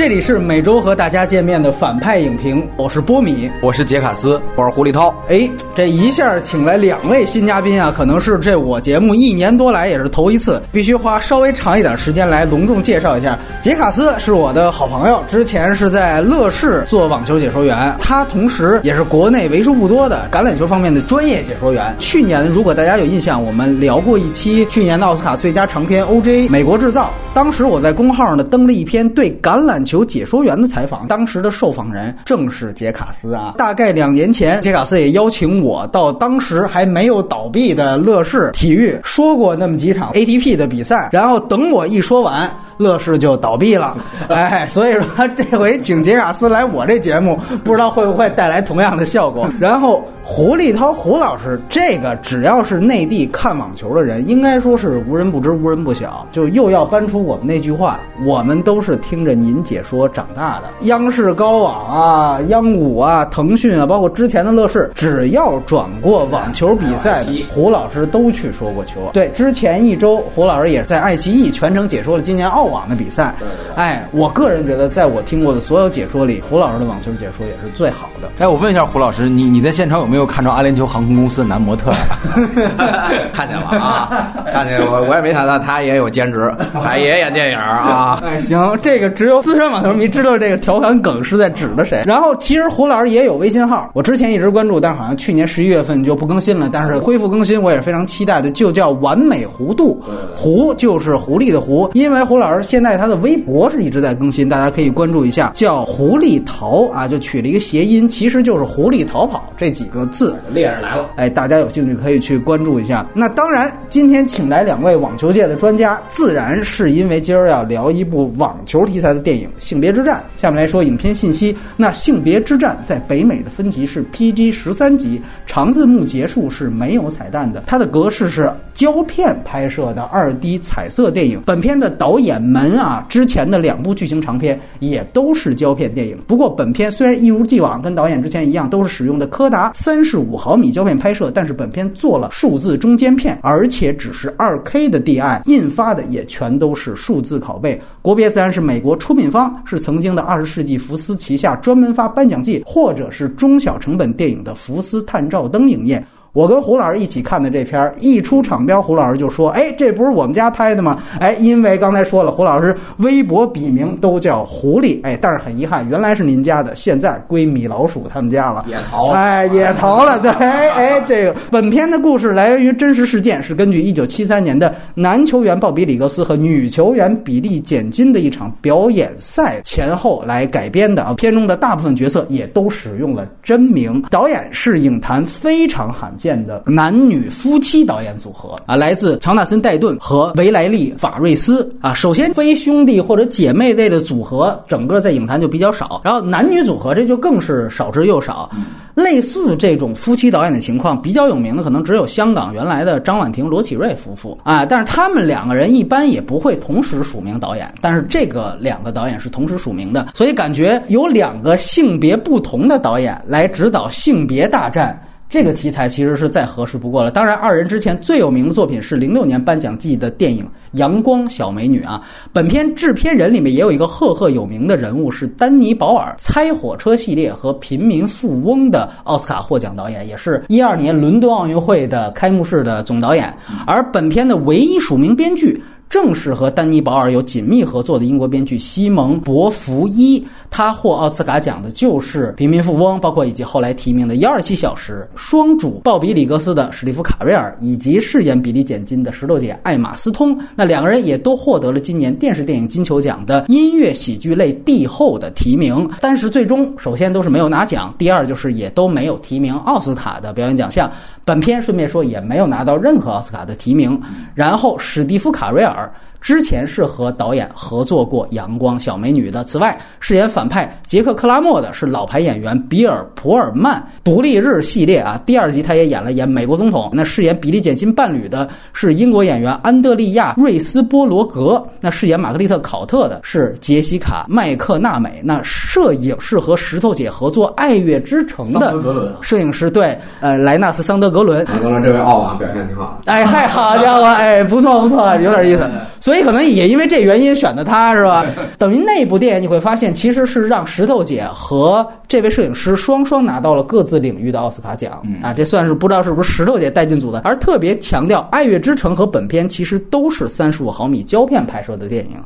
[0.00, 5.14] 这里是每周和大家见面的反派影评，我是波米，我是杰卡斯，我是胡立涛。
[5.28, 13.38] 哎，这一下请来两位新嘉宾啊，可能是这我节目一年多来也是头一次，必须花稍微长一点时间来隆重介绍一下。
[13.60, 21.94] 杰卡斯是我的好朋友，之前是在乐视做网球解说员，他同时也是国内为数不多的橄榄球方面的专业解说员。
[21.98, 33.54] 去年如果大家有印象，我们聊过一期去年的奥斯卡最佳长片 OJ 美国制造，当时我在公号呢登了一篇对橄榄求解说员的采访，当时的受访人正是杰卡斯啊。
[33.58, 42.48] 大概两年前，杰卡斯也邀请我到当时还没有倒闭的乐视体育说过那么几场 ATP 的比赛，然后等我一说完。
[42.80, 43.94] 乐视就倒闭了，
[44.28, 49.46] 哎，所以说这回请杰卡斯来我这节目，不知道会不会带来同样的效果。
[49.60, 56.26] 然后胡立涛胡老师，这个只要是内地看网球的人，应该说是无人不知、无人不晓。
[56.32, 60.70] 就又要搬出我们那句话，我们都是听着您解说长大的。
[60.86, 69.10] 央视高网啊、央五啊、腾讯啊，包括之前的乐视，只要转过网球比赛，胡老师都去说过球。
[69.12, 72.69] 对，之前一周胡老师也在爱奇艺全程解说了今年奥。
[72.70, 73.34] 网的比赛，
[73.76, 78.28] 哎，我个人觉得，在我听过的所有解说里，胡老师的网球解说也是最好的。
[78.38, 81.92] 哎，我问一下胡老师，你你在现场有没有看着阿联酋航空公司的男模特？
[83.32, 88.20] 看见了啊，看见我我也没想到他也有兼职， 还也演电影啊。
[88.24, 92.02] 哎，行，这个只有资深网球迷知道这个调侃梗是在指的谁。
[92.06, 96.68] 然后，其实胡老师也有微信号，我之前一直关注，但是好像去年十一月份就不更新了。
[96.72, 100.02] 但是恢复更新，我也是非常期待的，就叫完美弧度，
[100.36, 102.59] 弧就是狐狸的狐，因为胡老师。
[102.62, 110.36] 现在他的微博是一直在更新，大家可以关注一下，叫“狐狸逃”啊，就取了一个谐音，其实就是“狐狸逃跑”这几个字。
[110.52, 113.06] 猎人来了，哎，大家有兴趣可以去关注一下。
[113.14, 120.22] 那当然，今天请来两位网球界的专家，自然是因为今儿要聊一部网球题材的电影《性别之战》。
[120.40, 121.56] 下面来说影片信息。
[121.76, 127.62] 那《性别之战》在北美的分级是 PG 十三级，长字幕结束是没有彩蛋的。
[127.66, 131.40] 它的格式是胶片拍摄的二 D 彩色电影。
[131.46, 132.40] 本片的导演。
[132.50, 136.18] 门啊，之前的两部剧情长片也都是胶片电影。
[136.26, 147.80] 不过本片虽然一如既往跟导演之前一样，都是使用的柯达三十五毫米胶片拍摄，但是本片做了数字中间片，而且只是二 K 的 DI，印发的也全都是数字拷贝。
[148.02, 156.04] 国别自然是美国，出品方是曾经的二十世纪福斯旗下专门发颁奖季或者是中小成本电影的福斯探照灯影业。
[156.32, 170.20] 我跟胡老师一起看的这片一出场标，胡老师就说：“哎，这不是我们家拍的吗？”哎，因为刚才说了，胡老师微博笔名都叫狐狸，哎，但是很遗憾，原来是您家的，现在归米老鼠他们家了，也逃了，哎，也逃了。
[170.20, 181.14] 对，哎，这个本片的故事来源于真实事件，是根据一九七三年的男球员鲍比里格斯和女球员比利简金的一场表演赛前后来改编的啊。
[181.14, 186.14] 片中的大部分角色也都使用了真名，导演是影坛非常罕。
[186.20, 191.94] 见的男女夫妻导演组合啊，来自乔纳森·戴顿和维莱利·法瑞斯啊。
[191.94, 196.02] 首先，非兄弟或者姐妹类的组合，整个在影坛就比较少。
[196.04, 198.50] 然后，男女组合这就更是少之又少。
[198.94, 204.66] 类似这种夫妻导演的情况，比较有名的可能只有香港原来的张婉婷、罗启瑞夫妇啊。
[204.66, 215.00] 但是他们两个人一般也不会同时署名导演，但是这个两个导演是同时署名的，所以感觉有两个性别不同的导演来指导性别大战。
[215.30, 217.10] 这个题材其实是再合适不过了。
[217.12, 222.02] 当然，二人之前最有名的作品是零六年颁奖季的电影《阳光小美女》啊。
[222.32, 233.32] 本片制片人里面也有一个赫赫有名的人物，是丹尼·保尔，《猜火车》系列和《平民富翁》的奥斯卡获奖导演，也是一二年伦敦奥运会的开幕式的总导演。
[233.68, 235.62] 而本片的唯一署名编剧。
[235.88, 245.08] 正是和丹尼·保尔有紧密合作的英国编剧西蒙·博福伊，他获奥斯卡奖的就是《平民富翁》，包括以及后来提名的《幺二七小时》。
[245.18, 255.88] 双主鲍比·里格斯的史蒂夫·卡瑞尔，以及饰演比利·简金的石头姐艾玛·斯通，那两个人也都获得了今年电视电影金球奖的音乐喜剧类帝后的提名。
[256.00, 260.90] 但是最终，首先都是没有拿奖，第二就是也都没有提名奥斯卡的表演奖项。
[261.24, 264.00] 本片顺便说也没有拿到任何奥斯卡的提名。
[264.34, 265.88] 然后史蒂夫·卡瑞尔。
[266.20, 269.42] 之前是和导演合作过《阳光小美女》的。
[269.44, 273.82] 此外，饰演反派杰克·克拉默的是老牌演员比尔·普尔曼。
[274.04, 276.90] 独立日系列啊，第二集他也演了演美国总统。
[276.92, 281.62] 那饰演比利·简金伴侣的是英国演员安德利亚·瑞斯波罗格。
[281.80, 285.20] 那饰演玛格丽特·考特的是杰西卡·麦克纳美。
[285.24, 291.46] 那摄影是和石头姐合作《爱乐之城》的摄影师，对，呃，莱纳斯·桑德格伦。
[291.46, 293.00] 桑德格伦这位澳网表现挺好。
[293.06, 295.70] 哎嗨，好家伙，哎，不错不错，有点意思。
[296.10, 298.26] 所以可能也因为这原因选的他是吧？
[298.58, 312.16] 等于那部电影你会发现，其实是让石头姐和这位摄影师双双拿到了各自领域的奥斯卡奖啊，这算是不知道是不是石头姐带进组的，而特别强调《爱乐之城》和本片其实都是三十五毫米胶片拍摄的电影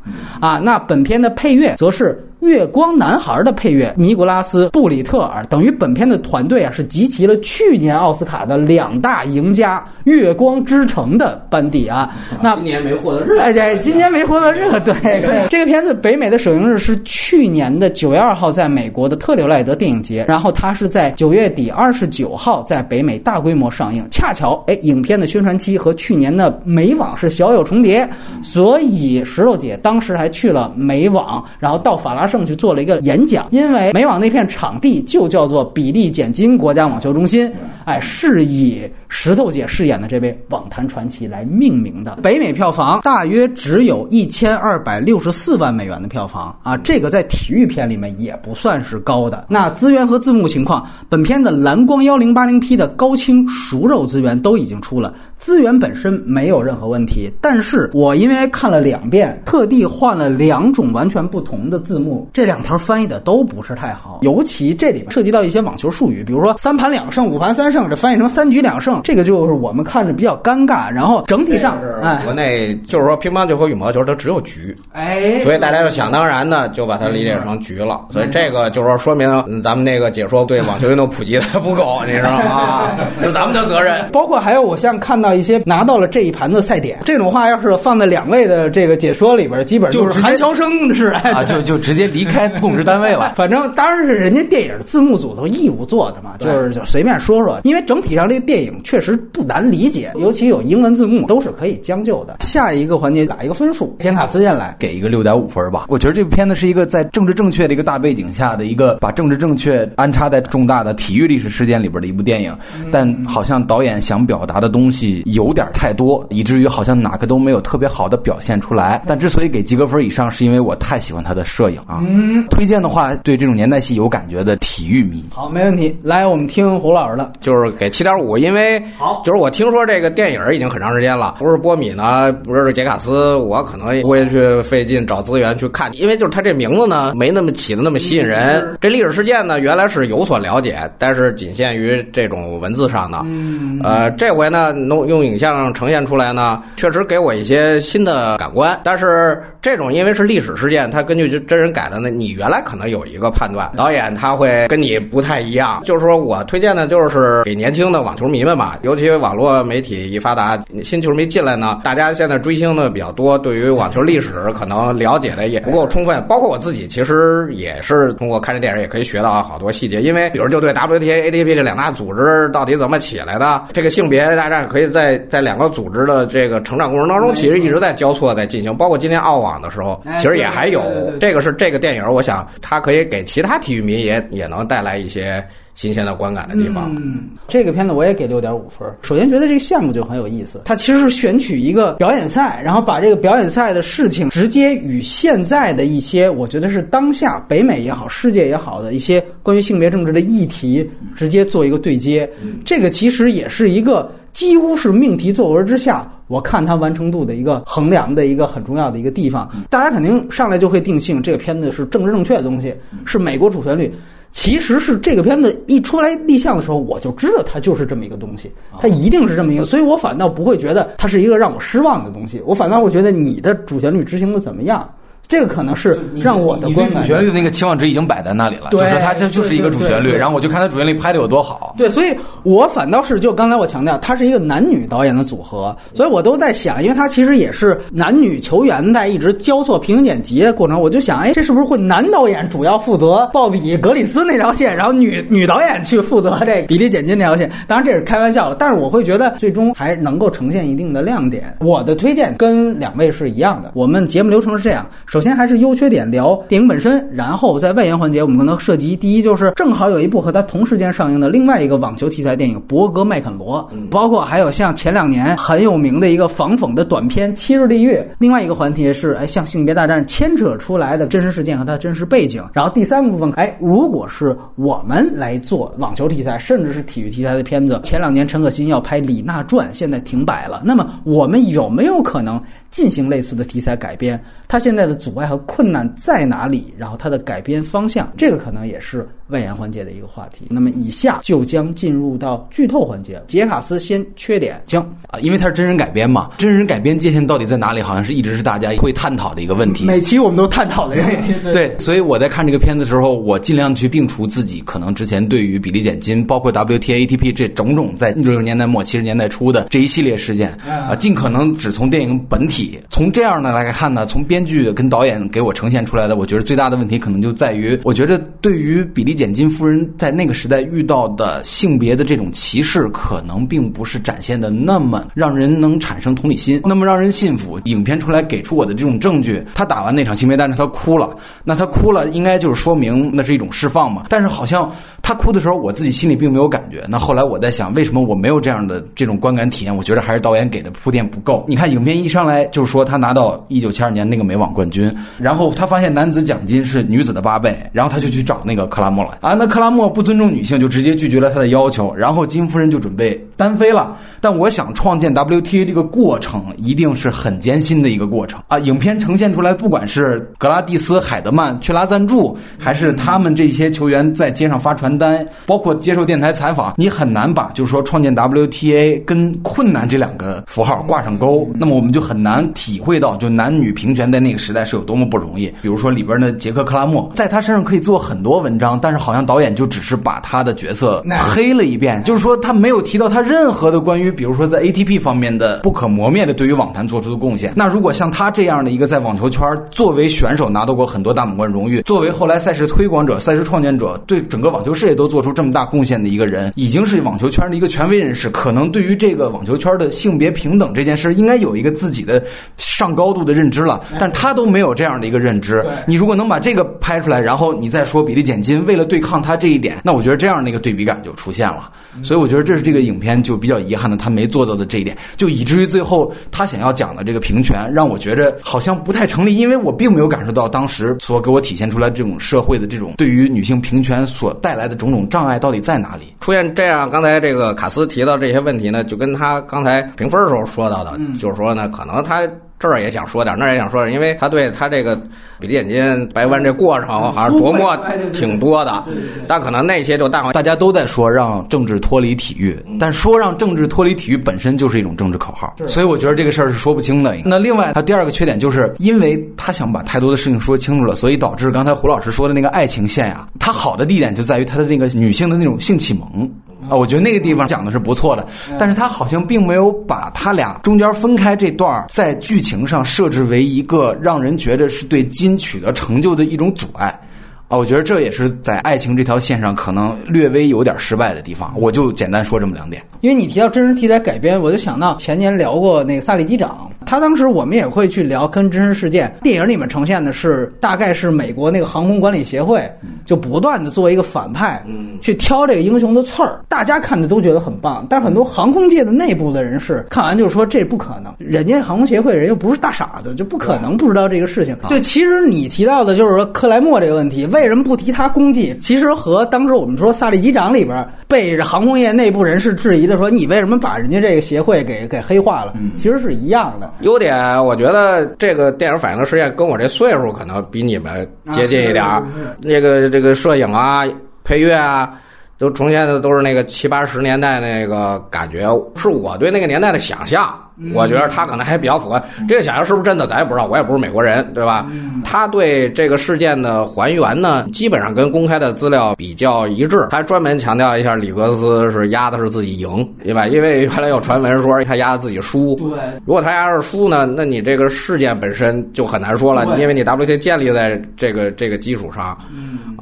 [0.41, 2.19] 啊，那本片的配乐则是。
[2.45, 12.15] 《月光男孩》的配乐，尼古拉斯·布里特尔等于本片的团队啊，是集齐了去年奥斯卡的两大赢家《月光之城》的班底啊。
[12.43, 15.47] 那今年没获得热，哎对，今年没获得热，对对。
[15.49, 24.07] 这个片子北美的首映日是去年的九月二号，在美国的特留赖德电影节，然后它是在九月底二十九号在北美大规模上映。
[24.11, 28.07] 恰巧，哎，影片的宣传期和去年的美网是小有重叠，
[28.43, 32.25] 所以石头姐当时还去了美网，然后到法拉。
[32.35, 37.49] 正去做了一个演讲，因为美网那片场地就叫做比利简金国家网球中心，
[37.85, 38.83] 哎，是以
[39.17, 42.19] 石头姐饰演的这位网坛传奇来命名的。
[42.21, 49.47] 北美票房大约只有一千二百六十四万美元的票房啊，这个在体育片里面也不算是高的。
[49.49, 55.15] 那资源和字幕情况，本片的蓝光幺零八零 P 的高清熟肉资源都已经出了。
[55.39, 64.21] 资源本身没有任何问题，但是我因为看了两遍，特地换了两种完全不同的字幕，这两条翻译的都不是太好。
[64.23, 70.91] 尤其这里面涉及到一些网球术语，比如说三盘两胜、五盘三胜，这翻译成三局两胜，这个就是我们看着比较尴尬。
[70.91, 78.01] 然后整体上，哎，国内就是说乒乓球和羽毛球它只有局，哎，所以大家就想当然的就把它理解成局了。
[78.11, 82.97] 所以这个就是说说明咱们那个解说对网球运动普及的不够，你知道吗？
[83.23, 84.09] 是咱们的责任。
[84.11, 85.35] 包括还有我像看到。
[85.35, 93.33] 一些拿到了这一盘的赛点，这种话要是放在两位的这个解说里边，基本就是韩乔生是啊，就 就直接离开供职单位了。
[93.37, 97.59] 反正当然是人家电影字幕组都义务做的嘛，就是就随便说说。
[97.65, 102.37] 因为整体上这个电影确实不难理解，尤其有英文字幕都是可以将就的。
[102.41, 105.87] 下一个环节打一个分数，简卡斯进来，给一个六点五分吧。
[105.89, 112.57] 我觉得这部片子是一个在政治正确的一个大背景下的一个把政治正确安插在重大的体育历史事件里边的一部电影，
[112.93, 116.05] 但好像导演想表达的东西有点太多。
[116.05, 119.03] 多，以至于好像哪个都没有特别好的表现出来。
[119.07, 122.05] 但之所以给及格分以上，是因为我太喜欢他的摄影啊。
[122.07, 125.25] 嗯，推荐的话，对这种年代戏有感觉的体育迷。
[125.31, 125.97] 好，没问题。
[126.03, 138.77] 来，我们听胡老师的，就是给七点五，因为好，就是我听说这个电影已经很长时间了，不是波米呢，不是杰卡斯，我可能不会去费劲找资源去看，因为就是他这名字呢，没那么起的那么吸引人。
[138.81, 143.19] 这历史事件呢，原来是有所了解，但是仅限于这种文字上的。
[143.25, 146.05] 嗯，呃，这回呢，弄用影像呈现。
[146.05, 148.79] 出来呢，确实给我一些新的感官。
[148.85, 155.81] 但是这种因为是历史事件，它根据真人改的呢，你原来可能有一个判断，导演他会跟你不太一样。
[155.85, 166.21] 就是说我推荐的，就是给年轻的网球迷们嘛，尤其网络媒体一发达，新球迷进来呢，大家现在追星的比较多，对于网球历史可能了解的也不够充分。
[166.27, 170.03] 包括我自己，其实也是通过看这电影也可以学到好多细节。
[170.03, 175.85] 因为比如就对 WTA、ATP 这两大组织到底怎么起来的，这个性别大战可以在在两个组。
[175.85, 180.83] 组织的这个成长过程当中，其实一直在交错在进行，包括今天澳网的时候，其实也还有。
[181.21, 186.95] 这个是这个电影，我想它可以给其他体育迷也也能带来一些新鲜的观感的地方。
[186.97, 188.89] 嗯，这个片子我也给六点五分。
[189.03, 202.31] 首先觉得这个项目就很有意思，它其实是选取一个表演赛，然后把这个表演赛的事情直接与现在的一些我觉得是当下北美也好、世界也好的一些关于性别政治的议题直接做一个对接。
[202.65, 204.11] 这个其实也是一个。
[204.35, 209.49] 几乎是命题作文之下，我看它完成度的一个衡量的一个很重要的一个地方。
[209.71, 213.95] 大家肯定上来就会定性这个片子是政治正确的东西，是美国主旋律。
[214.35, 222.43] 其实是这个片子一出来立项的时候，我就知道它就是这么一个东西，它一定是这么一个，所以我反倒不会觉得它是一个让我失望的东西。
[222.45, 224.93] 我反倒会觉得你的主旋律执行的怎么样。
[225.27, 231.75] 这个可能是让我的观主旋律的那个期望值已经摆在那里了，就是它这就是一个主旋律，然后我就看它主旋律拍的有多好。
[231.79, 247.51] 对，所以我反倒是就刚才我强调，它是一个男女导演的组合，所以我都在想，因为它其实也是男女球员在一直交错平行剪辑的过程，我就想，哎，这是不是会男导演主要负责鲍比格里斯那条线，然后女女导演去负责这比利剪辑那条线？
[247.67, 251.57] 当然这是开玩笑了，但是我会觉得最终还能够呈现一定的亮点。
[251.61, 254.87] 我的推荐跟两位是一样的，我们节目流程是这样。
[255.15, 267.93] 首先还是优缺点聊电影本身，然后在外延环节我们可能涉及第一就是正好有一部和它同时间上映的另外一个网球题材电影《博格麦肯罗》，包括还有像前两年很有名的一个仿讽的短片《七日地狱》。
[268.19, 272.43] 另外一个环节是哎，像性别大战牵扯出来的真实事件和它真实背景。
[272.53, 282.43] 然后第三个部分，哎，如果是我们来做网球题材甚至是体育题材的片子，前两年陈可辛要拍《李娜传》，现在停摆了，那么我们有没有可能？
[282.75, 286.75] 进行类似的题材改编，它现在的阻碍和困难在哪里？
[286.77, 290.47] 然后它的改编方向，这个可能也是外延环节的一个话题。
[290.51, 293.23] 那么以下就将进入到剧透环节。
[293.27, 297.81] 杰卡斯先缺点，行啊，因为它是真人改编嘛，真人改编界限到底在哪里？
[297.81, 299.85] 好像是一直是大家会探讨的一个问题。
[299.85, 301.33] 每期我们都探讨这个问题。
[301.53, 312.79] 对，所以我在看这个片子的时候，我尽量去摒除自己可能之前对于比利减金，包括 WTA、ATP 这种种在六十年代末七十年代初的这一系列事件啊，尽可能只从电影本体。
[312.91, 327.59] 从这样的来看呢，从编剧跟导演给我呈现出来的，我觉得最大的问题可能就在于，我觉得对于比利简金夫人在那个时代遇到的性别的这种歧视，可能并不是展现的那么让人能产生同理心，那么让人信服。
[327.65, 334.07] 影片出来给出我的这种证据，她打完那场性别大战，她哭了，那她哭了，应该就是说明那是一种释放嘛。
[334.09, 334.71] 但是好像
[335.03, 336.85] 她哭的时候，我自己心里并没有感觉。
[336.89, 339.77] 那后来我在想，为什么我没有这样的这种观感体验？
[339.77, 341.45] 我觉得还是导演给的铺垫不够。
[341.47, 349.35] 你看影片一上来就是说他拿到一九七二年那个美网冠军，然后他发现男子奖金是女子的八倍，然后他就去找那个克拉莫啊。
[349.35, 353.97] 那克拉默不尊重女性，就直接拒绝了他的要求，然后金夫人就准备单飞了。
[354.21, 358.59] 但我想创建 WTA 这个过程一定是很艰辛的一个过程啊。
[358.59, 371.51] 影片呈现出来，不管是格拉蒂斯、海德曼去拉赞助，还是他们这些球员在街上发传单，包括接受电台采访，你很难把就是说创建 WTA 跟困难这两个符号挂上钩。
[371.55, 375.53] 那么我们就很难体会到，就男女平权在那个时代是有多么不容易。
[375.61, 387.53] 比如说里边的杰克·克拉默，在他身上可以做很多文章，但是好像导演就只是把他的角色黑了一遍，就是说他没有提到他任何的关于，比如说在 ATP 方面的不可磨灭的对于网坛做出的贡献。
[387.57, 402.23] 那如果像他这样的一个在网球圈作为选手拿到过很多大满贯荣誉，作为后来赛事推广者、赛事创建者，对整个网球事业都做出这么大贡献的一个人，已经是网球圈的一个权威人士，可能对于这个网球圈的性别平等这件事，应该有一个自己的
[402.59, 403.81] 上高度的认知了。
[403.99, 405.65] 但他都没有这样的一个认知。
[405.87, 411.69] 你如果能把这个拍出来，然后你再说比利简金为了对抗他这一点，那我觉得这样的一个对比感就出现了。
[412.03, 426.15] 所以我觉得这是这个影片就比较遗憾的，他没做到的这一点，就以至于最后他想要讲的这个平权，让我觉得好像不太成立，因为我并没有感受到当时所给我体现出来这种社会的这种对于女性平权所带来的种种障碍到底在哪里。
[426.21, 432.23] 出现这样，刚才这个卡斯提到这些问题呢，就跟他刚才评分的时候说到的，就是说呢，可能他。
[432.69, 434.97] 这儿也想说点，那儿也想说点，因为他对他这个
[435.39, 437.77] 比利眼金白弯这过程好像琢磨
[438.13, 438.85] 挺多的，
[439.29, 447.15] 但可能那些就大大家都在说让政治脱离体育，但说让政治脱离体育本身就是一种政治口号，所以我觉得这个事儿是说不清的。
[447.25, 456.31] 那另外，他第二个缺点就是因为他想把太多的事情说清楚了，所以导致刚才胡老师说的那个爱情线呀，它好的地点就在于他的那个女性的那种性启蒙。
[456.69, 458.27] 啊，我觉得那个地方讲的是不错的，
[458.59, 466.99] 但是他好像并没有把他俩中间分开这段在剧情上设置为一个让人觉得是对金取得成就的一种阻碍。
[467.49, 471.53] 啊，我觉得这也是在爱情这条线上可能略微有点失败的地方。
[471.57, 472.83] 我就简单说这么两点。
[473.03, 479.15] 因为你提到真实题材改编，我就想到前年聊过那个萨利机长，他当时我们也会去聊跟真实事件。
[479.23, 482.67] 电影里面呈现的是大概是美国那个航空管理协会
[483.05, 487.87] 就不断的作为一个反派，嗯，去挑这个英雄的刺儿，大家看的都觉得很棒。
[487.91, 494.57] 但是很多航空界的内部的人士看完就说这不可能，人家航空协会人又不是大傻子，就不可能不知道这个事情。
[494.67, 497.29] 对，其实你提到的就是说克莱默这个问题。
[497.35, 498.57] 为什么不提他功绩？
[498.61, 505.53] 其实和当时我们说萨利机长里边被航空业内部人士质疑的说，你为什么把人家这个协会给给黑化了？
[505.77, 506.73] 其实是一样的。
[506.81, 512.07] 优点，我觉得这个电影反映的实验跟我这岁数可能比你们接近一点儿。
[512.41, 513.85] 那个这个摄影啊、
[514.23, 514.95] 配乐啊，
[515.37, 520.33] 都重现的都是那个七八十年代那个感觉，是我对那个年代的想象。
[520.73, 523.07] 我觉得他可能还比较符合这个想象，是不是真的？
[523.07, 524.67] 咱也不知道，我也不是美国人，对吧？
[525.05, 529.87] 他对这个事件的还原呢，基本上跟公开的资料比较一致。
[529.91, 533.27] 他专门强调一下，里格斯是压的是自己赢，对吧？
[533.27, 535.57] 因为原来有传闻说他压的自己输。
[535.57, 535.69] 对，
[536.07, 542.17] 如果他压是输呢，那你这个事件本身就很难说了，因为你 WT 建立在这个这个基础上，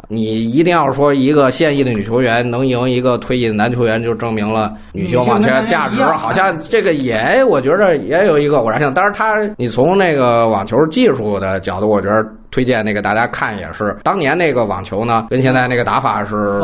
[0.08, 6.02] 你一定要说一个现役的女球员能赢一个退役的男球员，就证明了女性网球价值。
[6.02, 7.61] 好像这个也我。
[7.62, 16.60] 觉得也有一个偶然性，但是他你从那个网球技术的角度，我觉得推荐那个大家看也是，当年那个网球呢，跟现在那个打法是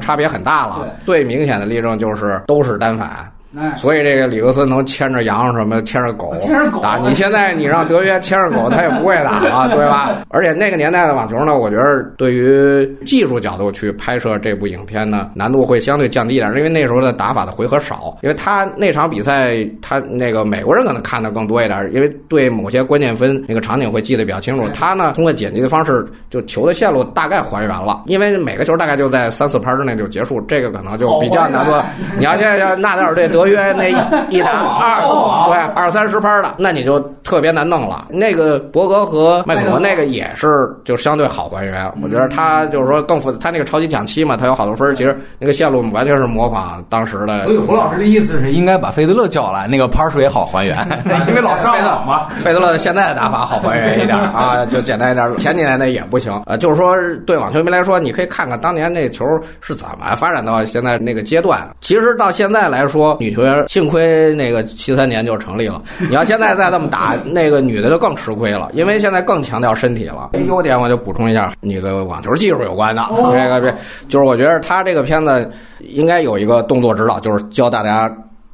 [0.00, 0.86] 差别很大了。
[1.04, 3.26] 最明显的例证就是都是单反。
[3.56, 10.22] 哎，所以这个里格森能牵着羊什么牵着狗牵着狗打，你现在你让德约牵着狗，他也不会打了，对吧？
[10.28, 24.68] 而且那个年代的网球呢，我觉得对于技术角度去拍摄这部影片呢，难度会相对降低一点，因为那时候的打法的回合少，因为他那场比赛，他那个美国人可能看的更多一点，因为对某些关键分那个场景会记得比较清楚。
[24.74, 31.82] 他呢，通过剪辑的方式，就球的线路大概还原了，因为每个球大概就在三四拍之内就结束，这个可能就比较难做。
[32.18, 33.88] 你要现在要纳达尔对德约那
[34.30, 35.00] 一 打二
[35.48, 38.06] 对二三十拍的，那你就特别难弄了。
[38.10, 47.38] 那个伯格和麦克罗那个也是就相对好还原，我觉得他就是说更复，他那个超级抢七嘛，他有好多分儿，其实那个线路完全是模仿当时的。
[47.44, 50.76] 所以胡老师的意思是应该把费德勒叫来，那个拍数也好还原，
[51.28, 52.26] 因为老上网嘛。
[52.40, 55.36] 费德勒现在的打法好还原一点啊，就简单一点。
[55.38, 59.24] 前几年那也不行，啊，就是说对网球迷来说，你可以看看当年那球
[59.60, 61.68] 是怎么发展到现在那个阶段。
[61.80, 65.82] 其实到现在来说，女球员幸亏那个七三年就成立了。
[66.08, 70.30] 你要现在再这么打，那个女的就更吃亏了，因为现在更强调身体了。
[70.46, 73.76] 优点我就补充一下，那个网球技术有关的， 这个这
[74.08, 78.10] 就是我觉得他这个片子应该有一个动作指导，就是教大家。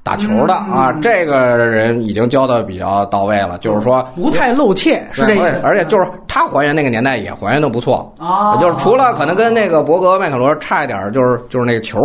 [0.07, 5.59] 打球的啊，这个人已经教的比较到位了，就是说不太露怯，是这意思。
[5.64, 11.99] 而且就是他还原那个年代也还原的不错啊，就是除了可能跟那个伯格、麦克罗差一点，就是就是那个球。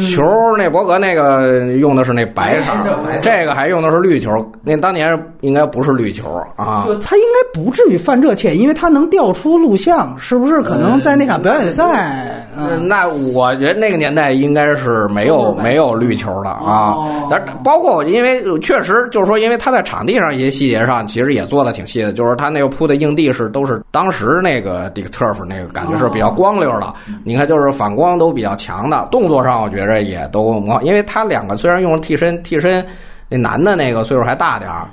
[0.00, 0.24] 球
[0.56, 2.72] 那博格那个用的是那白色，
[3.20, 4.30] 这个还用的是绿球。
[4.62, 6.86] 那当年应该不是绿球啊。
[7.04, 10.62] 他应该不至于犯这怯，因为他能调出录像，是不是？
[10.62, 12.46] 可能在那场表演赛，
[12.84, 16.96] 那我觉得那个年代应该是没有没有绿球的啊。
[17.30, 26.92] 但包括因为确实就是说，因为他在场地上一些细节上其实也做的挺细的，就是他那个铺的硬地是都是当时那个 Dick Turf 那个感觉是比较光溜的。
[27.24, 29.65] 你看，就是反光都比较强的，动作上。
[29.66, 32.86] 我觉着也都模，因为他两个虽然用了替身，替身
[33.28, 34.86] 那男的那个岁数还大点儿，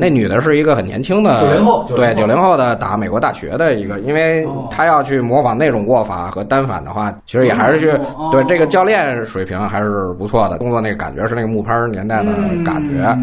[0.00, 7.86] 那女的是一个很年轻的九零后，对九零后的打美国大学的一个，因为他要去模仿那种握法和单反的话，其实也还是去
[8.32, 12.32] 对这个教练水平还是不错的，工作那个感觉是那个木拍年代的
[12.64, 13.16] 感觉，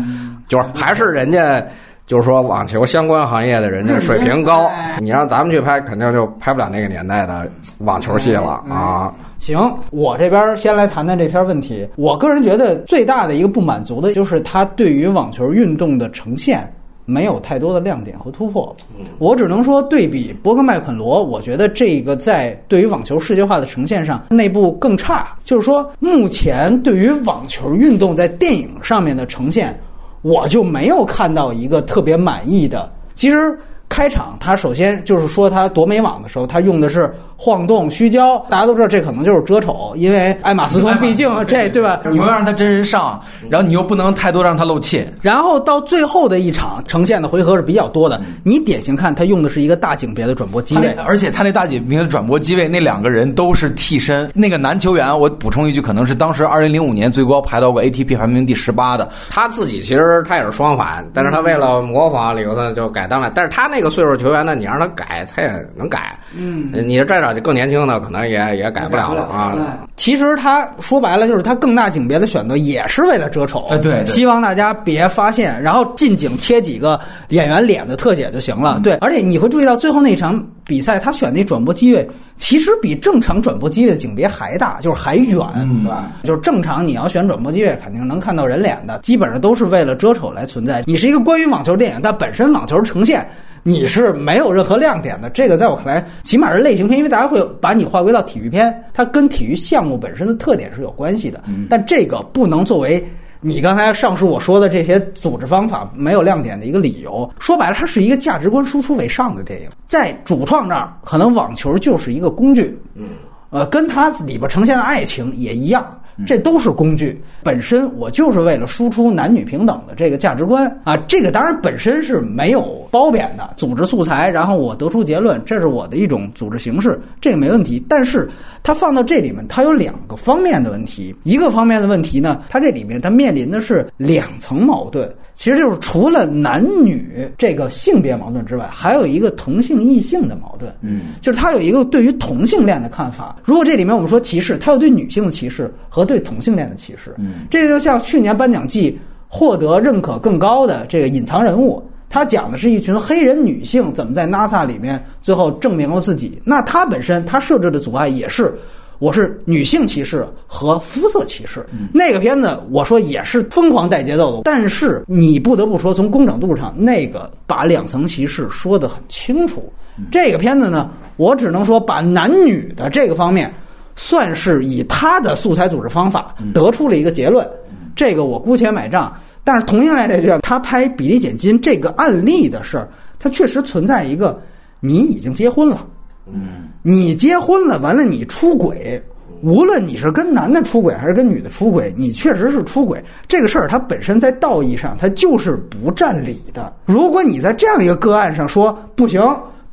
[0.48, 1.62] 就是还是人家
[2.06, 9.12] 就是说网球相关行业的人家水平高， 你让咱们去拍，肯定就拍不了那个年代的网球戏了啊。
[9.44, 9.60] 行，
[9.92, 11.86] 我这边先来谈谈这篇问题。
[11.98, 18.74] 我个人觉得最大的一个不满足的就是他对于网球运动的呈现没有太多的亮点和突破。
[19.18, 25.36] 我只能说，对比博格麦肯罗，我觉得这个在对于网球世界化的呈现上，内部更差。
[25.44, 29.78] 就是说，目前对于网球运动在电影上面的呈现，
[30.22, 32.90] 我就没有看到一个特别满意的。
[33.14, 33.60] 其实。
[33.90, 38.40] 开场，他首先就是说他夺美网的时候，他用的是晃动、虚焦。
[38.50, 42.00] 大家都知道这可能就是遮丑，因为艾玛斯通毕竟这对吧？
[42.10, 45.06] 你又让他真人上，然后你又不能太多让他露怯。
[45.22, 48.22] 然后到最后的一场呈现的回合是比较多的。
[48.44, 54.32] 你典型看他用的是一个大景别的转播机位，而且他那大景别的转播机位那两个人都是替身。
[54.34, 59.12] 那个男球员，我补充一句，可能是当时二零零五年最高排到过 ATP 排名第十八的。
[59.30, 63.32] 他自己其实他也是双反，但是他为了模仿里克斯就改单了。
[63.36, 66.18] 但是他那个岁数球员呢，你让他改，他也能改。
[66.38, 69.56] 嗯，你这找就更年轻的，可能也也改不了了啊。
[69.96, 73.68] 其实他说白了，就是他更大景别的选择，也是为了遮丑。
[73.82, 78.80] 对，希望大家别发现，然后近景切几个演员脸的特写就行了。
[78.84, 82.08] 对，而且你会注意到最后那场比赛，他选那转播机位。
[82.36, 85.38] 其实比正常转播机的景别还大，就是还远，
[85.84, 86.12] 对吧？
[86.24, 90.84] 就是正常你要选转播机位，肯定能看到人脸的，基本上都是为了遮丑来存在。
[90.88, 93.26] 你是一个关于网球电影，但本身网球呈现
[93.64, 95.30] 你是没有任何亮点的。
[95.30, 101.44] 这个在我看来，起码是类型片，因为大家会把你划归到体育片，它跟体育项目本身的特点是有关系的。
[101.70, 103.04] 但这个不能作为。
[103.46, 113.10] 你刚才上述我说的这些组织方法没有亮点的一个理由，说白了，它是一个价值观输出为上的电影，在主创这儿，可能网球就是一个工具，嗯，
[113.50, 115.86] 呃，跟它里边呈现的爱情也一样。
[116.26, 127.84] 这都是工具，本身我就是为了输出男女平等的这个价值观啊，这个当然本身是没有褒贬的，组织素材，然后我得出结论，这是我的一种组织形式，这个没问题。
[127.88, 128.30] 但是
[128.62, 135.12] 它放到这里面，它有两个方面的问题，一个方面的问题呢，它这里面它面临的是两层矛盾。
[135.36, 140.72] 其实就是除了男女这个性别矛盾之外，还有一个同性异性的矛盾。
[140.82, 143.36] 嗯，就是它有一个对于同性恋的看法。
[143.44, 147.14] 如果这里面我们说歧视，它有对女性的歧视和对同性恋的歧视。
[147.18, 156.42] 嗯，这就像去年颁奖季获得认可更高的这个隐藏人物，他讲的是一群黑人女性怎么在 NASA 里面最后证明了自己。
[156.46, 158.54] 那他本身他设置的阻碍也是。
[159.00, 161.66] 我是女性歧视和肤色歧视。
[161.94, 169.70] 那个片子我说也是疯狂带节奏的，但是你不得不说，从工整度上，那个把两层歧视说得很清楚。
[170.10, 173.52] 这个片子呢，我只能说把男女的这个方面，
[173.96, 177.48] 算是以他的素材组织方法得出了一个结论。
[177.96, 179.14] 这个我姑且买账。
[179.46, 182.88] 但是同性恋这剧，他拍比例减金这个案例的事儿，
[183.20, 184.42] 它确实存在一个，
[184.80, 185.86] 你已经结婚了，
[186.32, 189.04] 嗯，你结婚了，完了你出轨，
[189.42, 193.04] 无论你是跟男的出轨还是跟女的出轨，你确实是出轨。
[193.28, 196.74] 这个事儿它本身在道义上，它就是不占理的。
[196.86, 199.22] 如果你在这样一个个案上说不行，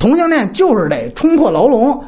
[0.01, 2.03] 同性恋就是得冲破牢笼，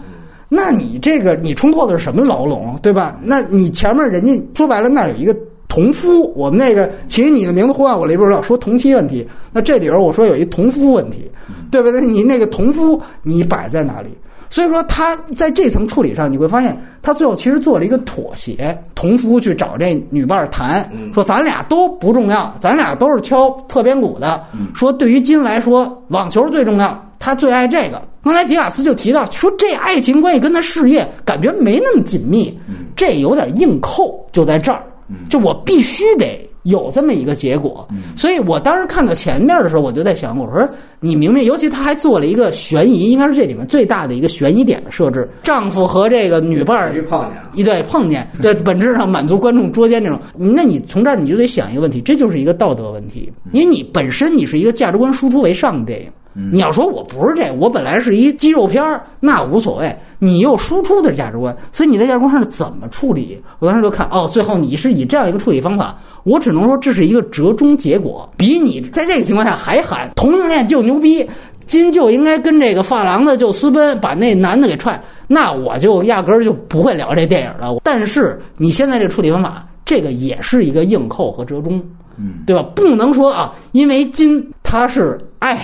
[0.54, 3.18] 那你这个你冲破的是什么牢笼，对吧？
[3.22, 5.34] 那你前面人家说白了，那有一个。
[5.68, 11.30] 同夫，我们那个请你的名字呼唤我里边老说同妻问题，那这里边我说有一同夫问题，
[11.70, 11.98] 对不对？
[11.98, 14.10] 你那个同夫你摆在哪里？
[14.50, 18.78] 所以说他在这层处理上，你会发现他最后其实做了一个妥协。
[18.94, 24.44] 同夫去找这女伴谈，说咱俩都不重要，咱俩都是敲侧边鼓的。
[24.74, 28.02] 说对于金来说，网球最重要，他最爱这个。
[28.24, 32.52] 刚才吉卡斯就提到说，这爱情关系跟他事业感觉没那么紧密，
[32.96, 34.82] 这有点硬扣，就在这儿。
[35.28, 40.66] 就我必须得有这么一个结果，所以我当时看到前面的时候，我就在想，我说
[41.00, 56.06] 你明明，尤其他还做了一个悬疑，应该是这里面最大的一个悬疑点的设置，丈夫和这个女伴儿碰见，一对碰见，对， 本质上满足观众捉奸这种，那你从这儿你就得想一个问题，这就是一个道德问题，因为你本身你是一个价值观输出为上的电影。
[56.34, 59.94] 你要说我不是这，我本来是一肌肉片儿，那无所谓。
[60.18, 63.42] 你又输出的价值观，所以你在价值观上怎么处理？
[63.58, 68.28] 我当时就看，哦，最后你是以这样一个处理方法，我只能说这是一个折中结果。
[68.36, 71.28] 比你在这个情况下还喊同性恋就牛逼，
[71.66, 77.80] 金就应该跟这个发廊的就私奔，把那男的给踹，那我就压根儿就不会聊这电影了。
[77.82, 81.82] 但是你现在这处理方法，这个也是一个硬扣和折中。
[82.18, 82.62] 嗯，对吧？
[82.74, 85.58] 不能说啊，因为金他是爱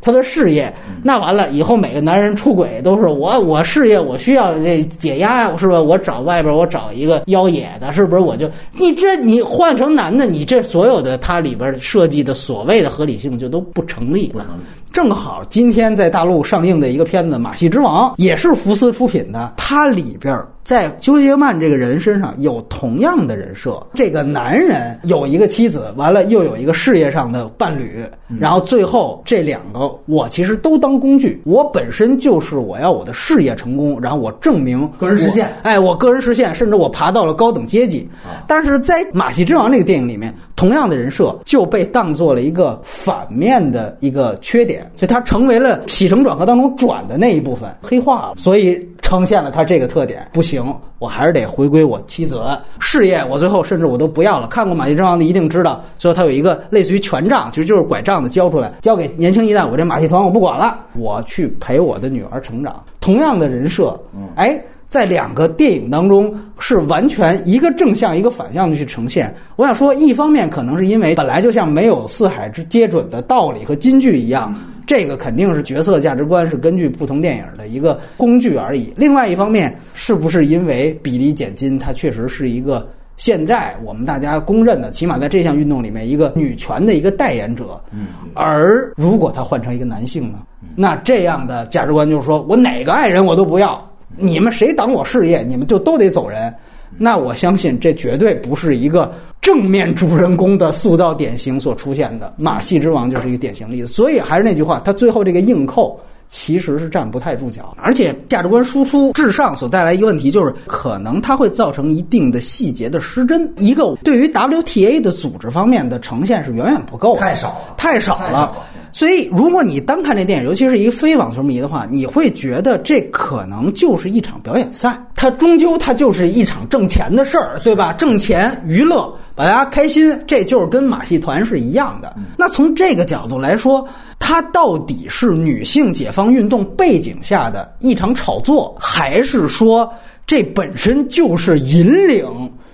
[0.00, 5.80] 他的事业，那完了以后每个男人出轨都是我我事业我需要这解压，是吧？
[5.80, 8.22] 我找外边我找一个妖冶的，是不是？
[8.22, 14.46] 我就你这你换成男的，你这所有的它里边设计的所谓的合理性就都不成立了。
[14.92, 20.40] 正好今天在大陆上映的一个片子《马戏之王》，也是福斯出品的，它里边。
[20.66, 28.04] 在休杰曼这个人身上有同样的人设，这个男人有一个妻子，完了又有一个事业上的伴侣，
[28.40, 38.08] 然后最后这两个我其实都当工具，我本身就是我要我的事业成功，然后我证明个人实现，哎，我个人实现，甚至我爬到了高等阶级。
[38.48, 48.84] 但是在《马戏之王》这个电影里面，同样的人设就被当做了一个反面的一个缺点，所以它成为了起承转合当中转的那一部分，黑化了，所以。
[49.02, 50.55] 呈现了他这个特点，不行，
[50.98, 52.40] 我还是得回归我妻子
[52.78, 53.24] 事业。
[53.28, 54.46] 我最后甚至我都不要了。
[54.46, 59.64] 看过《马戏之王》的一定知道，最后他有一个类似于权杖，其实就是拐杖的交出来，交给年轻一代。
[59.64, 62.82] 我这马戏团我不管了，我去陪我的女儿成长。
[63.00, 63.98] 同样的人设，
[64.34, 69.32] 哎，在两个电影当中是完全一个正向一个反向的去呈现。
[69.56, 74.54] 我想说，一方面可能是因为本来就像没有四海之皆准的道理和金句一样。
[74.86, 78.94] 这个肯定是角色价值观是根据不同电影的一个工具而已。
[78.96, 87.80] 另外一方面，是不是因为比例减金，它确实是一个现在我们大家公认的，起码在这项运动里面一个女权的一个代言者。
[87.90, 88.06] 嗯。
[88.32, 90.38] 而如果他换成一个男性呢？
[90.76, 93.82] 那这样的价值观就是说我哪个爱人我都不要，
[94.16, 96.54] 你们谁挡我事业，你们就都得走人。
[96.98, 99.12] 那我相信这绝对不是一个。
[99.42, 113.48] 正面主人公的塑造典型所出现的《马戏之王》就是一个典型例子，所以还是那句话，他最后这个硬扣其实是站不太住脚，而且价值观输出至上所带来一个问题就是，可能它会造成一定的细节的失真。
[113.58, 118.52] 一个对于 WTA 的组织方面的呈现是远远不够，太少了，太少了。
[118.96, 127.92] 所以，如果你单看这电影，尤其是一个非网球迷的话，你会觉得这可能就是一场表演赛，它终究它就是一场挣钱的事儿，对吧？
[127.92, 132.16] 挣钱娱乐，把大家开心，这就是跟马戏团是一样的。
[132.38, 133.86] 那从这个角度来说，
[134.18, 139.92] 它到底是女性解放运动背景下的一场炒作，还是说
[140.26, 142.24] 这本身就是引领？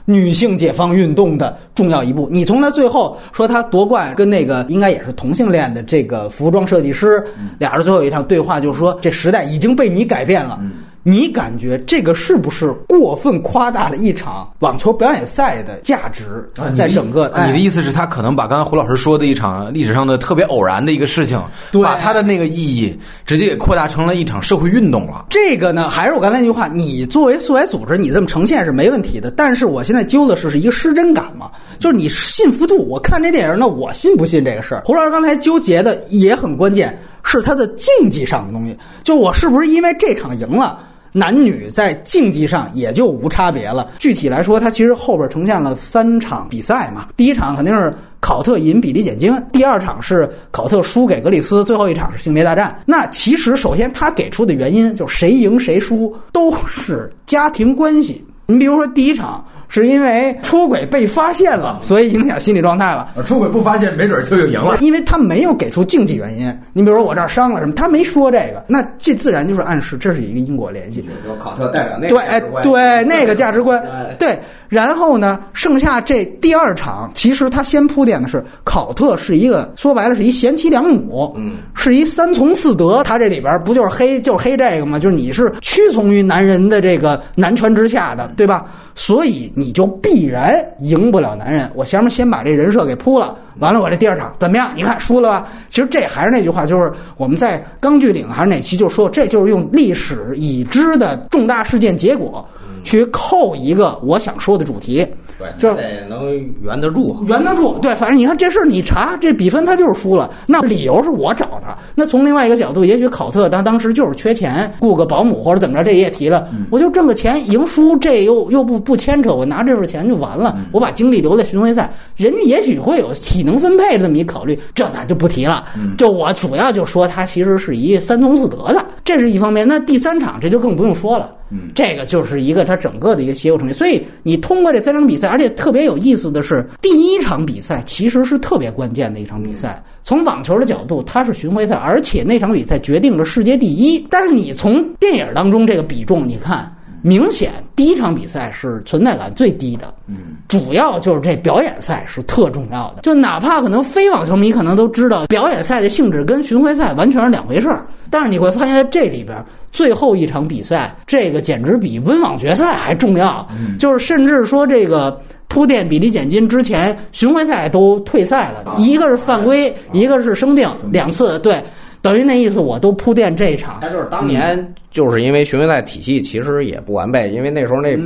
[0.04, 2.28] 女性解放运动的重要一步。
[2.30, 7.24] 你从他最后说他夺冠，跟那个应该也是同性恋的这个服装设计师，
[7.58, 10.60] 俩人最后一场对话，就是说这时代已经被你改变了。
[11.04, 16.48] 你感觉这个是不是过分夸大了一场网球表演赛的价值？
[16.76, 21.42] 在整个啊你的意思是，他可能把刚才胡老师说的一场历史上的特别偶然的一个事情，
[21.82, 25.26] 把他的那个意义直接给扩大成了一场社会运动了。
[25.28, 29.28] 这个呢，还是我刚才那句话，你作为素材组织，你这么呈现是没问题的。
[29.30, 32.76] 但是我现在揪的是是一个失真感嘛，就是你信服度。
[32.88, 34.82] 我看这电影，那我信不信这个事儿？
[34.84, 38.78] 胡老师刚才纠结的也很关键，是他的竞技上的东西。
[39.02, 40.78] 就我是不是因为这场赢了？
[41.12, 43.90] 男女在竞技上也就无差别了。
[43.98, 47.08] 具体来说，它其实后边呈现了三场比赛嘛。
[47.16, 52.76] 第一场肯定是考特赢比利简金，第二场是考特输给格里斯，最后一场是性别大战。
[52.86, 58.24] 那其实首先他给出的原因就是谁赢谁输都是家庭关系。
[58.46, 59.44] 你比如说第一场。
[59.80, 63.14] 是因为出轨被发现了，所以影响心理状态了。
[63.24, 64.76] 出轨不发现，没准就又赢了。
[64.80, 66.46] 因为他没有给出竞技原因。
[66.74, 71.02] 你比如说我这儿伤了什么，他没说这个，那这自然就是暗示这是一个因果联系。
[71.26, 73.82] 就考特代表那对，哎，对那个价值观，
[74.18, 74.38] 对。
[74.72, 83.04] 然后呢，剩下这第二场，其实他先铺垫的是考特是一个说白了是一贤妻良母，嗯，是一三从四德。
[83.04, 84.98] 他这里边不就是黑就是黑这个吗？
[84.98, 88.64] 就是你是屈从于男人的这个男权之下的，对吧？
[88.94, 91.70] 所以你就必然赢不了男人。
[91.74, 94.70] 我前面先把这人设给铺了，完了我这第二场怎么样？
[94.74, 95.48] 你看输了吧？
[95.68, 102.48] 其实这还是那句话，就是我们在钢锯岭还是哪期就说，这就是用历史已知的重大事件结果。
[102.82, 105.06] 去扣一个我想说的主题，
[105.38, 107.78] 对，就是得能圆得住，圆得住。
[107.80, 111.76] 对，反正你看这事儿，你查这比分他就是输了，那理由是我找的。
[111.94, 125.64] 那从另外一个角度，也许考特当当时就是缺钱，雇个保姆或者怎么着，这也提了，我就挣个钱，赢输这又又不不牵扯，我拿这份钱就完了，我把精力留在巡回赛，人家也许会有体能分配这么一考虑，这咱就不提了。
[125.96, 129.66] 就我主要就说他其实是一三从四德的，这是一方面。
[129.66, 131.30] 那第三场这就更不用说了。
[131.74, 139.82] 这个就是一个他整个的一个协有成绩，所以你通过这三场比赛，而且特别有意思的是，第一场比赛其实是特别关键的一场比赛。
[140.02, 144.06] 从网球的角度，它是巡回赛，而且那场比赛决定了世界第一。
[144.10, 146.70] 但是你从电影当中这个比重，你看，
[147.02, 149.92] 明显第一场比赛是存在感最低的。
[150.06, 153.02] 嗯，主要就是这表演赛是特重要的。
[153.02, 157.84] 就哪怕可能非网球迷可能都知道，表演赛的性质跟巡回赛完全是两回事儿。
[158.08, 159.36] 但是你会发现在这里边。
[159.72, 163.48] 最后一场比赛，这个简直比温网决赛还重要。
[163.78, 171.38] 就是甚至说，这个铺垫比例减金之前，巡回赛都退赛了，一个是犯规，一个是生病，两次。
[171.38, 171.64] 对，
[172.02, 173.78] 等于那意思，我都铺垫这一场。
[173.80, 177.96] 他就是当年就是因为巡回赛体系其实也不完备，因为那时候那，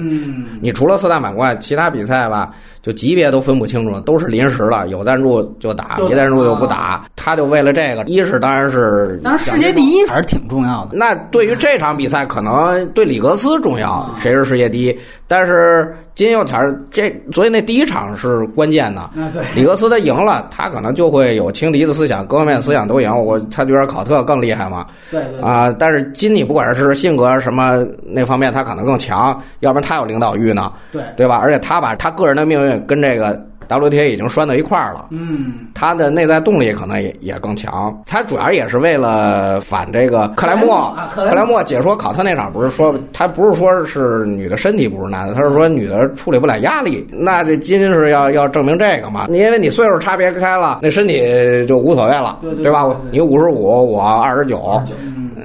[0.60, 2.54] 你除了四大满贯，其他比赛吧。
[2.86, 7.04] 就级别都分不清楚，都是临时的，有赞助就打，没赞助就不打。
[7.16, 10.90] 他就为了这个，一是当然是，当然世界第一还是挺重要的。
[10.96, 14.96] 那对于这场比赛，可能对里格斯重要，谁是世界第一？
[15.26, 19.10] 但是金又田这，所以那第一场是关键的。
[19.34, 23.12] 对， 里格斯他赢了，他可能就会有轻敌的思想，各方面思想都赢。
[23.12, 24.86] 我他觉得考特更厉害嘛。
[25.10, 25.40] 对对。
[25.40, 30.70] 啊，但是金你不管是性格什么那方面，他可能更强，要不然他有领导欲呢。
[30.92, 31.40] 对，对吧？
[31.42, 33.40] 而且他把他个人的命运跟这个。
[33.68, 38.00] WTA 已经拴到一块儿了，嗯，它的内在动力可能也也更强。
[38.06, 47.04] 它主要也是为了反这个克莱默，克莱默解说考特那场不是说他不是说是女的身体不是男的，他是说女的处理不了压力。
[47.10, 49.26] 那这金是要要证明这个嘛？
[49.30, 52.86] 因为你岁数差别开了，那身体就无所谓了，对吧？
[53.10, 54.80] 你五十五，我二十九。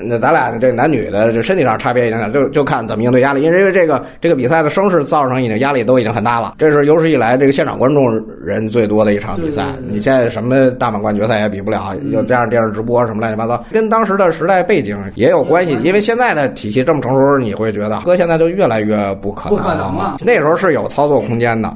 [0.03, 6.55] 那咱俩这男女的这身体上差别已经就就看怎么应对压力，因为这个这个比赛的声势造成已经压力都已经很大了。
[6.57, 9.63] 这是有史以来这个现场观众人最多的一场比赛。
[9.87, 15.77] 你现在什么大满贯决赛也比不了，又加上电视直播什么乱七八糟，跟当时的时代背景也有关系。
[15.83, 20.17] 因为现在的体系这么成熟，你会觉得哥现在就越来越不可能了。
[20.25, 21.71] 那时候是有操作空间的。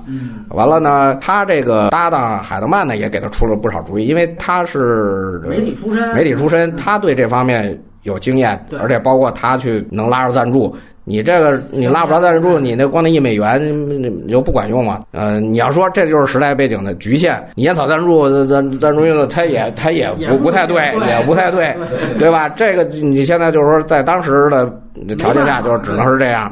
[0.49, 7.77] 完了呢，他这个搭档海德曼呢也给他出了不少主意，因为他是媒体出身，媒体出身，他对这方面。
[8.05, 15.01] 有经验，而且包括他去能拉着赞助，你这个你拉不着赞助，你那光那一美元你就不管用嘛。
[15.11, 21.75] 呃，你要说这就是时代背景的局限，你烟草赞助赞赞助用的，他也他也不不太对，也不太对，
[22.17, 22.47] 对吧？
[22.49, 26.51] 这个你现在就是说在当时的条件下，就只能是这样。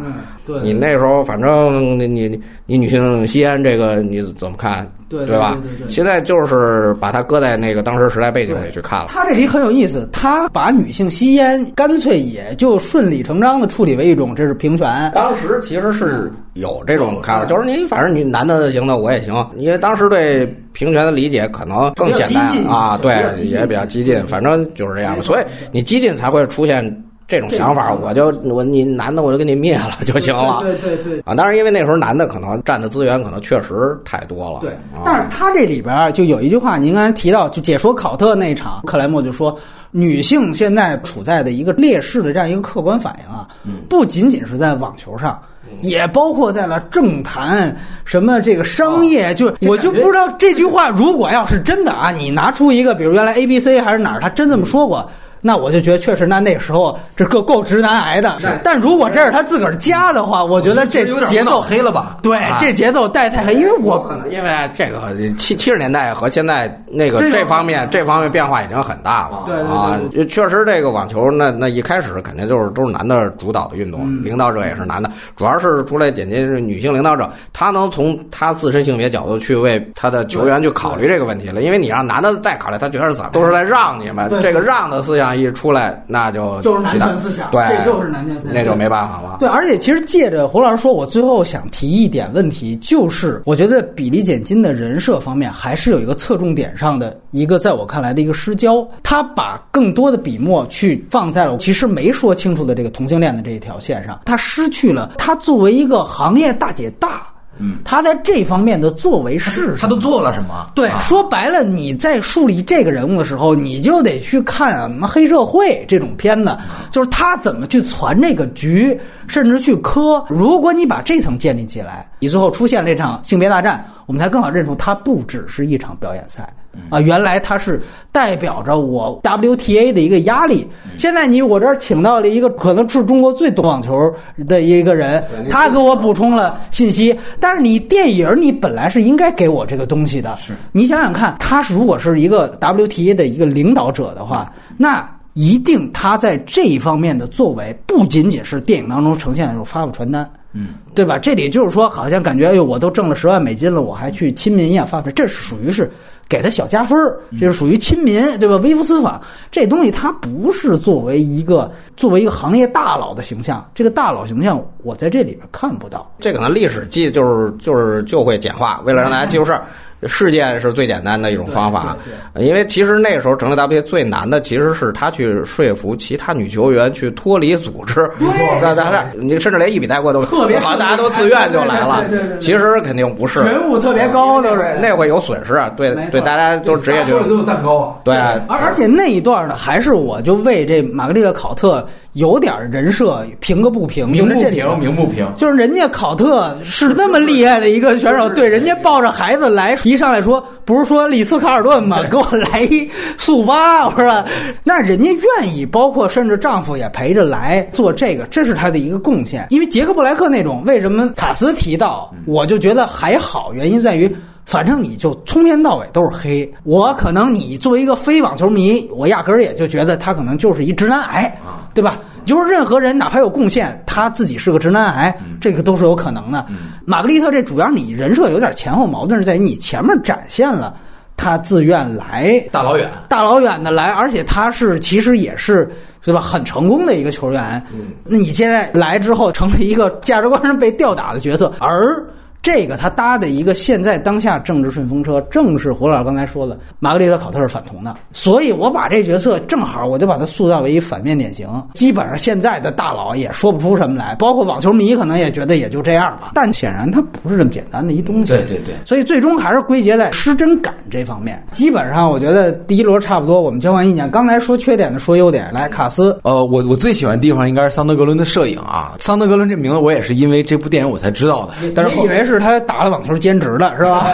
[0.61, 4.89] 你那时候反正你你你女性吸烟这个你怎么看？
[5.09, 5.55] 对对吧？
[5.89, 9.05] 现在就是把它搁在那个当时时代背景里去看了。
[9.09, 15.11] 他这题很有意思，他把女性吸烟干脆也就顺理成章的处理为一种这是平权。
[15.13, 25.21] 当时其实是有这种看法，就是你反正你男的行的我也行，因为当时对平权的理解可能更简单啊，对，也比较激进，反正就是这样的。
[25.21, 26.83] 所以你激进才会出现。
[27.27, 30.59] 这种想法，我就我你男的我就给你灭了 就行了。
[30.61, 31.19] 对对对。
[31.25, 34.59] 啊，当然，因为那时候男的可能占的资源可能确实太多了。
[34.61, 39.57] 对，啊但是他这里边就有一句话，您刚才提到，就解说考特那场，克莱默就说，
[39.91, 43.47] 女性现在处在的一个劣势的这样一个客观反应啊，
[43.89, 45.39] 不仅仅是在网球上。
[45.81, 55.09] 也包括在了政坛，什么这个商业，就我就不知道这句话如果要是真的啊，你拿出一个，比如原来 A B C 还是哪儿，他真这么说过。
[55.45, 58.37] 那我就觉得确实，那那时候这够够直男癌的。
[58.63, 62.15] 但如果这是他自个儿加的话，我觉得这节奏黑了吧？
[62.23, 69.43] 对，啊这节奏带太黑，因为我可能因为这个七七十年代和现在那个这方面这方面变化已经很大了。
[69.45, 81.61] 对啊，确实这个网球那那一开始肯定就是都是男的主导的运动，嗯领导者也是男的，主要是出来简介是女性领导者，他能从他自身性别角度去为他的球员去考虑这个问题了。
[81.61, 89.37] 因为你让男的再考虑，他觉得是怎么都是在让你们对，这个让的思想一出来，那就就是男权思想，对，这就是男权思想，那就没办法了。
[89.39, 98.87] 对，而且其实借着胡老师说，我最后想提一点问题，就是我觉得比利简金的人设方面还是有一个侧重点上的一个，在我看来的一个失焦。
[99.01, 107.27] 他把更多的笔墨去放在了其实没说清楚的这个同性恋的这一条线上，他失去了他作为一个行业大姐大，
[107.59, 110.71] 嗯，他在这方面的作为是他都做了什么？
[110.73, 110.99] 对，啊。
[110.99, 116.57] 说白了，你在树立这个人物的时候，你就得去看啊什么黑社会这种片子，
[116.91, 120.23] 就是他怎么去攒这个局，甚至去磕。
[120.29, 126.47] 如果你把这层建立起来，你最后出现这场性别大战，我们才更好认出它不只是一场表演赛。
[126.89, 127.79] 啊，原来它是
[128.11, 130.67] 代表着我 WTA 的一个压力。
[130.97, 134.11] 现在你我这儿请到了一个可能是中国最懂网球
[134.47, 137.15] 的一个人，他给我补充了信息。
[137.39, 145.07] 但是你电影你本来是应该给我这个东西的，是你想想看，他是如果是一个 WTA 的一个领导者的话，那。
[145.33, 151.17] 一定他在这一方面的作为，不仅仅是电影当中呈现的时候发发传单，嗯，对吧？
[151.17, 155.91] 这里就是说，好像感觉哎呦，我都挣了十万美金了，我还去亲民一样发，这是属于是
[156.29, 156.97] 给他小加分，
[157.39, 158.57] 这是属于亲民，对吧？
[158.57, 159.19] 微服私访
[159.51, 166.11] 这东西，它不是作为一个作为一个行业大佬的形象，这个大佬形象我在这里边看不到。
[166.19, 169.65] 这可能历史记就是就是就会简化，为了让大家记住事儿。
[170.07, 171.95] 事件是最简单的一种方法，
[172.35, 178.09] 因为其实那个时候成立 WTA 最难的其实是他去说服其他女球员去脱离组织。
[178.19, 178.27] 对
[178.61, 182.39] 那咱俩你甚至连一笔带过都特别好像大家都自愿就来了对对对对对。
[182.39, 185.69] 其实肯定不是，觉悟特别高都是那会有损失啊。
[185.75, 187.95] 对对，大家都职业球员都有蛋糕啊。
[188.03, 188.15] 对。
[188.15, 195.27] 而而且那一段呢，还是我就为这玛格丽特考特有点人设平个不平，就是这平，鸣不平。
[195.35, 202.03] 就是人家考特是那么厉害的一个选手，对，人家抱着孩子来，一上来说不是说里斯卡尔顿吗？
[202.09, 204.23] 给我来一速八，我说
[204.63, 209.47] 那人家愿意，包括甚至丈夫也陪着来做这个，这是他的一个贡献。
[209.49, 214.15] 因为杰克布莱克那种，为什么卡斯提到，我就觉得还好，原因在于。
[214.45, 221.39] 反正你就从头到尾都是黑，我可能你作为一个非网球迷，我压根儿也就觉得他可能就是一直男癌，
[221.73, 221.97] 对吧？
[222.25, 226.45] 就是任何人哪怕有贡献，他自己是个直男癌，这个都是有可能的。
[226.85, 230.75] 玛格丽特这主要你人设有点前后矛盾，是在于你前面展现了
[231.15, 235.69] 他自愿来大老远，大老远的来，而且他是其实也是
[236.03, 237.63] 对吧，很成功的一个球员。
[238.03, 242.05] 那你现在来之后，成了一个价值观上被吊打的角色，而。
[242.43, 251.47] 这个他搭的一个现在当下政治顺风车，正是胡老师刚才说的，玛格丽特考特是反同的，所以我把这角色正好我就把它塑造为一反面典型。
[251.73, 256.31] 基本上现在的大佬也说不出什么来，包括网球迷可能也觉得也就这样吧。
[256.35, 258.33] 但显然它不是这么简单的一东西。
[258.33, 261.41] 对对对所以最终还是归结在失真感这方面。
[261.53, 264.11] 基本上我觉得第一轮差不多，我们交换意见。
[264.11, 266.19] 刚才说缺点的说优点，来卡斯。
[266.23, 268.95] 呃，我我最喜欢的地方应该是桑德格伦的摄影啊。
[268.99, 274.07] 桑德格伦这名字我也是因为这部电影我才知道的，但是后你以为是他打了网球兼职的是吧？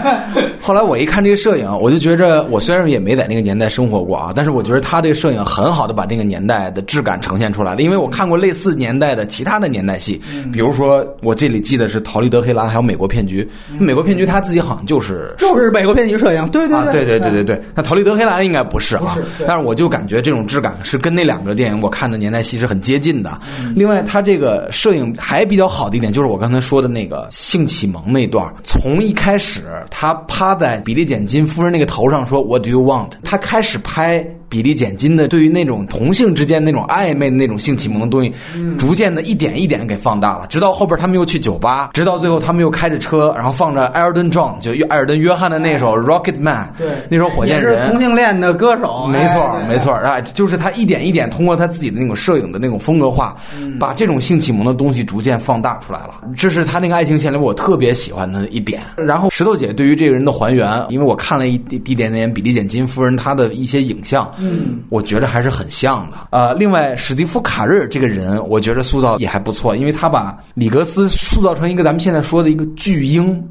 [0.60, 7.82] 后来我一看这个摄影，我就觉着我虽然也没在那个年代生活过啊，但是我觉得他这个摄影很好的把那个年代的质感呈现出来了。
[7.82, 10.20] 因为我看过类似年代的其他的年代戏，
[10.52, 13.42] 比如说我这里记得是《逃离德黑兰》还有《美国骗局》。
[13.82, 23.30] 美国骗局他自己好像就是就是美国骗局摄影，对对啊，对对对对对对，那《逃离德黑兰》应该不是啊，但是我就感觉这种质感是跟那两个电影我看的年代戏是很接近的。
[23.74, 34.24] 另外，他这个摄影还比较好的一点就是我刚才说的那个性启蒙那段，从一开始他趴在比利简金夫人那个头上说 “What do you want”，他开始拍。
[34.50, 38.30] 比利简金的对于那种同性之间那种暧昧的那种性启蒙的东西，
[38.76, 47.74] 逐渐的一点一点给放大了，直到后边他们又去酒吧，直到最后他们又开着车，然后放着艾尔顿·壮，就艾尔顿·约翰的那首《Rocket Man》，对，那首火箭人。
[47.74, 53.78] 是人，同性恋的歌手，没错哎，没错，啊，就是他一点一点通过他自己的那种摄影的那种风格化，嗯。
[53.78, 56.22] 把这种性启蒙的东西逐渐放大出来了。
[56.36, 58.82] 这是他那个爱情线里我特别喜欢的一点。
[58.96, 66.16] 然后石头姐对于这个人的还原，因为我看了一一点点比利简金夫人她的一些影像，嗯，我觉得还是很像的。
[66.30, 73.42] 呃，另外史蒂夫卡瑞尔这个人，我觉得塑造也还不错，因为他把里格斯塑造成一个咱们现在说的一个巨婴。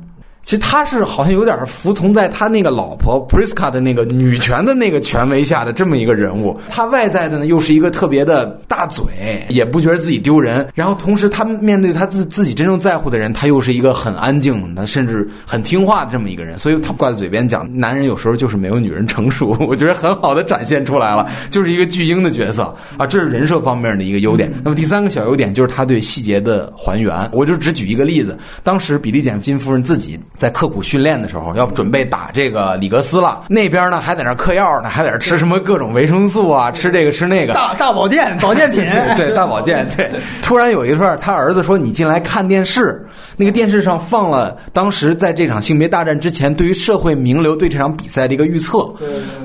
[0.50, 6.60] 其实他是好像有点服从在他那个老婆 Priska 的那个女权的那个权威下的这么一个人物。
[6.68, 9.06] 他外在的呢又是一个特别的大嘴，
[9.50, 10.68] 也不觉得自己丢人。
[10.74, 16.58] 然后同时他面对他自自己真正在乎的人，他又是一个很安静的，甚至很听话的这么一个人。
[16.58, 19.56] 所以他挂在嘴边讲，男人有时候就是没有女人成熟。
[19.70, 24.52] 我觉得很好的展现出来了，就是一个巨婴的角色啊，这是人设方面的一个优点。
[24.64, 27.30] 那么第三个小优点就是他对细节的还原。
[27.32, 30.20] 我就只举一个例子，当时比利简金夫人自己。
[30.40, 33.42] 在刻苦训练的时候，要准备打这个里格斯了。
[33.50, 37.54] 那边呢还在那嗑药呢，还在那吃什么各种维生素啊，吃这个吃那个。
[37.54, 38.86] 大大保健 保健品，
[39.18, 39.86] 对大保健。
[39.98, 40.10] 对，
[40.42, 48.94] 突然有一段，他儿子说：“你进来看电视。”那个电视上放了当时在这场性别大战之前，对于社会名流对这场比赛的一个预测。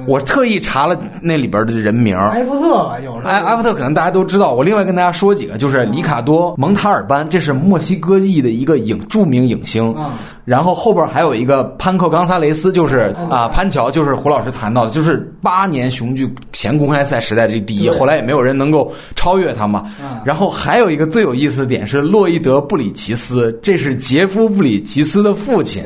[0.06, 2.16] 我特意查了那里边的人名。
[2.16, 4.54] 埃弗特吧，有埃埃弗特可能大家都知道。
[4.54, 9.94] 我另外跟大家说几个，就是里卡多·蒙塔尔班，这是墨西哥裔的一个影著名影星。
[10.44, 19.84] 然后后边还有一个潘克·冈萨雷斯，就是啊潘乔，就是胡老师谈到的，就是八年雄踞前公开赛时代这第一，后来也没有人能够超越他嘛。
[20.24, 25.82] 然后还有一个最有意思的点是洛伊德·布里奇斯，这是杰夫·布里奇斯的父亲。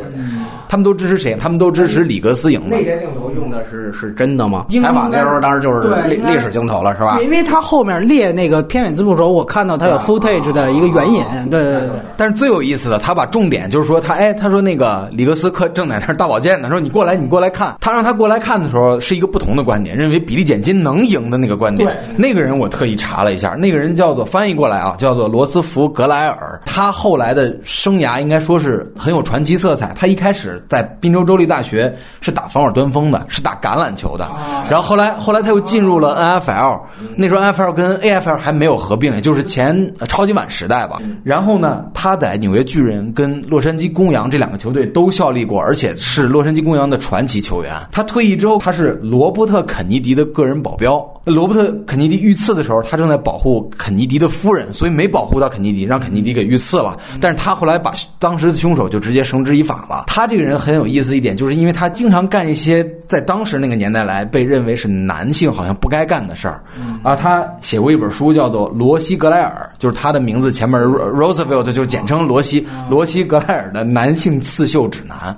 [0.69, 1.35] 他们都支持谁？
[1.41, 2.77] 他们都支持里格斯赢的。
[2.77, 4.66] 那些镜头用的是是真的吗？
[4.83, 7.19] 采访那时候当时就是对历历史镜头了，是吧，？
[7.23, 11.91] 因为他后面列那个片尾字幕的时候，我看到他有 footage 的一个援引，对对对。
[12.16, 17.77] 但是最有意思的，他把重点就是说他，哎，他说那个里格斯克正在那儿大保健呢，说你过来，你过来看。
[17.81, 21.97] 他让他过来看的时候，是一个不同的观点，认为比利简金能赢的那个观点。
[22.16, 26.61] 那个人我特意查了一下，那个人叫做翻译过来啊，叫做罗斯福格莱尔。
[26.66, 29.93] 他后来的生涯应该说是很有传奇色彩。
[29.97, 34.29] 他一开始在宾州州立大学是打防守端锋的，是打橄榄球的，
[34.71, 36.81] 然后后来后来他又进入了 NFL，
[37.17, 41.01] 那时候 NFL 跟 AFL 还没有合并，也就是前呃超级碗时代吧。
[41.25, 47.75] 然后呢，他在纽约巨人跟洛杉矶公羊这两个球队都效力过，而且是洛杉矶公羊的传奇球员。
[47.93, 51.05] 他退役之后，他是罗伯特肯尼迪的个人保镖。
[51.25, 56.97] 罗伯特肯尼迪遇刺的时候，他正在保护肯尼迪的夫人，所以没保护到肯尼迪，让肯尼迪给遇刺了。
[57.21, 60.05] 但是他后来把当时的凶手就直接绳之以法了。
[60.07, 66.63] 他这个人很有意思一点，就是因为他经常干一些在当时那个年代来被认为是男性好像不该干的事儿。
[67.03, 75.37] 啊，他写过一本书叫做《罗西格莱尔》，就是他的名字前面 Roosevelt 就简称罗西，罗西格莱尔的男性刺绣指南。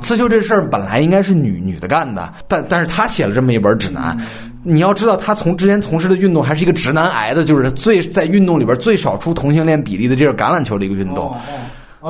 [0.00, 4.16] 刺绣这事儿本来应该是女女的干的，但但是他写了这么一本指南。
[4.62, 11.34] 你要知道，他从之前从事的运动还是一个直男癌的，就是最在运动里边最少出同性恋比例的，这是橄榄球的一个运动。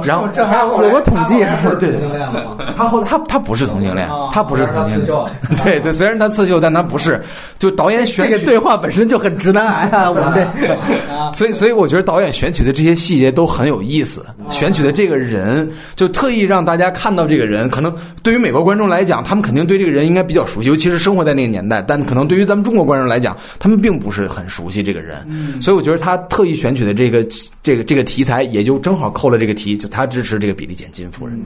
[0.04, 1.38] 然后这还有个统计，
[1.78, 5.16] 对对对，他后来他他不是同性恋，他不是同性恋，
[5.64, 7.22] 对对，虽然他刺绣，但他不是。
[7.58, 11.32] 就导演选这个对话本身就很直男癌啊， 我们这。
[11.32, 17.68] 所以所以我觉得导演选取的这些细节都很有意思，选取的这个人就特意让大家看到这个人。
[17.70, 21.80] 可能对于美国观众来讲，他们肯定对这个人应该比较熟悉，尤其是生活在那个年代。
[21.80, 25.26] 但可能对于咱们中国观众来讲，他们并不是很熟悉这个人。
[25.60, 27.26] 所以我觉得他特意选取的这个
[27.66, 31.36] 这个这个题材，也就正好扣了这个题，就他支持这个比利简金夫人。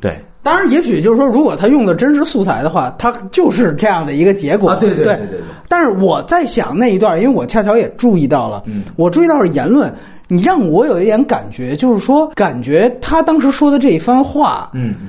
[0.00, 0.16] 对。
[0.42, 4.70] 当然，也许就是说，如果他用的真实素材的话，他就是这样的一个结果。
[4.70, 9.94] 啊对对对对对对但是我在想那一段，因为我恰巧也注意到了，嗯我注意到了言论，
[10.28, 15.08] 你让我有一点感觉，就是说，感觉他当时说的这一番话，嗯嗯。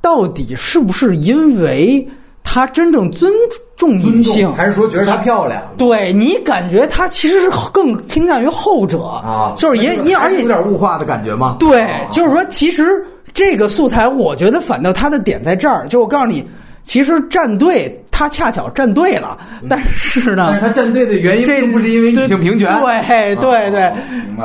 [0.00, 2.08] 到底是不是因为
[2.50, 3.30] 他真正尊
[3.76, 9.52] 重女性，还是说觉得她漂亮对你感觉她其实是更偏向于后者啊？
[9.58, 11.56] 就是也也而且有点物化的感觉吗？
[11.60, 16.42] 对，就是说，其实这个素材，我觉得反倒她的点在这儿，就我告诉你，
[16.84, 19.38] 其实战队他恰巧站对了，
[19.70, 23.94] 但是呢，但是他站队的原因这并不是因为女性平权，对对对啊，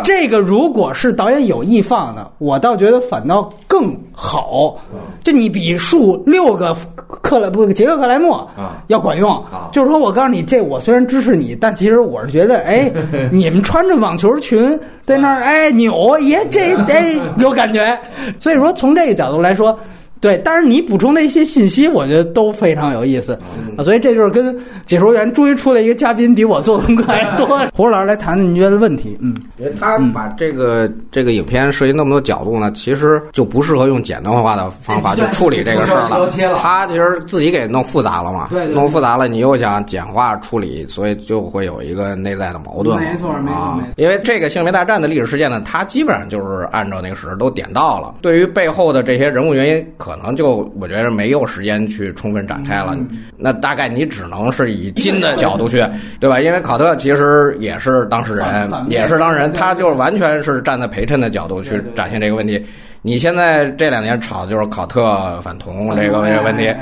[0.03, 4.77] 这个如果是导演有意放的，我倒觉得反倒更好。
[4.93, 6.75] 嗯就你比数六个
[7.07, 9.69] 克莱不杰克克莱默啊要管用啊。
[9.71, 12.91] 就是说我告诉你，这我虽然支持你，但其实我是觉得，哎，
[13.31, 17.97] 你们穿着网球裙在那儿，哎扭，耶，这 哎有感觉。
[18.39, 19.75] 所以说从这个角度来说。
[20.23, 23.37] 对，但是你补充的一些信息，我觉得都非常有意思
[23.77, 27.59] 啊，所以这就是跟解说员终于出来一个嘉宾，比我做的功课还多。
[27.75, 42.97] 胡老师来谈谈您觉得问题，嗯，因为他把这个、这个影片涉及那么多角度呢，其实就不适合用简单化的方法 去处理这个事 了他其实自己给弄复杂了嘛，对对对弄复杂了，你又想简化处理，所以就会有一个内在的矛盾。
[42.97, 48.15] 没错没错啊没错因为这个性别大战的历史事件呢，它基本上就是按照那个史实都点到了。
[48.21, 52.97] 对于背后的这些人物原因，可能就我觉得没有时间去充分展开了。
[53.37, 55.83] 那大概你只能是以金的角度去，
[56.19, 56.39] 对吧？
[56.39, 62.63] 因为考特其实也是当事人也是当事人，他就是完全是站在陪衬的角度去展现这个问题。
[63.01, 66.73] 你现在这两年吵的就是考特反同这个这个问题。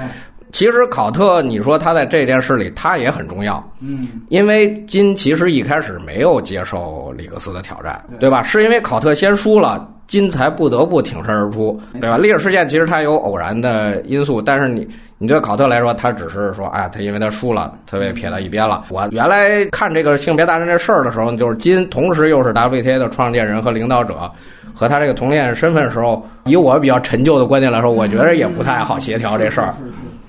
[0.52, 8.44] 其实考特，你说他在这件事里他也很重要，嗯，因为金其实一开始没有接受里克斯的挑战，对吧？
[8.44, 12.18] 是因为考特先输了，金才不得不挺身而出，对吧？
[12.18, 14.86] 历史事件其实它有偶然的因素，但是你
[15.18, 18.84] 你对考特来说，他只是说，哎，他因为他输了，他被撇到一边了。
[18.90, 24.30] 我原来看这个性别大战这事儿的时候，就是金同时又是 WTA 的创建人和领导者。
[24.74, 29.74] 和他这个同性恋身份的时候，以我比较陈旧的观念来说，我觉得也不太好协调这事儿。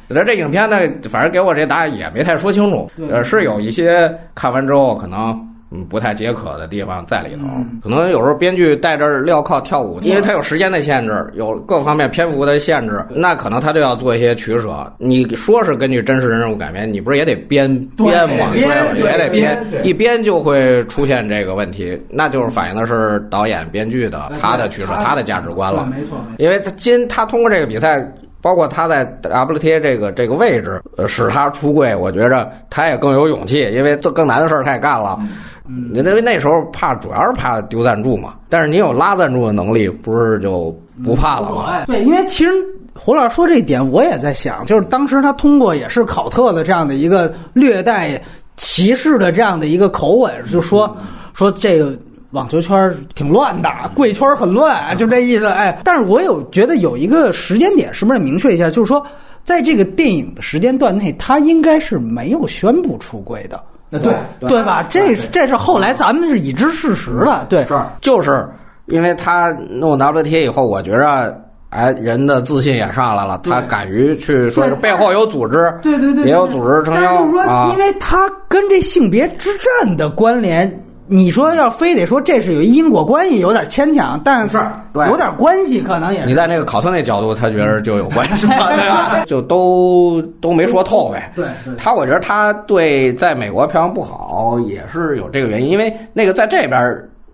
[0.08, 0.76] 那这影片呢，
[1.08, 5.32] 反正给我这答案也没太说清楚，呃，是有一些看完之后可能
[5.72, 14.92] 嗯不太解渴的地方在里头，嗯可能有时候编剧带着镣铐跳舞，因为他有时间的限制，有各方面篇幅的限制，那可能他就要做一些取舍。
[14.98, 17.66] 你说是根据真实人物改编，你不是也得编
[17.96, 18.52] 编吗？
[18.54, 25.86] 也得编，一编就会出现这个问题，那就是反映的是导演编剧的他的取舍，他的价值观了。
[25.86, 28.06] 没错，没错因为他今他通过这个比赛，
[28.40, 35.16] 包括他在 WTA 这个这个位置，呃，使他出柜，我觉着他也更有勇气，因为这更难的事儿他也干了。
[35.20, 35.28] 嗯，
[35.68, 41.66] 因为那时候怕主要是怕丢赞助嘛，但是你有拉赞助的能力，不是就不怕了吗？
[41.70, 42.52] 哎对，因为其实
[42.94, 48.20] 胡老师说这一点，我也在想，就是当时他通过也是考特的这样的一个略带
[48.56, 50.96] 歧视的这样的一个口吻，就说
[51.32, 51.96] 说这个。
[52.32, 55.44] 网球圈挺乱的，贵圈很乱，就这意思。
[55.44, 58.70] 哎，但是我有觉得有一个时间点，是不是得明确一下？
[58.70, 59.06] 就是说，
[59.44, 63.62] 在这个电影的时间段内，他应该是没有宣布出柜的，
[63.92, 64.82] 那对对吧？
[64.88, 68.48] 这是这是后来咱们是已知事实了，对，是就是
[68.86, 71.38] 因为他弄 WTA 以后，我觉着。
[71.74, 77.78] 哎，人的自信也上来了，他敢于去说是背后有组织，对对对，也有组织撑腰但就是说，啊因。
[77.78, 80.70] 为他跟这性别之战的关联，
[81.08, 84.56] 你说要非得说这是有因果关系，有点牵强，但是
[84.94, 86.26] 有点关系，可能也是。
[86.26, 89.24] 你在那个考特那角度，他觉得就有关系了， 对吧？
[89.26, 91.32] 就都都没说透呗。
[91.34, 96.80] 对对他我觉得他对在美国票房不好也是有这个原因，因为那个在这边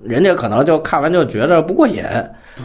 [0.02, 2.02] 人家可能就看完就觉得不过瘾，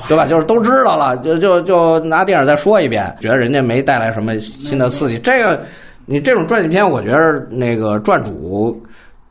[0.08, 0.26] 对吧？
[0.26, 5.20] 就是都知道了，就就就拿电影再说一遍，觉得人家没带来什么新的刺激。
[5.20, 5.62] 这个
[6.06, 8.82] 你这种传记片，我觉得那个传主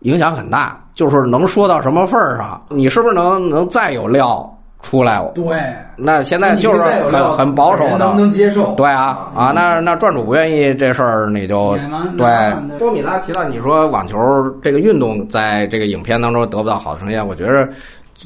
[0.02, 4.48] 影响很大，就是能说到什么份儿上，你是不是能能再有料
[4.82, 5.20] 出来？
[5.34, 5.56] 对，
[5.96, 8.72] 那现在就是很很保守的，能不能接受？
[8.74, 11.76] 对啊啊，那那转主不愿意这事儿，你就
[12.18, 12.78] 对。
[12.78, 14.18] 波米拉提到你说网球
[14.62, 17.68] 这个运动在这个影片当中得不到好呈现，我觉得。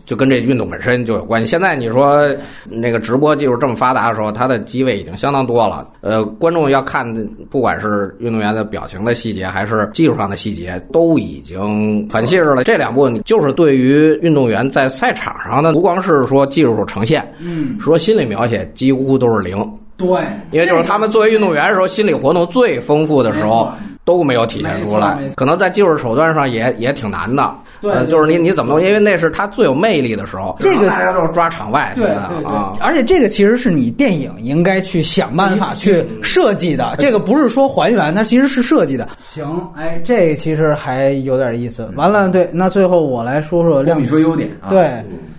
[0.05, 1.47] 就跟这运动本身就有关系。
[1.47, 2.29] 现在你说
[2.69, 5.87] 那个直播技术这么发达的时候，它的机位已经相当多了。
[6.01, 7.07] 呃，观众要看，
[7.51, 12.65] 不管是运动员的表情的细节，还是技术上的细节，都已经很细致了。
[12.65, 19.57] 这两步你就是对于运动员在赛场上的，不光是说技术呈现，嗯，说心理描写几乎都是零。
[19.97, 20.09] 对，
[20.51, 23.73] 因为就是他们作为运动员的时候，心理活动最丰富的时候
[24.05, 27.55] 都没有体现出来可能在技术手段上也也挺难的。
[27.83, 28.83] 呃，对对就是你你怎么弄？
[28.83, 39.09] 因为那是他最有魅力的时候，这个大家都是抓场外，对对对啊，，而且这个其实是你电影应该去想办法去设计的，这个不是说还原，它其实是设计的。
[39.19, 41.89] 行，哎，这其实还有点意思。
[41.97, 43.83] 完了，对，那最后我来说说。
[43.83, 44.91] 亮你说优点啊，对，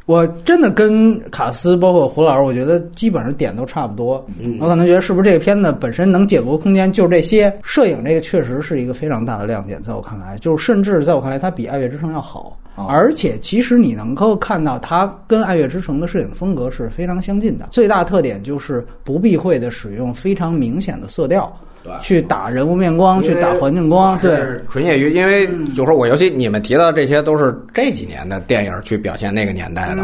[0.08, 4.26] 我真的跟卡斯包括胡老师，我觉得基本上点都差不多。
[4.40, 12.58] 嗯我可能觉得是不是这个片子本身能解读的空间就是这些，摄影这个确实实是一个非常大的亮点，在我看来，就是甚至在我看来，它比《爱乐之城》要好。
[12.76, 17.68] 哦而且，其实你能够看到，它跟《爱乐之城》的摄影风格是非常相近的。
[17.72, 21.67] 最大特点就是不避讳的使用非常明显的色调，对
[22.02, 24.18] 去打人物面光，去打环境光。
[24.20, 30.04] 对，是纯业余，因为就是我，尤其你们提到这些都是这几年的电影去表现那个年代的。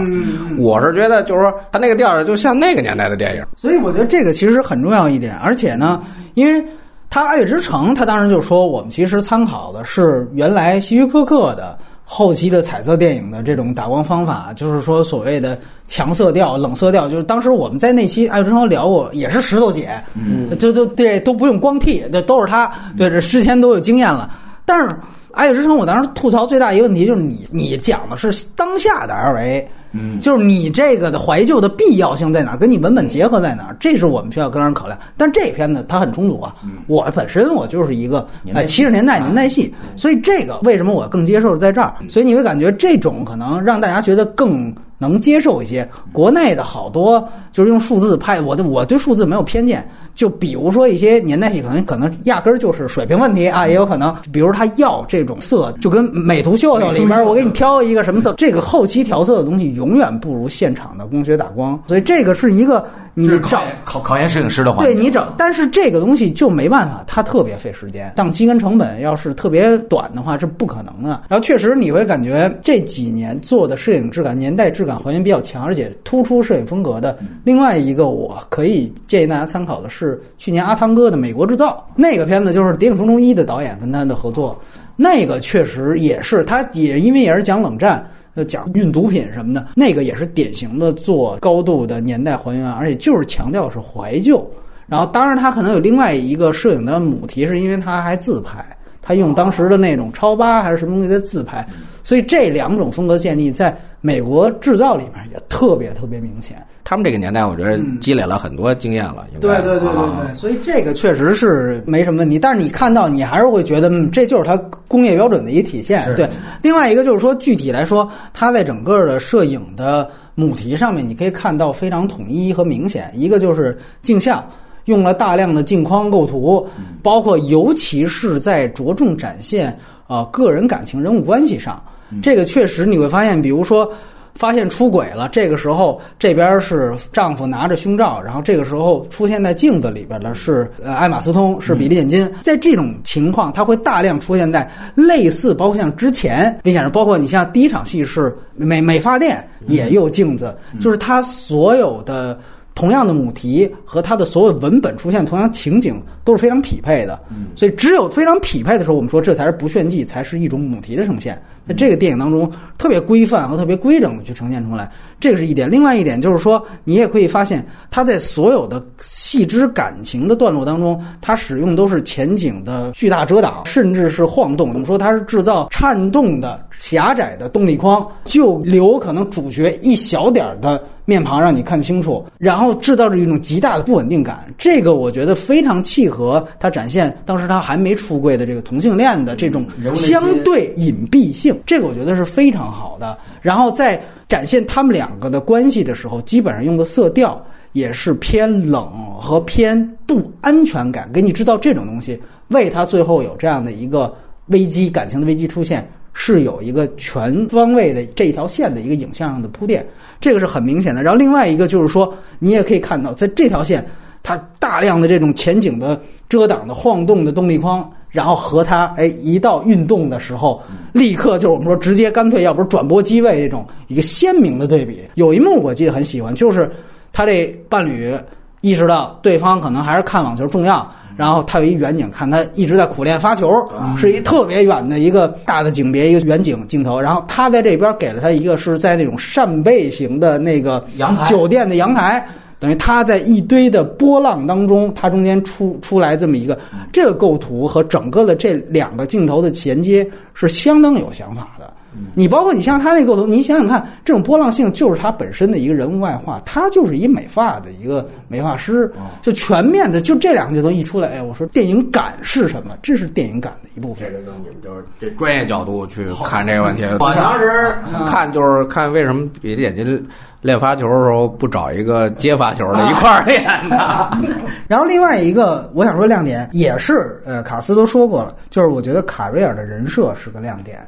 [0.58, 3.44] 我是觉得，就是说，他那个调儿就像那个年代的电影。
[3.56, 6.02] 所以我觉得这个其实很重要一点，而且呢，
[6.34, 6.64] 因为
[7.10, 24.30] 它《爱乐之城》，它当时就说我们其实参考的是原来希区柯克的后期的彩色电影的这种打光方法，就是说所谓的强色调、冷色调，就是当时我们在那期《爱乐之城》聊过，也是石头姐，嗯，就就对都不用光替，这都是她，对，这之前都有经验了，
[24.66, 24.89] 但是。
[25.36, 35.00] 《爱乐之城》，我当时吐槽最大一个问题就是你，你讲的是当下的 LA，嗯，就是你这个的怀旧的必要性在哪儿，跟你文本结合在哪儿，这是我们需要更让人考量。
[35.16, 36.56] 但这片呢，它很充足啊。
[36.88, 41.94] 我本身我就是一个哎七十年代年代戏，所以这个为什么我更接受在这儿？
[42.10, 44.74] 所以你会感觉这种可能让大家觉得更
[45.08, 45.88] 能接受一些。
[46.12, 49.88] 国内的好多就是用数字拍，我的我对数字没有偏见。
[50.16, 62.86] 就比如说一些年代戏，可能可能压根儿就是水平问题啊，也有可能，比如他要这种色，就跟美图秀秀里边我给你挑一个什么色，这个后期调色的东西永远不如现场的光学打光，所以这个是一个
[63.16, 64.84] 你找考考考验摄影师的话。
[64.84, 68.14] 对你找，但是这个东西就没办法，它特别费时间。
[68.16, 71.24] 档期跟成本要是特别短的话，是不可能的。
[71.28, 77.18] 然后确实你会感觉这几年做的摄影质感、年代质感还原比较强，而且突出摄影风格的。
[77.44, 84.60] 另外一个我可以建议大家参考的是去年阿汤哥的《美国制造》那个片子，就是《谍影重重一》的导演跟他的合作，
[84.96, 88.06] 那个确实也是，他也因为也是讲冷战。
[88.36, 94.44] 呃，讲运毒品什么的，那个也是典型的做高度的年代还原，而且就是强调是怀旧。
[94.88, 98.66] 然后，当然他可能有另外一个摄影的母题，是因为他还自拍，
[99.04, 101.64] 他用当时的那种超八还是什么东西在自拍，
[102.02, 106.62] 所以这两种风格建立在美国制造里面也特别特别明显。
[106.84, 109.26] 他们这个年代，我觉得积累了很多经验了。
[109.39, 112.38] 对对对对啊对，所以这个确实是没什么问题。
[112.38, 114.58] 但是你看到，你还是会觉得，嗯，这就是它
[114.89, 116.14] 工业标准的一体现。
[116.16, 116.30] 对，
[116.62, 123.10] 另外一个就是说，具体来说，它在整个的摄影的母题上面，你可以看到非常统一和明显。
[123.16, 124.45] 一个就是镜像。
[124.86, 126.68] 用了大量的镜框构图，
[127.01, 129.74] 包括尤其是在着重展现
[130.08, 131.82] 呃个人感情、人物关系上，
[132.22, 133.91] 这个确实你会发现，比如说
[134.36, 142.30] 发现出轨了，这个时候这边是丈夫拿着胸罩，然后这个时候出现在镜子里边的是呃艾玛斯通，是比利简金。
[142.41, 152.39] 在这种情况，它会大量出现在类似，包括像之前明显是包括你像第一场戏是美美发店也有镜子，就是它所有的。
[152.76, 157.20] 同样的母题和它的所有文本出现同样情景都是非常匹配的，
[157.55, 161.39] 所以只有非常匹配的时候，我们说这才是不炫技，才是一种母题的呈现。
[161.68, 164.91] 在这个电影当中，特别规范和特别规整的去呈现出来，
[165.24, 165.71] 这个是一点。
[165.71, 174.67] 另外一点就是说，你也可以发现，它在所有的细枝感情的段落当中，它使用都是前景的巨大遮挡，甚至是晃动。
[174.67, 180.84] 我们说它是制造颤动的狭窄的动力框，就留可能主角一小点儿的。
[181.05, 184.45] 面庞让你看清楚，然后制造着一种极大的不稳定感。
[184.57, 191.59] 这个我觉得非常契合他展现当时他还没出柜的这个同性恋的这种相对隐蔽性。
[191.65, 193.17] 这个我觉得是非常好的。
[193.41, 194.01] 然后在
[194.34, 197.40] 展现他们两个的关系的时候，基本上用的色调
[197.74, 198.90] 也是偏冷
[199.22, 204.12] 和偏不安全感，给你制造这种东西，为他最后有这样的一个
[204.48, 205.88] 危机感情的危机出现。
[206.14, 209.86] 是有一个全方位的这一条线的一个影像上的铺垫，
[210.20, 211.04] 这个是很明显的。
[211.04, 213.86] 然后另外一个就是说，你也可以看到，在这条线，
[214.24, 220.61] 它大量的这种前景的遮挡的晃动的动力框，然后和他哎一到运动的时候，
[220.93, 225.01] 立刻就是我们说直接干脆，要不是转播机位这种一个鲜明的对比。
[225.16, 226.72] 有一幕我记得很喜欢，就是
[227.11, 228.16] 他这伴侣
[228.61, 230.89] 意识到对方可能还是看网球重要。
[231.16, 233.51] 然后他有一远景，看他一直在苦练发球，
[233.95, 236.99] 是一特别远的一个大的景别，一个远景镜头。
[236.99, 242.26] 然后他在这边给了他一个是在那种扇贝型的那个阳台酒店的阳台，
[242.64, 246.57] 等于他在一堆的波浪当中，他中间出出来这么一个
[246.93, 251.74] 这个构图和整个的这两个镜头的衔接是相当有想法的。
[252.16, 258.91] 你包括你像他那构图，你想想看，这种波浪性就是他本身的一个人物外化，他就是一美发的一个美发师，
[259.22, 262.76] 就全面的，就这两个镜头一出来，哎，我说电影感是什么？
[262.82, 264.18] 这是电影感的一部分这。
[264.18, 266.84] 个跟你们就是这专业角度去看这个问题。
[266.99, 267.76] 我当时
[268.07, 270.03] 看就是看为什么比利简金
[270.44, 274.12] 练发球的时候不找一个接发球的一块儿练的。
[274.68, 280.80] 然后另外一个我想说亮点也是，呃，卡斯都说过了，就是我觉得卡瑞尔的人设是个亮点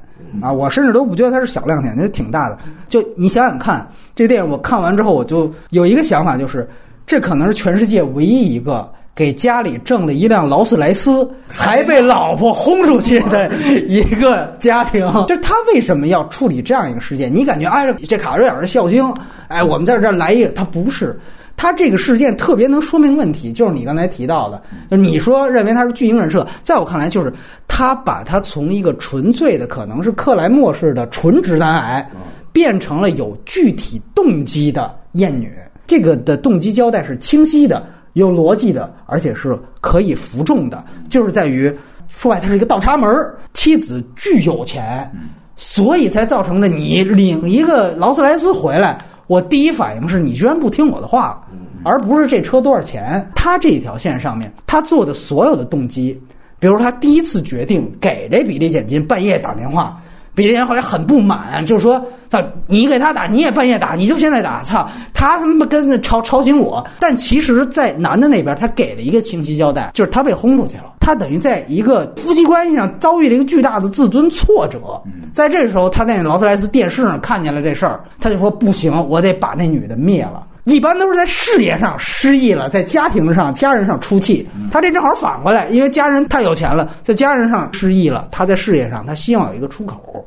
[0.42, 2.58] 啊，我甚至都不觉得他是小亮点，那挺大的。
[2.88, 6.70] 就你想想看，这个电影我看完之后，我就有一个想法，就是
[7.06, 8.88] 这可能是全世界唯一一个。
[9.16, 13.50] 给家里挣了一辆劳斯莱斯， 还被老婆轰出去的
[13.88, 17.34] 一个家庭， 就他为什么要处理这样一个事件？
[17.34, 19.14] 你感觉哎，这卡瑞尔是孝星，
[19.48, 21.18] 哎，我们在这儿来一个，他不是，
[21.56, 24.62] 他这个事件特别能说明问题，就是你刚才提到的，
[24.92, 27.32] 就你说认为他是巨婴人设，在我看来，就是
[27.70, 32.12] 他把他从一个纯粹的可能是克莱默式的纯直男癌，
[32.52, 35.50] 变成了有具体动机的厌女，
[35.88, 37.82] 这个的动机交代是清晰的。
[38.16, 41.72] 有逻辑的，而且是可以服众的，就是在于
[42.08, 43.08] 说白，它是一个倒插门
[43.54, 45.12] 妻子巨有钱，
[45.56, 48.98] 所以才造成了你领一个劳斯莱斯回来，
[49.28, 51.46] 我第一反应是你居然不听我的话，
[51.84, 53.30] 而不是这车多少钱。
[53.36, 56.18] 他这一条线上面，他做的所有的动机，
[56.58, 60.02] 比如他第一次决定给这比利简金半夜打电话。
[60.36, 75.02] 比利坚后来很不满，就是说：“操，你给他打，你也半夜打，你就现在打，操，他他妈跟吵吵醒我。”但其实，在男的那边，他给了一个清晰交代，就是他被轰出去了，他等于在一个夫妻关系上遭遇了一个巨大的自尊挫折。
[75.32, 84.48] 在这时候，他在劳斯莱斯电视上看见了这事儿，他就说：“不行，我得把那女的灭了。”一般都是在事业上失意了，在家庭上、家人上出气。
[84.72, 90.26] 他这正好反过来，因为家人太有钱了，在家人上失意了，他在事业上他希望有一个出口。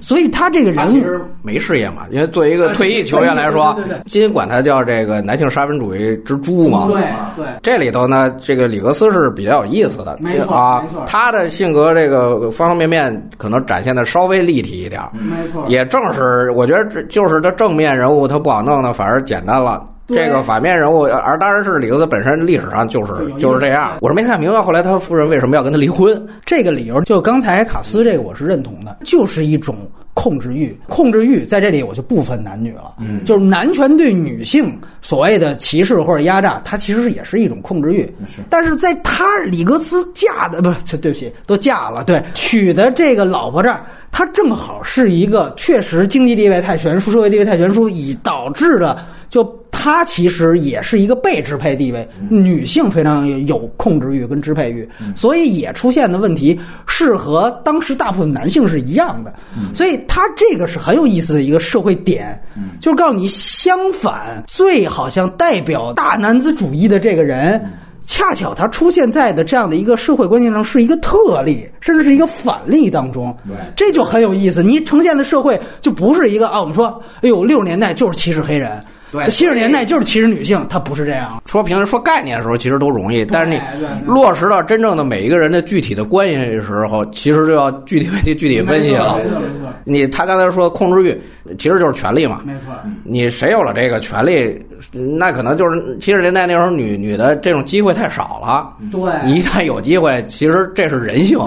[0.00, 3.76] 所以他这个人其实没事业嘛，因为作为一个退役球员来说，
[4.06, 6.86] 今管他叫这个男性沙文主义之猪嘛。
[6.86, 7.02] 对
[7.36, 15.00] 对，这里头呢，这个里格斯是比较有意思的，没错啊没错，他的性格这个方方面面可能展现的稍微立体一点。
[15.14, 19.77] 没错，也正是我觉得这就是他正面人物他不好弄呢，反而简单了。
[20.08, 23.98] 对这个反面人物，而当然是里格斯本身历史上就是就是这样。
[24.00, 26.20] 我是没看明白后来他夫人为什么要跟他离婚。
[26.46, 29.76] 这个理由，就刚才卡斯这个我是认同的，就是一种
[30.14, 30.74] 控制欲。
[30.88, 38.02] 控制欲在这里我就不分男女了，嗯，就是男权对女性所谓的歧视或者压榨，它其实也是一种控制欲。
[38.26, 43.82] 是，但是在他李格斯嫁的不是，对不起，都嫁了，对，娶的这个老婆这儿。
[44.10, 48.98] 他正好是一个确实经济地位太悬殊、社会地位太悬殊，以导致的，
[49.30, 59.32] 就他其实也是一个被支配地位，女性非常有控制欲跟支配欲，所以也出现的问题是和当时大部分男性是一样的，
[59.72, 62.40] 所以他这个是很有意思的一个社会点，
[62.80, 67.64] 就是告诉你相反，最好像代表大男子主义的这个人。
[68.00, 73.36] 恰巧他出现在的这样的一个社会关系上是一个特例，甚至是一个反例当中，
[73.76, 74.62] 这就很有意思。
[74.62, 81.40] 你呈现的社会就不是一个啊，我们说，哎呦，六十年代就是歧视黑人，对这七十年代就是歧视女性，它不是这样。
[81.46, 83.60] 说平时说概念的时候，其实都容易，但是你
[84.06, 89.72] 落实到真正的每一个人的具体的关系的时候，其实就要具体问题具体分析了没错没错。
[89.84, 92.40] 你他刚才说控制欲，其实就是权利嘛。
[92.44, 94.60] 没错，你谁有了这个权利，
[94.92, 98.70] 那可能就是七十年代那时候女女的这种机会太少了。
[98.90, 101.38] 对你一旦有机会，其实这是人性，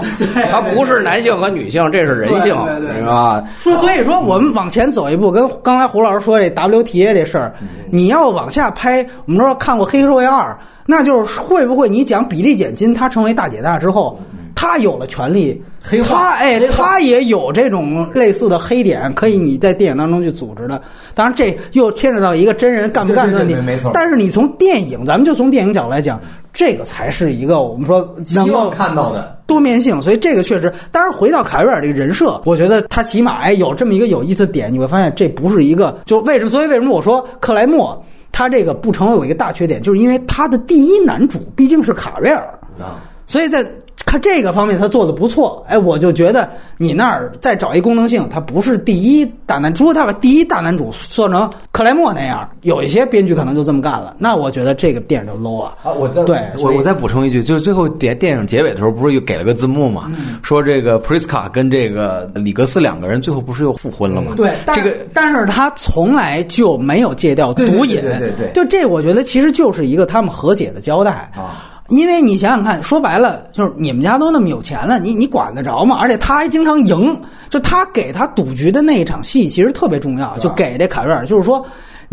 [0.50, 3.42] 它不是男性和女性，这是人性，对吧？
[3.60, 7.51] 说，所以说我们往前走一步，跟刚才胡老师说这 WTA 这事儿，
[7.90, 10.50] 你要往下拍，我们说看过《黑社会二》，
[10.86, 14.20] 那就是会不会你讲比利简金他成为大姐大之后，
[14.54, 20.80] 他有了权利，黑他哎他也有这种类似的黑点，可以你在电影当中去组织的。
[21.14, 23.54] 当然，这又牵扯到一个真人干不干的问题。
[23.54, 26.20] 没错但是你从电影，咱们就从电影角度来讲，
[26.52, 29.38] 这个才是一个我们说希望看到的。
[29.46, 36.50] 多面性，所以这个确实，当然回到卡瑞尔这个人设，我觉得他起码哎有这么一个有意思的点，你会发现这不是一个就为什么？
[36.50, 42.42] 所以为什么我说克莱默他这个不成为我一个大缺点，就是因为他的第一男主毕竟是卡瑞尔，
[42.78, 43.62] 啊，所以在
[44.12, 46.46] 看这个方面他做的不错，哎，我就觉得
[46.76, 55.72] 你那儿再找一功能性，他不是第一大男，如果他把第一大男主做成克莱默那样，有一些编剧可能就这么干了，那我觉得这个电影就 low 啊。
[55.82, 60.04] 啊，我再对我我再补充一句，就是最后电电影结尾的时候，不是又给了个字幕嘛？
[60.08, 64.34] 嗯说这个 Priska 跟这个里格斯两个人最后不是又复婚了吗？
[64.36, 71.71] 对，但这个但是他从来就没有戒掉毒瘾，对对对对对就这，我觉得其实就是一个他们和解的交代啊。
[71.92, 75.96] 因为你想想看，说白了就是你们家都那么有钱了，你你管得着吗？
[76.00, 77.16] 而且他还经常赢，
[77.48, 81.64] 就他给他赌局的那一场戏其实特别重要，就给这卡瑞尔，就是说。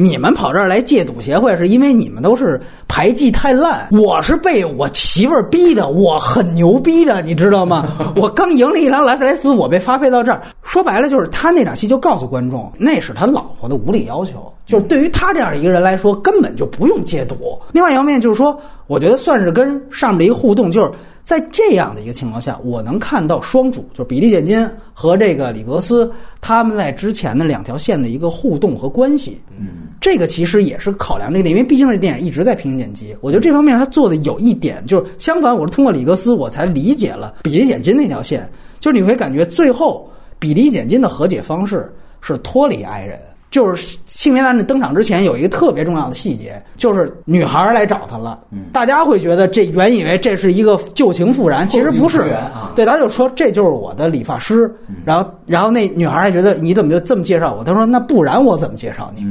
[0.01, 2.57] 你们跑这儿来戒赌协会，是因为你们都是
[2.88, 3.86] 牌技太烂。
[3.91, 7.86] 我是被我媳妇儿逼的，我很牛逼的，你知道吗？
[8.15, 10.41] 我刚赢了一辆莱斯莱斯，我被发配到这儿。
[10.63, 17.59] 说白了，就是他那场戏就告诉观众，那是他老婆的无理要求，就是对于他这样一个人来说，根本就不用戒毒。
[17.72, 18.55] 另外一方面就是说，
[18.86, 20.91] 我觉得算是跟上面的一个互动，就是
[21.24, 29.41] 在这样的一个情况下，我能看到双主，就是比利简金和这个里格斯他们在之前的两条线的一个互动和关系。
[29.59, 33.17] 嗯，这个其实也是考量这个点，因为毕竟这电影一直在平行剪辑。
[33.22, 38.47] 我觉得这方面他做的有一点，就是相反，我是通过里格斯我才理解了比利简金那条线，
[38.80, 40.07] 就是你会感觉最后
[40.38, 41.91] 比利简金的和解方式
[42.22, 43.20] 是脱离爱人。
[43.51, 48.39] 就是性别大战登场之前有一个特别重要的细节，就是女孩来找他了。
[48.71, 52.31] 大家会觉得这原以为这是一个旧情复燃，其实不是。
[52.75, 54.71] 对，他就说这就是我的理发师。
[55.03, 57.63] 然后，然后那女孩还觉得你怎么就这么介绍我？
[57.63, 59.25] 他说那不然我怎么介绍你？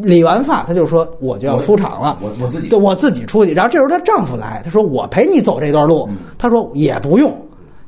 [0.00, 2.18] 理完发，他就说我就要出场了。
[2.20, 3.52] 我我自己对我自己出去。
[3.52, 6.08] 然后这时候她丈夫来，他说我陪你走这段路。
[6.38, 7.36] 他说也不用。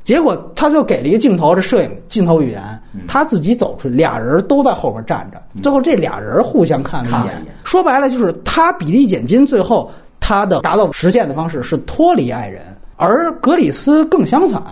[0.03, 2.61] 结果他就给了一个镜头，这摄影镜头语言，
[3.07, 5.39] 他自己走出去，俩人都在后边站着。
[5.61, 12.63] 最后这俩人互相看了一眼，说白了就是他比例减金，最后他的达到实现的方式是脱离爱人，
[12.95, 14.63] 而格里斯更相反，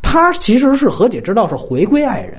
[0.00, 2.38] 他其实是和解之道是回归爱人，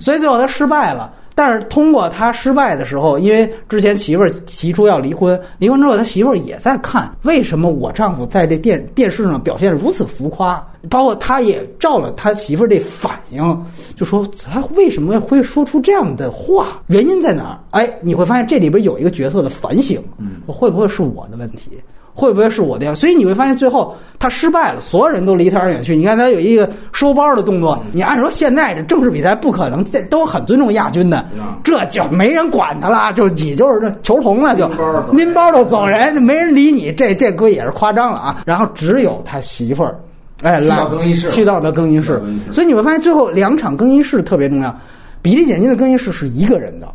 [0.00, 1.12] 所以最后他失败了。
[1.34, 13.64] 但是通过他失败的时候，因为之前媳妇儿提出要离婚，离婚之后他媳妇儿也在看为什么我丈夫在这电电视上表现如此浮夸，包括他也照了他媳妇儿这反应，
[13.96, 17.58] 就说他为什么会说出这样的话，原因在哪儿？
[17.70, 21.70] 哎，你会发现这里边有一个角色的反省，嗯，会不会是我的问题？
[22.14, 22.94] 会不会是我的呀？
[22.94, 25.96] 所以你会发现最后他失败了，所有人都离他而远去。
[25.96, 31.24] 你看他有一个收包的动作，你按说现在这正式比赛不可能，这都很尊重亚军的，
[31.64, 34.68] 这就没人管他了，就你就是这球童了，就
[35.12, 36.92] 拎包都走人，没人理你。
[36.92, 38.42] 这这哥也是夸张了啊。
[38.44, 39.96] 然后只有他媳妇儿，
[40.42, 42.22] 哎，去到更衣室，去到的更衣室。
[42.50, 44.74] 所以你会发现最后两场更衣室特别重要。
[45.22, 46.88] 比利简金的更衣室是一个人的。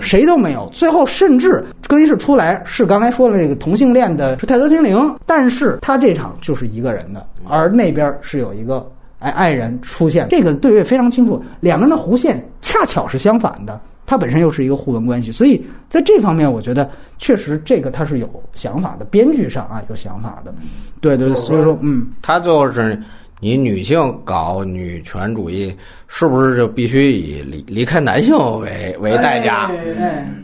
[0.00, 16.88] 谁都没有，最后甚至更衣室出来是刚才说的那个同性恋的是泰德天灵，但是他这场就是一个人的，而那边是有一个爱爱人出现，这个对位非常清楚，两个人的弧线恰巧是相反的，它本身又是一个互文关系，所以在这方面我觉得
[17.18, 20.54] 确实这个他是有想法的，编剧上啊有想法的，
[21.00, 23.00] 对对，所以说嗯，他最后是
[23.40, 25.74] 你女性搞女权主义。
[26.12, 29.70] 是不是就必须以离离开男性为为代价？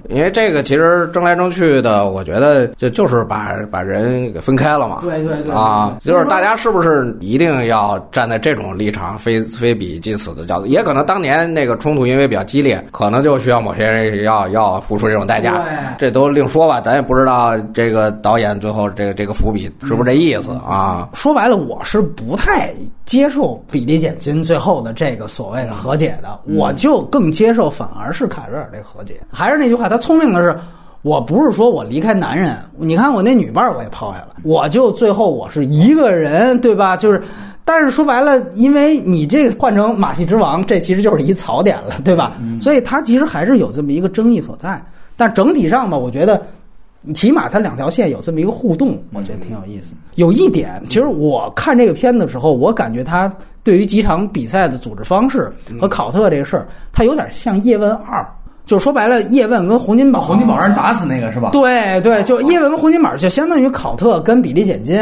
[0.08, 5.00] 因为这个其实争来争去的，我觉得就就是把把人给分开了嘛。
[5.02, 10.66] 对对对啊，就是大家是不是一定要站在这种立场，非非比即此的角度？
[10.66, 15.64] 也可能当年那个冲突因为比较激烈，可能就需要某些人要要付出这种代价。
[15.98, 21.08] 这都另说吧，咱也不知道这个导演最后这个这个伏笔是不是这意思啊？
[21.12, 22.72] 说白了，我是不太
[23.04, 25.55] 接受比例减金最后的这个所谓。
[25.64, 29.20] 的和解的，我就更接受，反而是凯瑞尔这个和解。
[29.30, 30.58] 还是那句话，他聪明的是，
[31.02, 36.96] 我不是说我离开男人，你看我那女伴我也抛下了，我就最后我是一个人，对吧？
[36.96, 37.22] 就是，
[37.64, 42.32] 但是说白了，因为你这换成马戏之王，这其实就是一槽点了，对吧？
[42.60, 44.84] 所以他其实还是有这么一个争议所在。
[45.16, 46.44] 但整体上吧，我觉得
[47.14, 49.94] 起码他两条线有这么一个互动，我觉得挺有意思。
[50.16, 53.32] 有一点，其实我看这个片子的时候，我感觉他。
[53.66, 55.50] 对于几场比赛的组织方式
[55.80, 58.24] 和考特这个事儿，它有点像叶问二，
[58.64, 61.50] 就说白了，叶问跟洪金宝，洪金宝让人打死那个是吧？
[61.50, 64.96] 对对，就叶问跟洪金宝就相当于考特跟比利简金，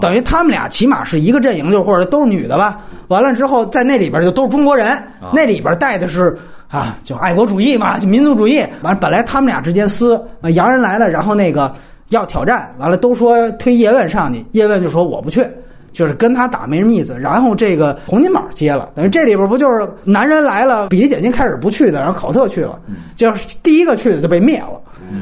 [0.00, 2.80] 等于他们俩起码是一个阵营，就或者都是女的吧。
[3.06, 5.00] 完了之后，在那里边就都是中国人，
[5.32, 6.36] 那里边带的是
[6.66, 8.58] 啊，就爱国主义嘛，就民族主义。
[8.82, 10.20] 完了，本来他们俩之间撕，
[10.54, 11.72] 洋人来了，然后那个
[12.08, 15.46] 要挑战，完了都说推叶问上去，叶问就说我不去。
[15.92, 22.78] 就是跟他打没什么意思，然后这个洪金宝接了，等于这里边不就是男人来了，比利简金开始不去的，然后考特去了，
[23.16, 24.80] 就是第一个去的就被灭了，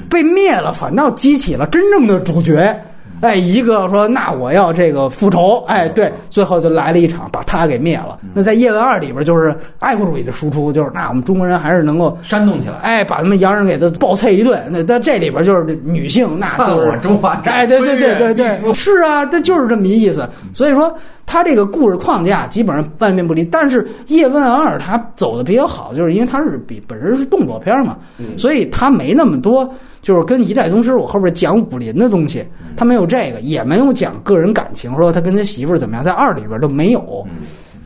[0.08, 2.74] 被灭了，反倒激起了真正的主角。
[3.20, 8.18] 哎，一个说那我要这个复仇，哎，对，最后就来了一场把他给灭了。
[8.32, 14.62] 那在《叶问二》里边就是爱国主义的输出，就是那我们中国人还是能够煽动起来，哎，把他们洋人给他暴揍一顿。
[14.70, 20.28] 那在这里边就是女性，那 就是中华，哎，对对对对对，是啊，那就是这么一意思。
[20.54, 20.92] 所以说
[21.26, 23.44] 他这个故事框架基本上万变不离。
[23.44, 27.96] 但是《叶问二》他走的比较好，就是因为他是比本身是动作片嘛，
[28.38, 29.72] 所以他没那么多。
[30.02, 32.44] 就是跟一代宗师，我后边讲武林的东西，
[32.76, 37.26] 他没有这个，也没有讲个人感情，说他跟他媳妇儿怎么样，在二里边都没有。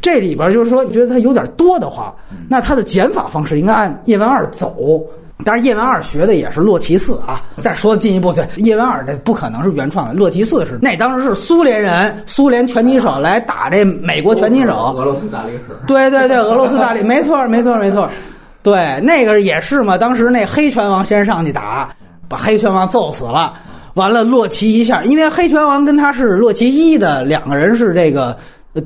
[0.01, 2.15] 这里边就是说，你觉得他有点多的话，
[2.49, 5.03] 那他的减法方式应该按叶问二走。
[5.45, 7.43] 但是叶问二学的也是洛奇四啊。
[7.59, 14.95] 再说进一步，对叶问二这不可能是原创的，洛奇四是那当时是苏联人，苏联拳击手来打这美国拳击手。
[14.97, 15.75] 俄罗斯大力士。
[15.87, 18.09] 对对对，俄罗斯大力，没错没错没错。
[18.63, 21.95] 对，那个也是嘛，当时那黑拳王先上去打。
[22.29, 23.55] 把黑拳王揍死了。
[23.95, 28.37] 完了，洛奇一下，因为黑拳王跟他是洛奇一的两个人是这个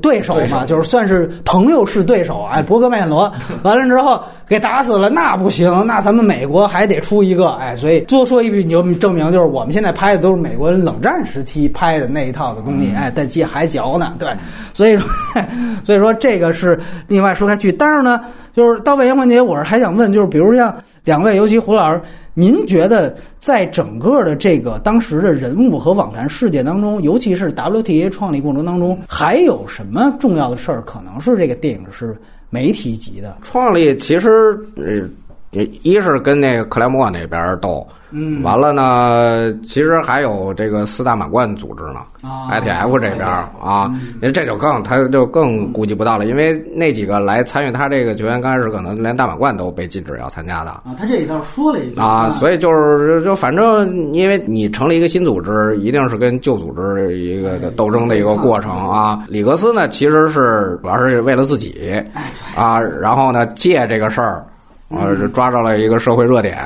[0.01, 2.47] 对手嘛，就是算是朋友是对手。
[2.51, 3.33] 哎，伯格麦肯罗
[3.63, 7.51] 完了之后给打死了，那不行，那咱们美国还得出一个。
[7.51, 12.91] 哎，所以多说一句，你就证明就是我们现在拍的都是美国人冷战时期拍的那一套的东西。
[12.95, 14.27] 哎，在接还嚼呢，对，
[14.73, 15.07] 所以说，
[15.85, 17.71] 所以说这个是另外说开去。
[17.71, 18.19] 但是呢，
[18.55, 22.01] 就是到外延环节，我是还想问，就是比如像两位，尤其胡老师。
[22.35, 30.81] 您觉得在整个的这个当时的人物和网坛事件当中，尤其是 WTA 创立过程当中，还有什么重要的事儿？
[30.83, 32.17] 可能是这个电影是
[32.49, 33.37] 媒体级的。
[33.41, 37.87] 创立其实，呃，一是跟那个克莱默那边斗。
[38.11, 41.99] 嗯，完了呢，其实还有这个四大满贯组织呢
[42.51, 50.83] ，ITF 这边啊，那这就更他就更估计不到了，因为那几个来参与他这个球员，刚开始可能连大满贯都被禁止要参加的啊。
[50.97, 59.23] 他这里倒说了一句啊，所以就是就反正因为你成立一个新组织，一定是跟旧组织一个斗争的一个过程啊。
[59.27, 62.03] 里格斯呢，其实是主要是为了自己
[62.55, 64.43] 啊，然后呢借这个事儿。
[64.89, 66.57] 啊，抓着了一个社会热点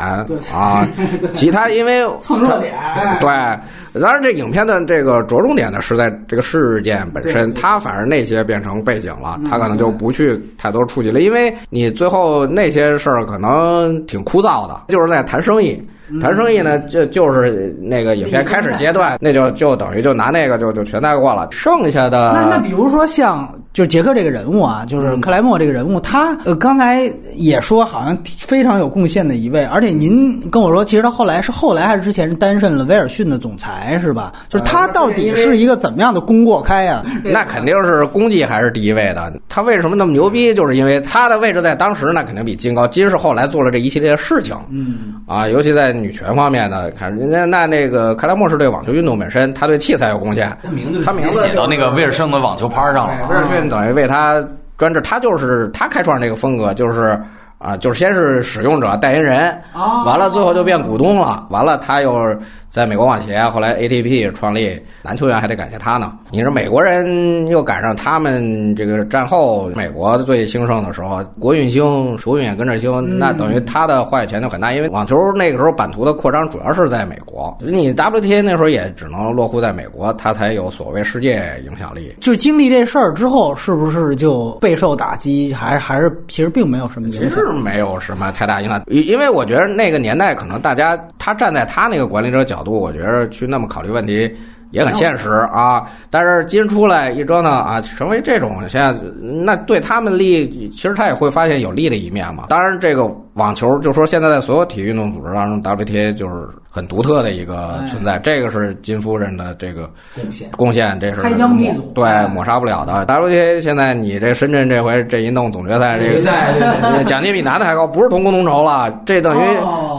[0.53, 0.88] 啊！
[1.34, 2.74] 其他因为 蹭热点，
[3.19, 15.82] 对，当然这影片的这个着重点呢是在这个事件本身，他反而那些变成背景了，他可能就不去太多触及了，因为你最后那些事儿可能挺枯燥的，就是在谈生意。
[16.22, 21.47] 谈生意呢，就就是那个影片开始阶段，那就就等于就拿那个就就全带过了。
[21.51, 34.32] 剩下的那那比如说像就杰克这个人物啊，就是克莱默这个人物，他呃刚才也说好像非常有贡献的一位，而且您跟我说，其实他后来是后来还是之前是担任了威尔逊的总裁是吧？
[34.49, 37.03] 就是他到底是一个怎么样的功过开呀？
[37.24, 39.34] 那肯定是功绩还是第一位的。
[39.49, 40.53] 他为什么那么牛逼？
[40.53, 42.88] 就是因为他的位置在当时那肯定比金高。
[42.88, 46.02] 金是后来做了这一系列的事情，嗯啊，尤其在。
[46.03, 50.55] 女权方面的，看人家那那个克莱默是对网球运动本身，他对器材有贡献。
[50.61, 53.27] 他名字他名字写到那个威尔逊的网球拍上了。
[53.29, 54.45] 威尔逊等于为他
[54.77, 57.17] 专制，他就是他开创这个风格，就是
[57.57, 59.57] 啊，就是先是使用者代言人，
[60.05, 62.35] 完了最后就变股东了，完了他又。
[62.74, 66.11] 在美国网协，后来 ATP 创立，男球员还得感谢他呢。
[66.32, 74.74] 你说美国人又赶上他们这个战后美国最兴盛的时候，国运兴，首运也跟着兴，那等于他的话语权就很大。
[74.74, 82.15] 因为网球那个时候版图的扩张主要是在美国，你 WTA 那时候也只能落户在美国，他才有所谓世界影响力。
[82.21, 85.53] 就经历这事儿之后，是不是就备受打击？
[85.53, 87.30] 还还是其实并没有什么影响？
[87.30, 92.62] 其实没有什么太大影响，因因为我觉得那个年代可能大家他站在他那个管理者角。
[92.64, 94.34] 度我觉得去那么考虑问题
[94.72, 98.91] 也很现实啊，但是今出来一折腾啊，成为这种现在，
[99.22, 102.45] 那对他们利，其实他也会发现有利的一面嘛。
[102.49, 103.03] 当然，这个
[103.34, 106.49] 网球就说现在在所有体育运动组织当中，WTA 就是。
[106.75, 113.05] 很独特的一个存在，这个是金夫人的这个贡献，贡献这是开疆辟祖，对抹杀不了的。
[113.05, 119.45] WTA 现在你这深圳这回这一弄总决赛， 这个奖金比男的还高，不是同工同酬了，这等于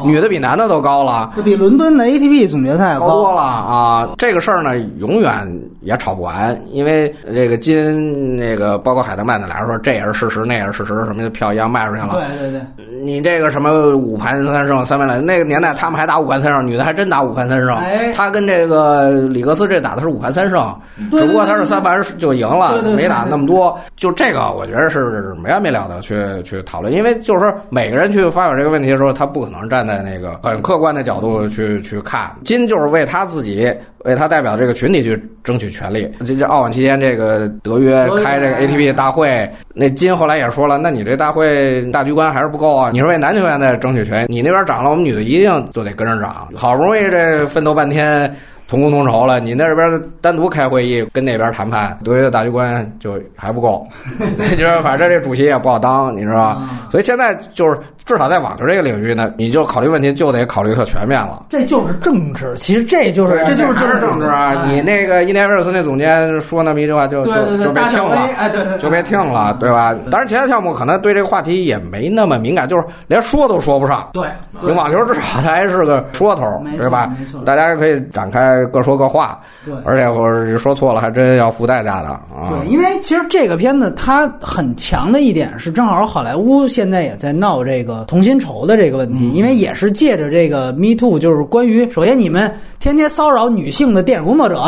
[0.05, 4.09] 女的比男的都高了，比伦敦的 ATP 总决赛高多了啊！
[4.18, 5.49] 这个事儿呢，永远
[5.80, 12.20] 也吵不完，因为这个金那个包括海德曼的俩人说这也是事实，那也是事实，什么票一样卖出去了。
[12.41, 16.64] 对对对，你这个什么五盘三胜三盘两，那个年代他们还打五盘三胜。
[16.64, 17.77] 女的还真打五盘三胜，
[18.14, 20.72] 他跟这个里格斯这打的是五盘三胜，
[21.11, 23.79] 只不过他是三盘就赢了，没打那么多。
[23.97, 32.31] 就这个，我觉得是没完没了的去去讨论，因为就是说每个人去发表这个问题的时候，他不可能站在那个很客观的角度去去看。
[32.45, 33.75] 金就是为他自己。
[34.05, 36.09] 为他代表这个群体去争取权利。
[36.24, 42.90] 这这澳网期间，这个德约开这个 ATP 大会，那金后来也说了，那你这大会大局观还是不够啊！
[42.92, 46.48] 你是为男球员在争取权，你那边涨了，我们女的一定就得跟着涨。
[46.55, 48.32] 好不容易这奋斗半天。
[48.67, 53.87] 同工同酬了，你那边单独开会议跟那边谈判，德约的大局观就还不够，
[54.57, 56.71] 就是反正这主席也不好当，你知道吧？
[56.91, 61.45] 所以现在就是至少在网球这个领域呢，你就考虑问题就得考虑特全面了。
[61.51, 64.65] 这就是政治，其实这就是这就是政治啊！
[64.67, 69.95] 你那个伊涅威尔斯那总监说那么一句话，就就就别听了，哎对对，就别听了，对吧？
[70.11, 74.09] 当然其他项目可能对这个话题也没那么敏感，就是连说都说不上。
[74.15, 74.27] 对，
[74.73, 77.12] 网球至少它还是个说头，对吧？
[77.19, 78.53] 没错，大家可以展开。
[78.72, 82.50] 各说各话，对，而且我说错了，还真要付代价的啊。
[82.50, 94.61] 对，因为其实这个片子它很强的一点是，正好好莱坞现在也在闹这个同薪酬的这个问题，因为也是借着这个 Me Too，就是关于首先你们天天骚扰女性的电影工作者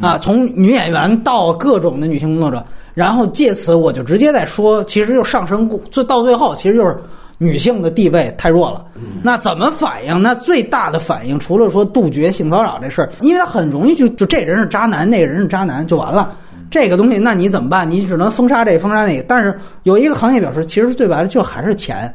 [0.00, 2.64] 啊，从女演员到各种的女性工作者，
[2.94, 6.96] 然后借此我就直接在说，其实就上升，最到最后其实就是。
[7.42, 8.84] 女性的地位太弱了。
[9.22, 10.22] 那怎么反应？
[10.22, 16.36] 那最大的反应除了说杜绝性骚扰这事儿，因为他很容易就就这人是渣男，那个人是渣男就完了。
[16.72, 17.88] 这个东西，那你怎么办？
[17.88, 19.22] 你只能封杀这，封杀那个。
[19.28, 22.12] 但是有一个行业表示，其实最白的就还是钱，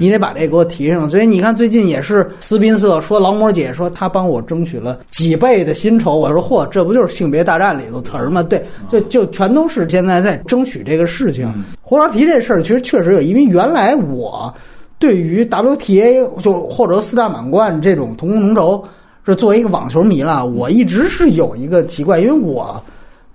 [0.00, 1.06] 你得把这给我提上。
[1.06, 6.18] 所以你看，最近也是斯宾瑟说，劳模姐说她帮我争取了几倍的薪酬。
[6.18, 8.42] 我说嚯，这不就是性别大战里头词儿吗？
[8.42, 11.46] 对，就就全都是现在在争取这个事情。
[11.82, 14.50] 胡老提这事儿，其实确实有，因为原来我
[14.98, 18.82] 对于 WTA 就或者四大满贯这种同工同酬，
[19.26, 22.82] 是作为一个网球迷了，我一直是有一个奇怪，因为我。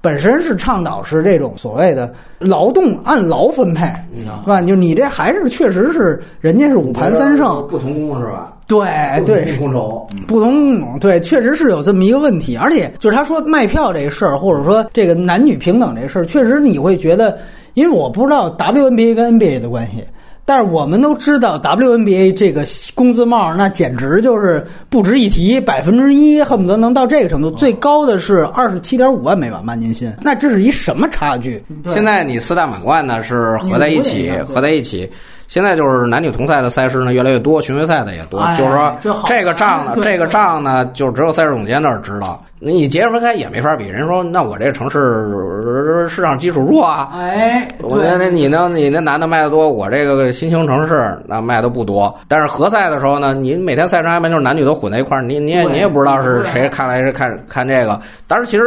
[0.04, 3.86] 本身是倡导是这种所谓的劳动按劳分配，
[4.22, 4.62] 是吧？
[4.62, 8.52] 就你这还是确实是人家是五盘三胜，不同工是吧？
[8.68, 8.86] 对
[9.26, 12.58] 对，工酬不同工对，确实是有这么一个问题。
[12.58, 17.38] 而且就是他说卖票这事儿，或者说这个男女平等这事儿，确实你会觉得，
[17.74, 20.04] 因为我不知道 WNBA 跟 NBA 的关系。
[20.46, 30.12] 但是我们都知道，WNBA 这个工资帽那简直就是不值一提，百分之一恨不得能到这个程度，最高的是二十七点五万美元吧年薪。
[30.22, 31.64] 那这是一什么差距？
[31.94, 35.10] 现在你四大满贯呢是合在一起，合在一起。
[35.48, 38.40] 现在就是男女同赛的赛事呢越来越多，巡回赛的也多。
[38.58, 42.42] 就是说这个账呢，这个账 呢，就只有赛事总监那儿知道。
[42.66, 43.90] 你截着分开也没法比。
[43.90, 47.12] 人说那我这城市市场基础弱啊。
[47.14, 52.18] 哎，我觉得你呢，你那男的卖的多，我这个新兴城市那卖的不多。
[52.28, 58.00] 但是合赛的时候呢，你每天赛程安排就是男女都混在一块儿，你你也你也不知道是谁看来是看看这个。
[58.30, 58.64] 但是其实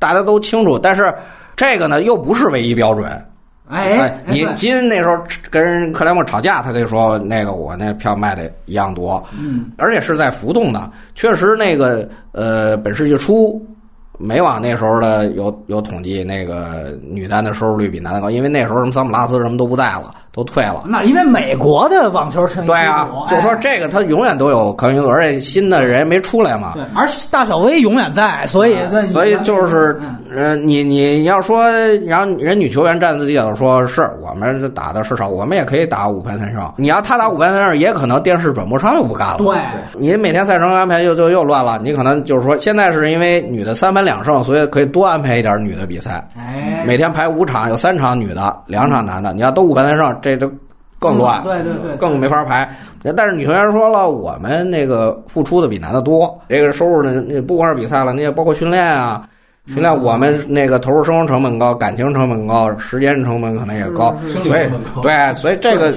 [0.00, 1.14] 大家都清楚，但是
[1.54, 3.06] 这个呢又不是唯一标准。
[3.68, 5.16] 哎，你金那时候
[5.50, 13.60] 跟人克莱默吵架，他可以说那个我那票卖的一样多，嗯，而且是在浮动的，确实那个呃本世纪初。
[14.18, 20.84] 美网那时候的有有统计，那个女单的收视率比男的高，因为那时候什么桑普拉斯什么都不在了，都退了。
[20.86, 26.72] 那因为美国的网球成对啊，就说这个他永远都有可信度，而且新的人没出来嘛。
[26.74, 28.76] 对，而大小威永远在，所以
[29.12, 30.00] 所以就是
[30.32, 31.68] 呃，你你要说
[32.06, 36.72] 然后人女球员站自己角度说，是我们打的是少，我们也可以打五盘三胜。
[36.76, 39.36] 你要他打五盘三胜，也可能电视转播商又不干了。
[39.38, 39.56] 对，
[39.98, 41.78] 你每天赛程安排又就又乱了。
[41.82, 44.06] 你可能就是说，现在是因为女的三盘。
[44.06, 46.24] 两胜，所以可以多安排一点女的比赛。
[46.38, 49.32] 哎，每天排五场，有三场女的，两场男的。
[49.32, 50.50] 你要都五盘三胜，这都
[50.98, 51.40] 更乱。
[51.44, 52.68] 对对对，更没法排。
[53.16, 59.28] 但是女球员说了，我们那个付出的比男的多，这个收入呢，那不光是比赛了，那也包括训练啊。
[59.66, 64.68] 训练我们那个投入生活成本高，感情成本高，时间成本可能也高，所以
[65.02, 65.92] 对，所以这个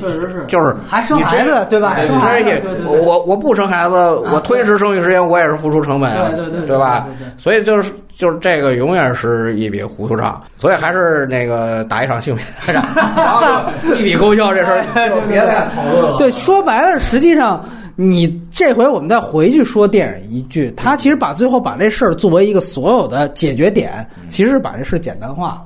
[0.47, 1.95] 就是还生孩子对吧？
[2.01, 3.95] 生孩子，我我不生孩子，
[4.33, 7.05] 我推迟生育时间，我也是付出成本啊，对对对，对吧？
[7.37, 16.17] 所以就是就是这个永远是一笔糊涂账，所以还是那个打一场性别大战，然后一笔勾销这事儿就别再讨论了。
[16.17, 17.63] 对，说白了，实际上。
[18.01, 25.61] 你这回我们再回去说电影一句，他其实把最后把这事儿作为一个所有的解决点，其实是把这事简单化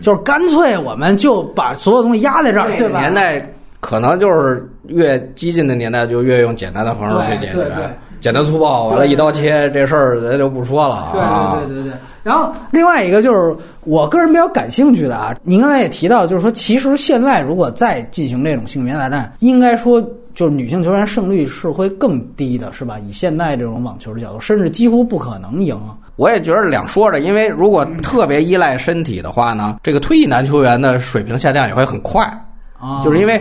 [0.00, 3.00] 就是干脆我们就把所有东西压在这儿，对吧？
[3.00, 3.46] 年代
[3.84, 7.66] 可能就是越激进的年代，就越用简单的方式去解决，
[8.18, 11.58] 简单粗暴，完了一刀切，这事儿咱就不说了啊。
[11.66, 11.98] 对对对对。
[12.22, 20.02] 然后另外一个就是我个人比较感兴趣的啊，您刚才也提到，就是说其实现在如果再进行这种性别大战，应该说。
[20.34, 22.98] 就是女性球员胜率是会更低的，是吧？
[22.98, 25.80] 以现在这种网球的角度，甚至几乎不可能赢。
[26.16, 32.24] 我也觉得两说着，因为如果特别依赖身体的话呢，这个退役男球员的水平下降也会很快。
[32.80, 33.40] 啊，就是因为。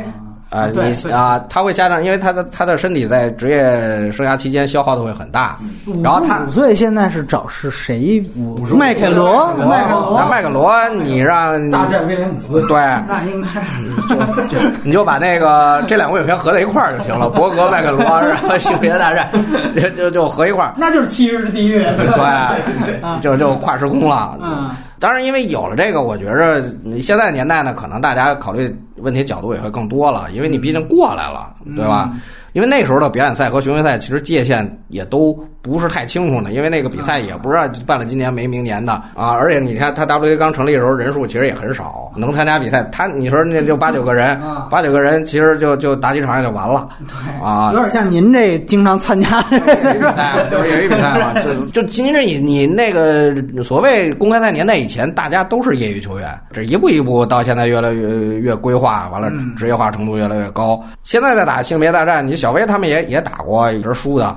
[0.53, 5.57] 啊，你啊，他会加上，因为他的他的身体在职业生涯期间消耗的会很大。
[6.03, 8.23] 然后他五岁现在是找是谁？
[8.71, 12.77] 麦凯罗，麦凯罗，麦凯罗，你让大战威廉姆斯，对，
[13.09, 17.29] 那应该是就 你就把那个这两个影片合在一块儿就行了。
[17.33, 19.27] 博格麦凯罗，然后性别大战，
[19.75, 24.37] 就就就合一块儿，那就是七日地狱，对，就就跨时空了。
[24.43, 24.69] 嗯，
[25.03, 26.63] 当然，因为有了这个，我觉着
[27.01, 28.73] 现在年代呢，可能大家考虑。
[28.97, 32.13] 问题角度也会更多了，因为你毕竟过来了，对吧？
[32.53, 39.31] 因为那时候的表演赛和巡回赛其实界限也都不是太清楚呢，因为那个比赛也不知道办了今年没明年的啊。
[39.31, 44.39] 而且你看，他 WA 刚成立的时候人数其实也很少，能参加比赛，他你说那就八九个人，
[44.69, 53.33] 八九个人其实就就打几场也就完了，对啊，有点像您这经常参加比赛，就是业余比赛嘛，就就今日你你那个
[53.63, 58.09] 所谓公开赛年代以前，大家都是业余球员，这一步一步到现在越来越
[58.39, 60.79] 越规划，完了职业化程度越来越高。
[61.01, 62.43] 现在在打性别大战，你。
[62.43, 64.35] 小威他们也也打过，一直输的，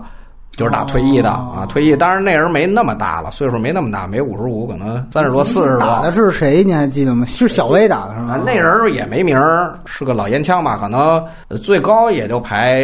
[0.57, 1.95] 就是打退役的哦啊，退役。
[1.95, 5.81] 当然那人没那么大了，岁数没那么大，没五十五，可能三十多、四十多。
[5.81, 6.65] 打的是谁？
[6.65, 7.27] 你还记得吗？
[7.27, 12.81] 是小威打的是啊吗？，那人也没名儿，是个老烟枪吧，可能呃最高也就排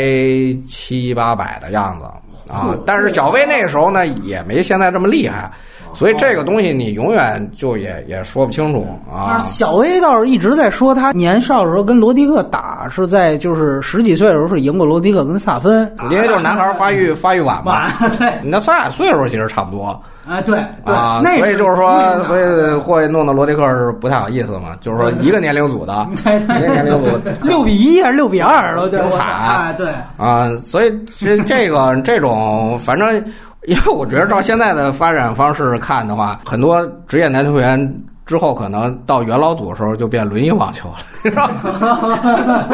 [0.69, 2.75] 七八百的样子啊。
[2.87, 5.51] 但是小威那时候呢，也没现在这么厉害，
[5.95, 9.45] 所以这个东西你永远就也也说不清楚啊。
[9.49, 17.89] 小威倒是一直在说他年少的时候跟罗迪克打，是在就是十几岁的时候是赢过罗迪克跟萨芬，因为就是男孩发育发育晚嘛，
[18.19, 27.11] 对你那咱俩岁数其实差不多啊对对，啊，那所以就是说，所以以会弄得罗迪克是不太好意思嘛，就是说一个年龄组的， 一个年龄组
[27.43, 29.89] 六比一还是六比二了，对，我操挺惨啊，对。
[30.17, 33.23] 啊，所以这这个这种，反正
[33.67, 37.95] 因为我觉得照现在的发展方式看的话，很多职业男球员
[38.27, 42.69] 之后可能到元老组的时候就变轮椅网球了， 你知道吗？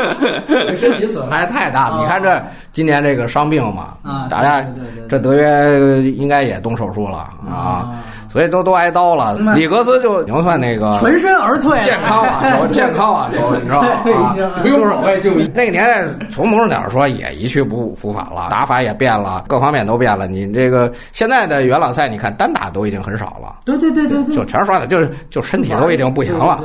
[0.74, 2.00] 身体损害太大了。
[2.00, 2.42] 你看这
[2.72, 4.64] 今年这个伤病嘛，啊大家
[5.08, 7.18] 这德约应该也动手术了
[7.50, 7.90] 啊，
[8.28, 9.36] 所以都都挨刀了。
[9.54, 13.88] 里格斯就能算那个全身而退，健康网球，健康网球，你知道吗？
[13.88, 15.50] 啊不用保外就医。
[15.54, 20.26] 那个年代，从某种角度说也一去不复返了，打法也变了，各方面都变了。
[20.26, 26.60] 你这个现在的元老赛，你看单打都已经很少了，对对对对对，就全刷的，就是就身体都已经不行了。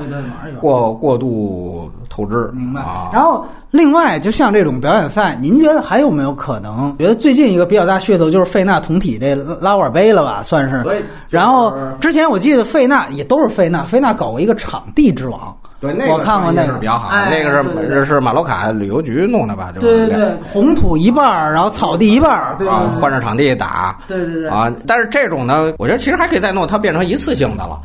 [0.60, 3.10] 过过度透支，明白啊。。
[3.12, 6.96] 然后，另外，就像这种表演赛，您觉得还有没有可能？
[7.00, 10.84] 觉得最近一个比较大噱头就是费纳同体这拉沃尔杯了吧，算是。
[10.84, 15.56] 所以然后之前我记得费纳也都是费纳，费纳搞过一个场地之王。
[15.80, 19.70] 对，那个我看过那个是比较好，哎那个对对对是是马洛卡旅游局弄的吧？
[19.76, 27.78] 就是对对对，红土一半儿，然后草地一半儿，对啊，对换着场地打，对对对啊，但是这种呢，我觉得其实还可以再弄，它变成一次性的了。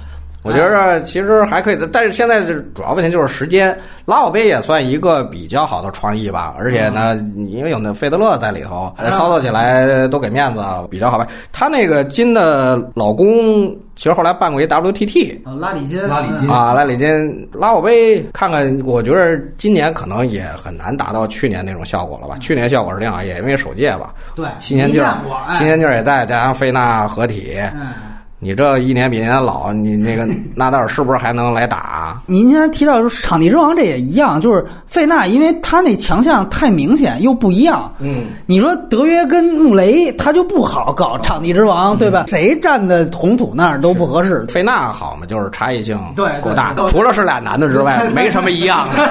[0.42, 3.76] 我觉得其实还可以，但是现在是主要问题就是时间。
[4.06, 7.14] 拉奥杯也算一个比较好的创意吧，而且呢，
[7.50, 11.28] 因为有那费德勒在里头，操作起来都给面子，比较好办。
[11.52, 22.36] 他那个金的老公，其实后来办过一 WTT，哦拉里金，拉里金啊，拉里金拉奥杯，看看，我觉得今年可能也很难达到去年那种效果了吧？
[22.40, 25.18] 去年效果是挺好，也因为首届吧，对新鲜劲儿
[25.52, 27.88] 新鲜劲儿也在，加上费纳合体，嗯。
[28.40, 30.24] 你这一年比一年老，你那个
[30.54, 32.16] 纳达尔是不是还能来打？
[32.26, 37.92] 您刚才提到场地之王，这也一样，就是费纳，因为他那强项太明显又不一样。
[37.98, 42.26] 嗯，你说德约跟穆雷，他就不好搞场地之王，对吧？
[42.28, 44.44] 谁站在红土那儿都不合适。
[44.46, 49.08] 费纳好嘛，就是差异性对对够大，除了是俩男的之外， 没什么一样的。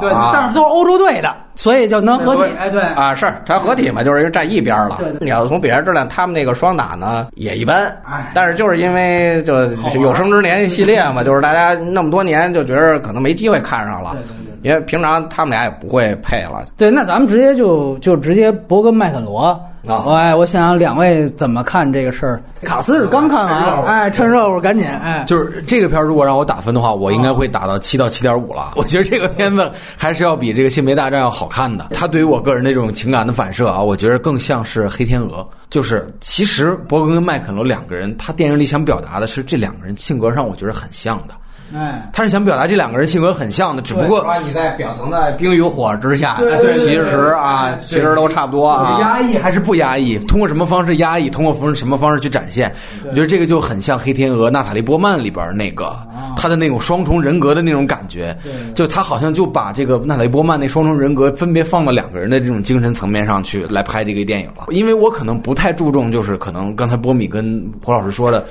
[0.00, 2.34] 对 但是都是欧洲队的，所以就能合。
[2.34, 4.96] 体哎，对，啊，是它合体嘛，就是因为站一边了。
[4.98, 16.64] 对对你要从比赛质量，他们那个双打呢也一般哎，但是就是因为就就是有生之年系列嘛，就是大家那么多年就觉得可能没机会看上了对对对，因为平常他们俩也不会配了。
[16.76, 19.60] 对，那咱们直接就就直接博跟麦肯罗。
[19.86, 22.42] 啊哎，我想想两位怎么看这个事儿？
[22.62, 28.74] 卡斯是刚看完，哎，趁热乎赶紧，哎，就是这个片儿，如果让我打分的话，我应该会打到七到七点五了。
[28.76, 31.88] 我觉得这个片子还是要比这个《性别大战》要好看的。
[31.92, 35.38] 它对于我个人的这种情感的反射啊，我觉得更像是《黑天鹅》。
[35.68, 41.34] 就是其实伯格跟麦肯罗两个人，他电影里想表达的是这两个人性格上，我觉得很像的。
[41.74, 46.38] 哎，他是想表达这两个人性格很像的，只不过说你在表层的冰与火之下，
[46.74, 48.98] 其实啊，其实都差不多是啊。
[49.00, 50.18] 压抑还是不压抑？
[50.26, 51.30] 通过什么方式压抑？
[51.30, 52.72] 通过什么方式去展现？
[53.08, 55.96] 我觉得这个就很像《黑天鹅》娜塔莉波曼里边那个
[56.36, 58.36] 他的那种双重人格的那种感觉。
[58.74, 64.66] 就他好像就把这个娜塔莉波曼那双重人格分别放到两个人的这种精神层面上去来拍这个电影了。
[64.68, 68.44] 因为我可能不太注重，就是可能刚才波米跟蒲老师说的。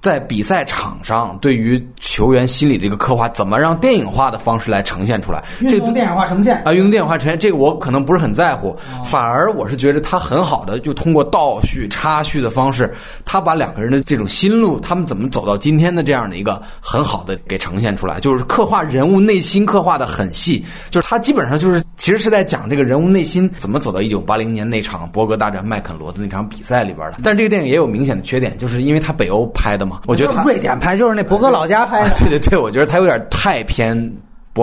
[0.00, 5.42] 在比赛场上，对于球员心理这个刻画，怎么让电影化的方式来呈现出来？
[5.60, 6.62] 这运动电影化呈现。
[6.64, 12.92] 啊，运动电影化呈现这个我可能不是很在乎，反而我是觉得他很好的就通过倒叙、插叙的方式，
[13.24, 27.18] 他把两个人的这种心路，他们怎么走到今天的这样的一个很好的给呈现出来，就是刻画人物内心刻画的很细，就是他基本上就是其实是在讲这个人物内心怎么走到一九八零年那场博格大战麦肯罗的那场比赛里边的。
[27.22, 33.96] 但是这个电影也有明显的缺点，就是因为他北欧拍的嘛，我觉得他瑞典拍就是那博格老家拍的， 对对对，我觉得他有点太偏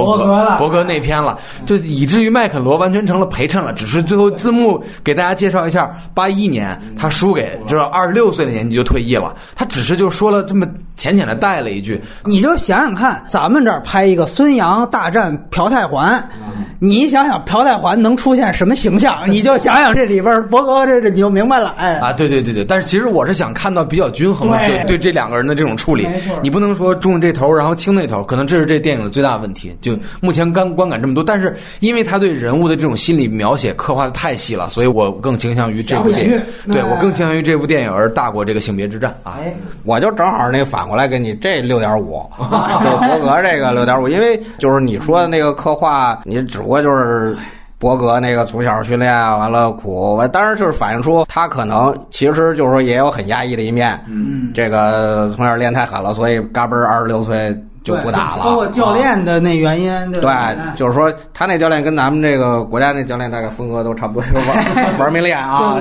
[0.03, 3.73] 博格博格了博格那篇了，就以至于麦肯罗完全成了陪衬了。
[3.73, 10.67] 只是最后字幕给大家介绍一下，八一年他输给就是二十六岁的年纪就退役了，他只是就说了这么
[10.97, 16.23] 浅浅的带了一句，你就想想看，咱们这儿拍一个孙杨大战朴泰桓，
[16.80, 26.07] 你想想朴泰桓能出现什么形象，你就想想这里边博格这这你就明白了，哎啊，对对对对，但是其实我是想看到比较均衡的，对对对这两个人的这种处理，
[26.41, 29.76] 你不能说重这头然后轻那头，可能这是这电影的最大问题。
[29.85, 36.41] 就目前观观感这么多，但是因为他对人物的这种心理描写刻画的太细了，所以我更倾向于这部电影
[36.71, 39.37] 对我更倾向于这部电影而大过这个性别之战啊。
[39.39, 39.53] 哎，
[39.83, 42.21] 我就正好那反过来给你这六点五，
[42.83, 47.37] 就博格这个六点五，因为就是你说的那个刻画，你只不过就是。
[47.77, 53.99] 博格那个从小训练完了苦，当然就是反映出他可能其实就是说也有很压抑的一面。
[54.07, 57.53] 嗯，这个从小练太狠了，所以嘎嘣二十六岁
[57.85, 58.43] 就不打了。
[58.43, 65.77] 包括教练的那原因，对对？，就是说他那教练跟咱们这个国家那教练大概风格都差不多，是玩 玩命练啊，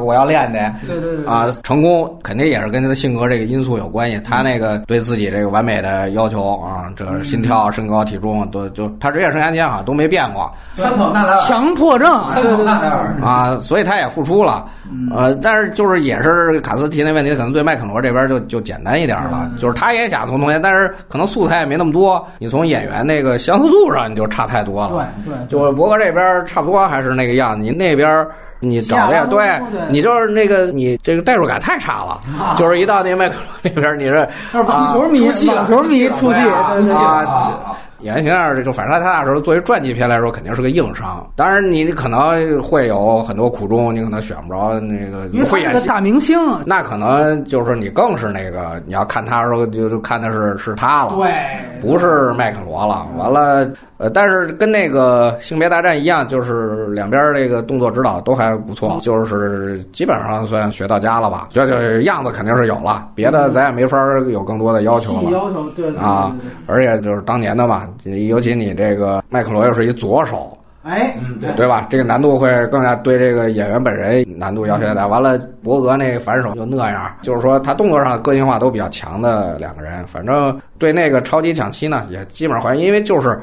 [0.00, 0.72] 我要练的。
[0.86, 4.20] 对对对啊，成功肯定也是跟他的性格这个因素有关系。
[4.20, 12.66] 他那个对自己这个完美的要求啊，这个心跳、身高、体重都就他职业生涯间好像都没变过参考纳达尔，强迫症，对对对。
[12.66, 14.66] 达尔，啊，所以他也付出了。
[15.14, 25.10] 呃，但是就是也是卡斯提那问题，可能对麦肯罗这边就就简单一点了，就是他也想从同学，但是可能素材也没那么多，你从演员那个相似度上你就差太多了。
[25.24, 28.26] 对对就是博哥这边差不多还是那个样子，你那边。
[28.64, 32.20] 你找的也对你就是那个你这个代入感太差了，
[32.56, 41.24] 就是一到那麦克那边，你是足球迷，出戏了网球迷出戏，啊，演员形象这个反差太大的时候，作为传记片来说，肯定是个硬伤。
[41.36, 45.86] 当然，你可能会有很多苦衷，你可能选不着那个因为他是个会演戏。
[45.86, 51.32] 大明星，那可能就是你更是那个，你要看他的时候，就就看的是是他了，对，
[51.80, 53.06] 不是麦克罗了。
[53.16, 53.68] 完了，
[54.02, 61.46] 呃，但是跟那个性别大战一样，就是两边这个动作指导都还不错，就是基本上算学到家了吧。
[61.50, 63.96] 这就样子肯定是有了，别的咱也没法
[64.28, 65.30] 有更多的要求了。
[65.30, 66.34] 要求，对对对啊
[66.66, 71.86] 而且就是当年的嘛，尤其你这个麦克罗又是一左手，哎，嗯，对，对吧？
[71.88, 75.06] 这个难度会更加对这个演员本人难度要求大。
[75.06, 83.38] 完了，博格那反手就那样，就是说他动作上个性化都比较强的两个人，反正对那个超级抢七呢，也基本上还原，因为就是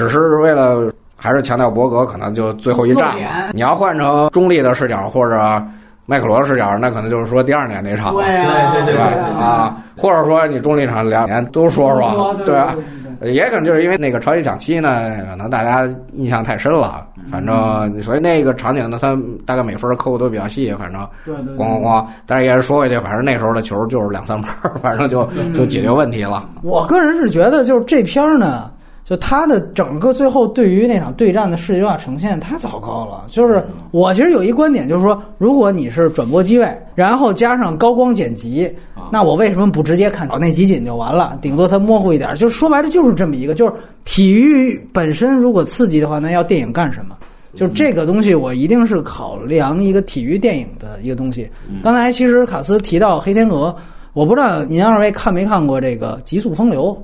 [0.00, 3.14] 只是为了还是强调伯格可能就最后一战。
[3.52, 5.62] 你要换成中立的视角或者
[6.06, 8.22] 麦克罗的视角，那可能就是说第二年那场了。
[8.22, 8.96] 对啊，对对？
[8.98, 12.74] 啊，或者说你中立场两年都说说，对吧？
[13.20, 19.14] 也可能就是因为那个超级抢七呢，可能大家印象太深了，反正所以那个场景呢，它
[19.44, 22.06] 大概每分扣都比较细，反正对对，咣咣咣。
[22.24, 26.48] 但是也是说回去，反正那时候的球就是两三分儿，反正就就解决问题了。
[26.62, 28.70] 我个人是觉得，就是这片儿呢，
[29.10, 33.24] 就他的整个最后对于那场对战的视觉化呈现太糟糕了。
[33.26, 33.60] 就是
[33.90, 38.70] 我其实有一观点，就是说，如果你是转播机位，然后加上高光剪辑，
[39.10, 41.36] 那我为什么不直接看到那集锦就完了？
[41.42, 43.72] 顶多它模糊一点，就是说白了就是这么一个，就是
[44.04, 47.16] 体育本身如果刺激的话，那要电影干什么？
[47.56, 51.50] 就是这个东西，我一定是考量一个体育电影的一个东西。
[51.82, 53.74] 刚才其实卡斯提到《黑天鹅》，
[54.12, 56.96] 我不知道您二位看没看过这个《极速风流》，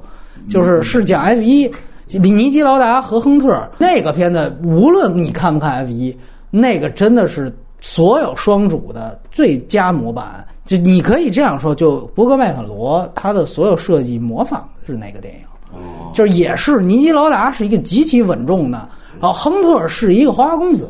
[0.49, 1.69] 就是是讲 F 一，
[2.09, 6.17] 里尼基劳达和亨特那个片子，无论你看不看 F 一，
[6.51, 10.47] 那个真的是所有双主的最佳模板。
[10.65, 15.41] 就你可以这样说，就博格麦肯罗他的所有设计模仿的是那个电影。
[16.15, 18.89] 就是也是尼基劳达是一个极其稳重的，
[19.21, 20.89] 然后亨特是一个花花公子，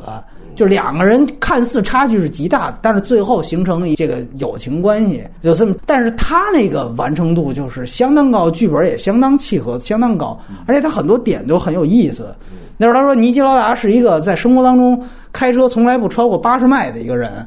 [0.57, 5.74] 就两个人看似差距是极大，但是最后形成这个友情关系，就这么。
[5.87, 12.35] 但是他那个完成度就是相当高，剧本也相当契合，相当高，而且他很多点都很有意思。
[12.78, 15.01] 那时候他说尼基劳达是一个在生活当中
[15.33, 17.47] 开车从来不超过八十迈的一个人。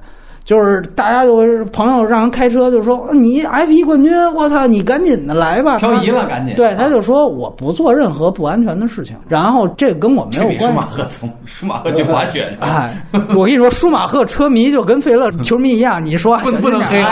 [0.49, 10.73] 就是大家就是朋友让人开车，就说你 F 一冠军，我操，你赶紧的来吧，漂移了赶紧对，他就说我不做任何不安全的事情，然后这跟我没这比舒有关系。
[10.73, 12.99] 舒马赫从舒马赫去滑雪去，哎，
[13.35, 17.05] 我跟你说，舒马赫车迷就跟费勒球迷一样，你说不不能黑。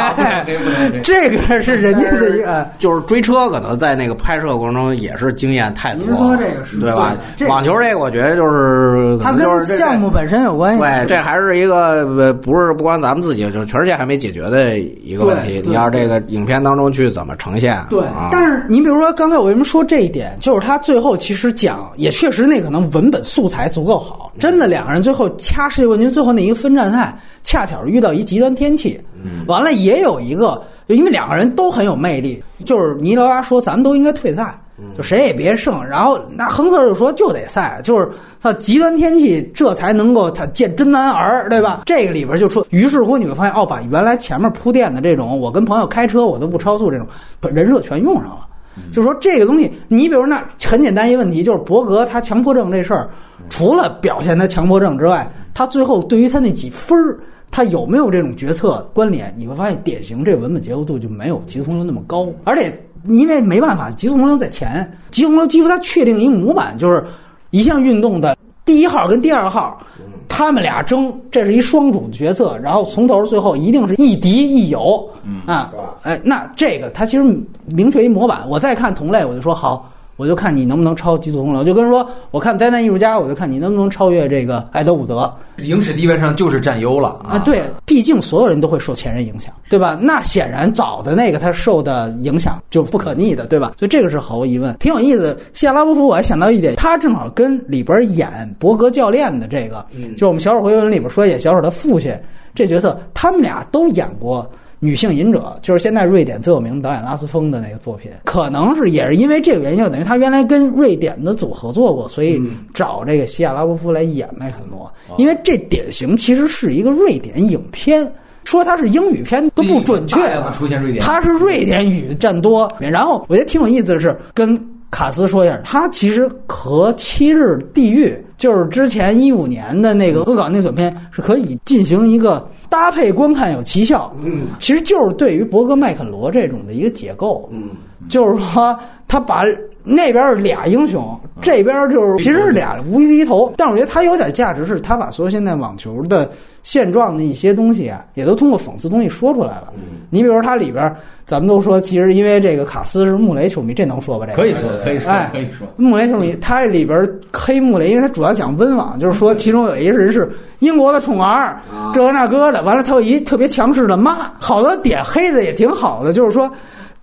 [1.04, 2.68] 这个是人家的一个。
[2.80, 6.12] 就是追车，可能在那个拍摄过程中也是经验太多了。
[6.12, 7.16] 您说这个是对吧？
[7.38, 10.80] 这网球这个，我觉得就是它跟项目本身有关系。
[10.80, 15.62] 对，这还是一个呃，不是不光咱们自己，就是全世界还没解决的一个问题。
[15.66, 17.86] 你要这个影片当中去怎么呈现？
[17.90, 27.14] 对啊，但是你比如说刚才我为什么说这一点，就是他最后其实讲也确实那可能文本素材足够好，真的两个人最后掐世界冠军，最后那一个分站赛，
[27.44, 28.98] 恰巧遇到一极端天气，
[29.46, 34.58] 完了也有一个，因为两个人都很有魅力，就是尼德拉说咱们都应该退赛。
[34.96, 38.10] 就谁也别胜，然后那亨特就说就得赛，就是
[38.40, 41.82] 他极端天气，这才能够他见真男儿，对吧？
[41.86, 47.08] 这个里边就说，于是乎你会发现，哦，把原来前面铺垫的这种，我跟朋友开车我都不超速这种
[47.42, 48.48] 人设全用上了。
[48.94, 53.10] 就说这个东西，你比如那很简单一个问题，就是伯格他强迫症这事儿，
[53.50, 57.20] 除了表现他强迫症之外，他最后对于他那几分儿。
[57.50, 59.34] 他有没有这种决策关联？
[59.38, 62.78] 你会发现，典型这文本结构度就没有《极速洪流》那么高，而且
[63.08, 67.06] 因为没办法，《极速洪流》在前，《极速洪流》几乎它确定一个模板，就是
[67.52, 69.80] 一项运动的第一号跟第二号，
[70.28, 75.10] 他们俩争，这是一双主角色，然后从头最后一定是亦敌亦友，
[75.46, 75.72] 啊，
[76.04, 77.24] 哎，那这个它其实
[77.66, 78.48] 明确一模板。
[78.50, 79.92] 我再看同类，我就说好。
[80.18, 85.32] 我就看你能不能超《极速洪流》，就跟说，我看《灾难艺术家》，我就看你能不能超越这个艾德伍德。
[85.58, 87.38] 影史地位上就是占优了啊！
[87.40, 89.98] 对，毕竟所有人都会受前人影响，对吧？
[90.02, 93.74] 那显然早的那个他受的影响就不可逆的，对吧？
[93.78, 95.38] 所以这个是毫无疑问，挺有意思。
[95.54, 99.86] 谢拉波夫，我还想到一点，他正好跟里边演伯格教练的这个，
[100.18, 102.12] 就我们小丑回文里边说演小丑的父亲
[102.56, 104.50] 这角色，他们俩都演过。
[104.80, 112.40] 女性隐者就是现在瑞典最有名的导演拉斯风的那个作品，可能是也是因为这个原因，等于他原来跟瑞典的组合作过，所以
[112.74, 114.92] 找这个西亚拉波夫来演麦肯诺。
[115.18, 118.08] 因为这典型其实是一个瑞典影片，
[118.44, 120.16] 说它是英语片都不准确，
[120.54, 122.72] 出现瑞典，它是瑞典语占多。
[122.80, 124.60] 然后我觉得挺有意思的是，跟
[124.90, 128.08] 卡斯说一下，他其实和《七日地狱》
[128.38, 132.48] 就是之前一五年的那个恶搞那短片是可以进行一个。
[132.70, 137.70] 搭配观看有奇效，嗯，其实就是对于伯格麦肯罗这种的一个解构，嗯，
[138.10, 138.78] 就是说
[139.08, 139.46] 他把
[139.90, 146.30] 那边是俩英雄，这边就是其实是俩无厘头，但我觉得他有点价值，是他把所有现在网球的
[146.62, 149.72] 现状的一些东西啊，也都通过讽刺东西说出来了。
[149.76, 150.94] 嗯，你比如说它里边，
[151.26, 154.26] 咱们都说其实因为这个卡斯是穆雷球迷，这能说吧？
[154.26, 155.68] 这个可以说，可以说，可以说。
[155.78, 160.30] 穆雷球迷，他这里边黑穆雷，因为他主要讲温网，就是说其中有一个人是。
[160.60, 161.62] 英国的宠儿，
[161.94, 166.52] 这个那个的，完了他有一特别强势的妈，好多点黑的也挺好的，就是说，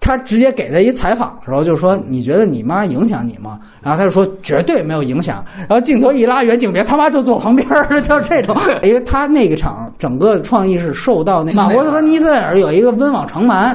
[0.04, 3.58] 他直接给他一采访的时候，就是说，你觉得你妈影响你吗？
[3.82, 5.42] 然后他就说绝对没有影响。
[5.60, 8.54] 然后镜头一拉远景别他妈就坐旁边儿，就是这种，
[8.84, 13.74] 因为他那个场整个创意是受到那马伯特和尼塞尔有一个温网长盘。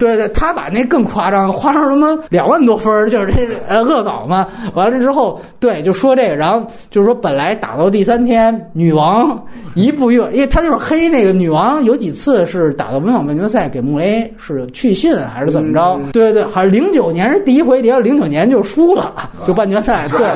[0.00, 4.46] 对对，他把那更夸张，夸张什么两万多分就是这呃恶搞嘛。
[4.74, 9.38] 完了之后，对，就说这个，然后就是说，本来打到第三天，女王
[9.74, 16.00] 一步越，因为他就是黑那个女王，有几次是打到温网半决赛给穆雷是去信还是怎么着？
[16.12, 19.12] 对对对，好像零九年是第一回，零九年就输了，
[19.46, 20.08] 就半决赛。
[20.16, 20.26] 对。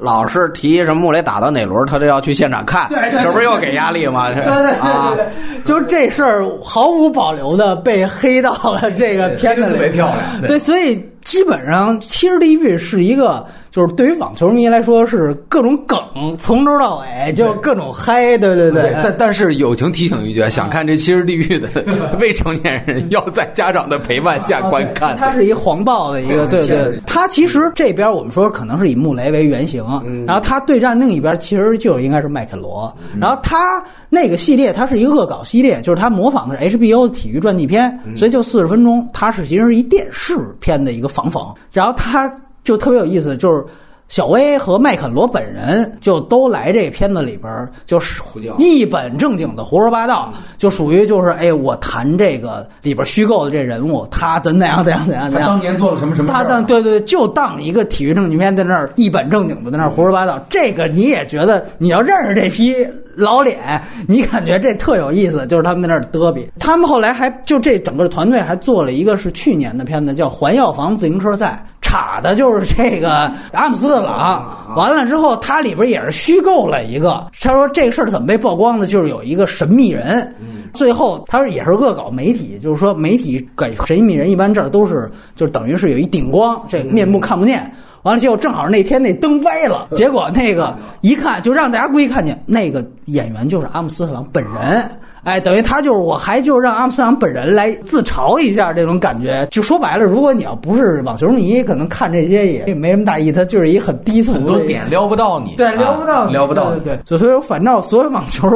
[0.00, 2.88] 老是提什么穆雷打到哪轮，他就要去现场看，
[3.22, 4.28] 这不是又给压力吗？
[4.32, 5.26] 对对对对，
[5.64, 10.46] 就是这事儿毫无保留的被黑到了这个片子里，特别漂亮。
[10.46, 13.46] 对，所以基本上《七十地狱》是一个。
[13.70, 15.96] 就是对于网球迷来说，是各种梗，
[16.38, 18.92] 从头到尾就各种嗨，对对对。
[19.02, 21.68] 但但是友情提醒一句，想看这《七日地狱》的
[22.18, 25.16] 未成年人要在家长的陪伴下观看。
[25.16, 27.00] 它是一黄暴的一个，对对。
[27.06, 29.84] 它其实这边我们说可能是以穆雷为原型，
[30.26, 32.92] 然后他对战另一边其实就应该是麦肯罗。
[33.20, 41.54] 然后他那个系列，它是一个恶搞系列，就是他模仿的是 HBO 的体育传记片，所以就四十分钟，它是其实是一电视片的一个仿仿。
[41.70, 42.28] 然后他。
[42.64, 43.64] 就特别有意思，就是
[44.08, 48.20] 小威和麦肯罗本人就都来这片子里边，就是
[48.58, 62.74] 一本正经的胡说八道，就属于就是哎，我谈这个里边虚构的这人物，他怎怎样怎样怎样怎样，他当年做了什么什么，他当对对，就当一个体育正经片在那儿一本正经的在那儿胡说八道，这个你也觉得你要认识这批
[63.14, 71.64] 老脸，你感觉这特有意思，就是他们在那儿嘚比，他们后来还就这整个团队还做了一个是去年的片子，叫《环药房自行车赛》。
[71.90, 77.26] 卡的就是这个阿姆斯特朗，完了之后，他里边也是虚构了一个。
[77.40, 78.86] 他说这个事儿怎么被曝光的？
[78.86, 80.32] 就是有一个神秘人，
[80.72, 87.68] 最后他说也是恶搞媒体，就是说媒体给神秘人一般这儿都是，就等于是有一顶光，这面部看不见。
[88.02, 94.88] 完了结果正好那天那灯歪了，结果那个一看就让大家故意看见，那个演员就是阿姆斯特朗本人。
[95.24, 99.46] 哎，等于他就是，我还就让阿姆斯特朗本人来自嘲一下这种感觉。
[99.50, 103.30] 就说白了，如果你要不是网球迷，可能看这些也没什么大意。
[103.30, 107.18] 他就是一很低俗，很多点撩不到你，对，撩不到，撩不到，对对。
[107.18, 108.48] 所以反正所有网球。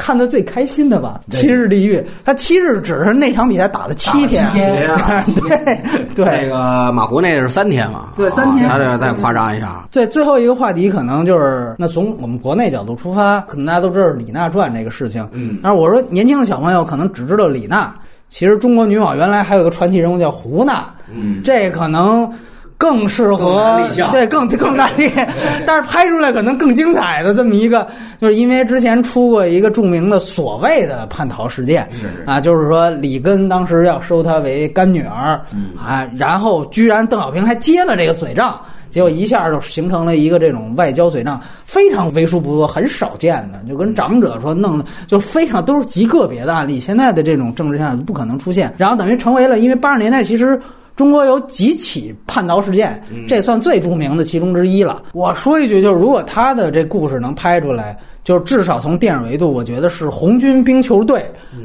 [0.00, 4.46] 看的最开心的吧，七日地狱，他七日只是那场比赛打了七天，
[5.36, 5.78] 对
[6.14, 6.24] 对。
[6.24, 8.08] 那个马湖那是三天嘛？
[8.16, 8.66] 对，三天。
[8.66, 9.86] 他这再夸张一下。
[9.92, 15.28] 对，最后一个话题可能就是，那从我们国内角度出发，可能大家都知道李娜传这个事情。
[15.32, 15.58] 嗯。
[15.62, 17.94] 但是我说，年轻的小朋友可能只知道李娜，
[18.30, 20.86] 其实中国女网原来还有个传奇人物叫胡娜。
[21.14, 21.42] 嗯。
[21.44, 22.32] 这可能。
[22.80, 23.78] 更适合
[24.10, 25.12] 对更更难立，
[25.66, 27.86] 但是拍出来可能更精彩的这么一个，
[28.18, 31.86] 就是因为之前出过一个著名的所谓的叛逃事件，
[32.24, 35.38] 啊，就是说里根当时要收她为干女儿，
[35.78, 38.58] 啊，然后居然邓小平还接了这个嘴仗。
[38.88, 46.80] 结果一下就形成了一个这种外交嘴仗，非常为数不多、很少见的，就跟长者说弄的，就非常都是极个别的案例。
[46.80, 50.58] 现在的这种政治现象不可能出现，然后等于成为了，因为八十年代其实。
[51.00, 55.02] 中国有几起叛逃事件，这算最著名的其中之一了。
[55.14, 61.20] 我说一句，就是如果他的这故事能拍出来，就是至少从电影维度，我觉得是《红军冰球队》，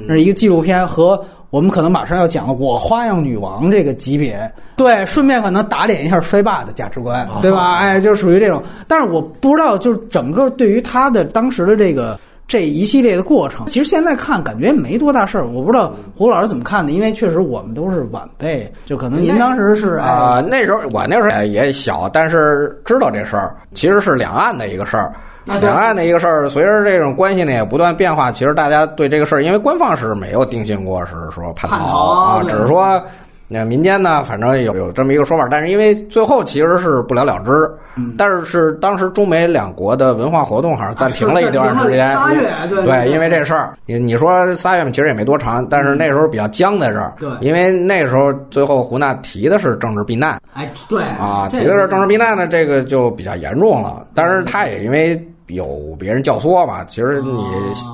[0.08, 1.22] 那是一个纪录片和。
[1.50, 7.76] 我们可能马上要讲《我花样女王》这个级别，对，顺便可能打脸一下衰霸的价值观，对吧？
[7.76, 8.64] 哎，就属于这种。
[8.88, 15.48] 但是我不知道，就是整个对于他的当时的这个这一系列的过程，其实现在看感觉没多大事儿。
[15.48, 25.12] 我不知道胡老师怎么看的，因为确实我们都是晚辈，就可能您当时是啊、哎，那时候我那时候也也小，但是知道这事儿，其实是两岸的一个事儿。
[25.62, 33.00] 两岸的一个事儿，随着这种关系呢也不断变化，其实大家对这个事儿，因为官方是没有定性过是说叛叛逃啊，只是说
[33.48, 37.52] 那民间呢，反正有有这么一个说法，但是因为最后其实是不了了之，
[37.96, 55.22] 嗯但是是当时中美两国的文化活动好像暂停了一段时间，仨月，对对，因为这事儿，你你说仨月嘛，其实也没多长，但是那时候比较僵在这儿，对因为那时候最后胡娜提的是政治避难哎，对啊，提的是政治避难呢，这个就比较严重了，但是他也因为。
[55.48, 56.84] 有别人教唆吧？
[56.88, 57.44] 其实你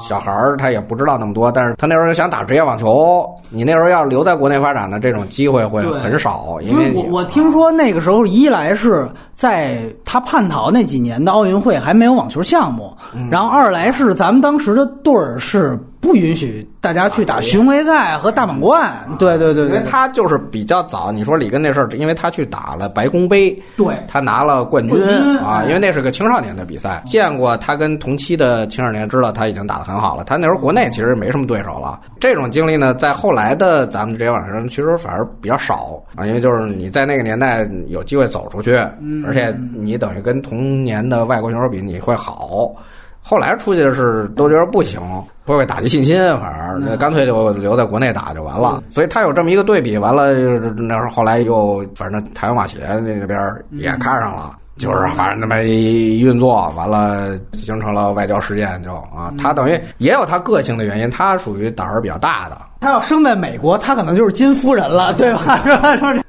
[0.01, 18.91] 小孩儿他也不知道那么多，但是他那时候想打职业网球，你那时候要留在国内发展的这种机会会很少，因因为我我听说那个时候，一来是在他叛逃那几年的奥运会还没有网球项目，嗯然后二来是咱们当时的队儿是不允许大家去打巡回赛和大满贯。
[19.19, 21.11] 对对对对，因为他就是比较早。
[21.11, 24.99] 你说里根那事儿，因为他去打了白宫杯，对他拿了冠军
[25.37, 30.23] 啊，哎因为那是个青少年的比赛，见过他跟同期的青少年，知道他已经打得很好了。
[30.23, 31.99] 他那时候国内其实没什么对手了。
[32.19, 42.73] 这种经历呢，在后来的咱们这些网上，其实反而比较少啊，因为就是你在那个年代有机会走出去，嗯而且你等于跟同年的外国选手比，你会好。
[43.23, 44.99] 后来出去的是都觉得不行，
[45.45, 48.84] 会会打击信心，反而嗯干脆就留在国内打就完了。
[48.89, 50.34] 所以他有这么一个对比，完了
[50.77, 53.39] 那时候后来又反正台湾马协那边
[53.72, 54.57] 也看上了。
[54.77, 62.57] 就是反正那么一运作，完了形成了外交事件就，啊，他等于也有他个性的原因，他属于胆儿比较大的。
[62.81, 65.61] 他要生在美国，他可能就是金夫人了， 对吧？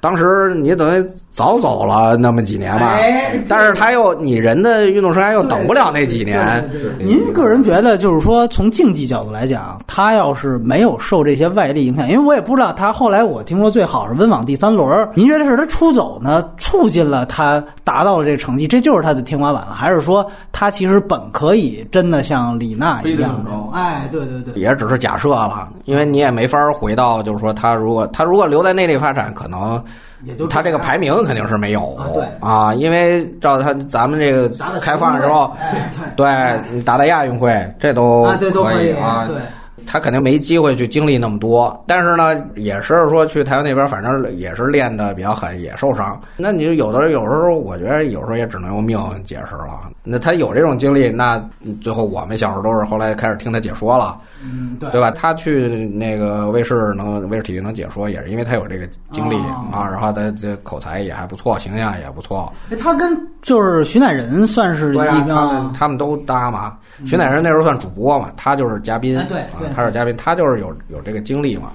[0.01, 6.63] 当时你等于早走了那么几年吧，哎但是他又你人的运动生涯又等不了那几年。
[6.99, 23.71] 您个人觉得，就是说从竞技角度来讲，他要是没有受这些外力影响，因为我也不知道他后来我听说最好是温网第三轮，您觉得是他出走呢，促进了他达到了这个成绩，这就是他的天花板了，还是说他其实本可以真的像李娜一样？
[23.73, 29.83] 哎，对对对，也只是假设了，因为你也没法回到，就是说他如果他如果留在内地发展，可能
[30.25, 34.49] 也就他这个排名肯定是没有啊对啊，因为照他咱们这个
[34.81, 36.29] 开放的时候，哎对
[36.73, 38.25] 你打打亚运会这都
[38.65, 39.37] 可以啊，对。
[39.85, 46.19] 他肯定没机会去经历那么多，但是呢，也是说去台湾那边，反正也是练的比较狠，也受伤。
[46.37, 49.91] 那你就有的有时候，我觉得有时候也只能用命解释了。
[50.05, 51.43] 那他有这种经历，那
[51.81, 55.11] 最后我们小时候都是后来开始听他解说了，嗯，对对吧？
[55.11, 62.53] 他去那个卫视能卫视体育能解说，也是因为他有这个经历哦啊，然后他这口才也还不错，形象也不错。
[62.71, 66.77] 哎他跟就是徐乃仁算是一样他们他们都搭嘛。
[67.07, 71.71] 徐乃仁那时候算主播嘛，他就是嘉宾，哎对啊对他是嘉宾，他就是有有这个经历嘛。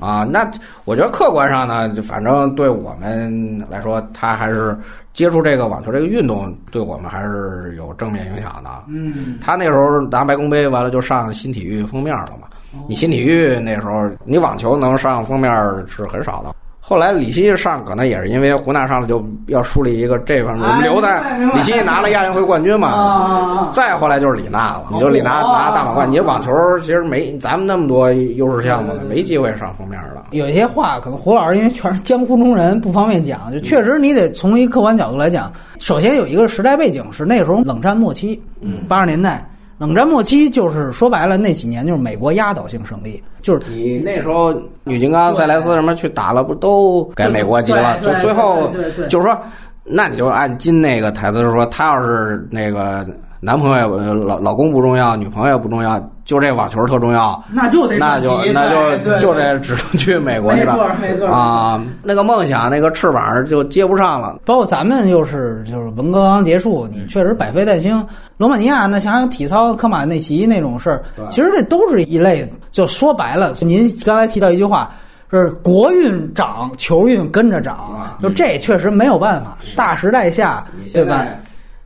[0.00, 0.50] 啊，那
[0.84, 4.76] 我觉得客观上呢，就反正对我们来说，他还是
[5.12, 8.70] 接触这个网球这个运动，对我们还是有正面影响的。
[8.88, 12.48] 嗯，他那时候拿白宫杯完了就上新体育封面了嘛。
[12.88, 15.52] 你新体育那时候，你网球能上封面
[15.86, 16.54] 是很少的。
[16.84, 30.24] 后来李希上可能也是因为胡娜上来就要树立一个这方面，我们哎留在李希拿了亚运会冠军嘛，啊，再后来就是李娜了，你就李娜哦拿大满贯，你网球其实没咱们那么多优势项目呢，没机会上封面了。
[30.32, 33.52] 有一些话可能胡老师因为全是江湖中人，不方便讲。
[33.52, 39.48] 就确实你得从一个客观角度来讲，首先有一个时代背景是那时候冷战末期，嗯，八十年代。
[39.82, 44.54] 冷战末期就是说白了，那几年就是美国压倒性胜利，就是你那时候
[44.84, 47.98] 女金刚、塞莱斯什么去打了，不都给美国籍了？
[47.98, 48.70] 就最后
[49.08, 49.36] 就是说，
[49.82, 53.04] 那你就按金那个台词说，他要是那个
[53.44, 64.38] 男朋友呃老老公不重要，女朋友也不重要，就这网球特重要，那就得那就那就就得只能去美国去没错了没错啊，那个梦想那个翅膀就接不上了。
[64.44, 68.06] 包括咱们又是就是文革刚结束，你确实百废待兴。
[68.36, 72.48] 罗马尼亚那想想体操科马内奇那种事儿，其实这都是一类。
[72.70, 74.92] 就说白了，您刚才提到一句话，
[75.32, 79.58] 是国运涨，球运跟着涨，就这确实没有办法。
[79.74, 81.26] 大时代下，对吧？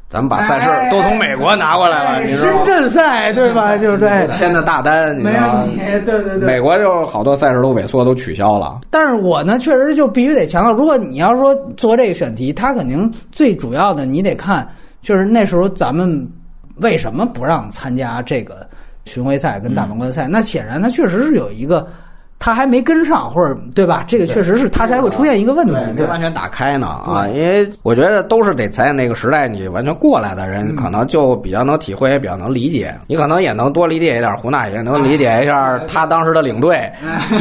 [0.08, 2.64] 咱们把赛事都从美国拿过来了，哎你知道吗？
[2.64, 3.76] 深圳赛对吧？
[3.76, 6.46] 就是对，签的大单，你没知道吗问题，对对对。
[6.46, 8.80] 美国就好多赛事都萎缩，都取消了。
[8.88, 14.66] 但是我呢，确实就必须得强调，如果你要说做这个选题，它肯定最主要的你得看，
[15.02, 16.24] 就是那时候咱们
[16.76, 18.64] 为什么不让参加这个
[19.06, 20.28] 巡回赛跟大满贯赛？
[20.28, 21.86] 那显然它确实是有一个。
[22.47, 24.05] 他还没跟上，或者对吧？
[24.06, 27.27] 这个确实是他才会出现一个问题，没完全打开呢啊！
[27.27, 32.94] 因为我觉得都是得在那个时代你完全过来的人，可能就比较能体会，也比较能理解。
[33.09, 36.89] 你可能也能多理解一点胡娜，也能理解一下他当时的领队，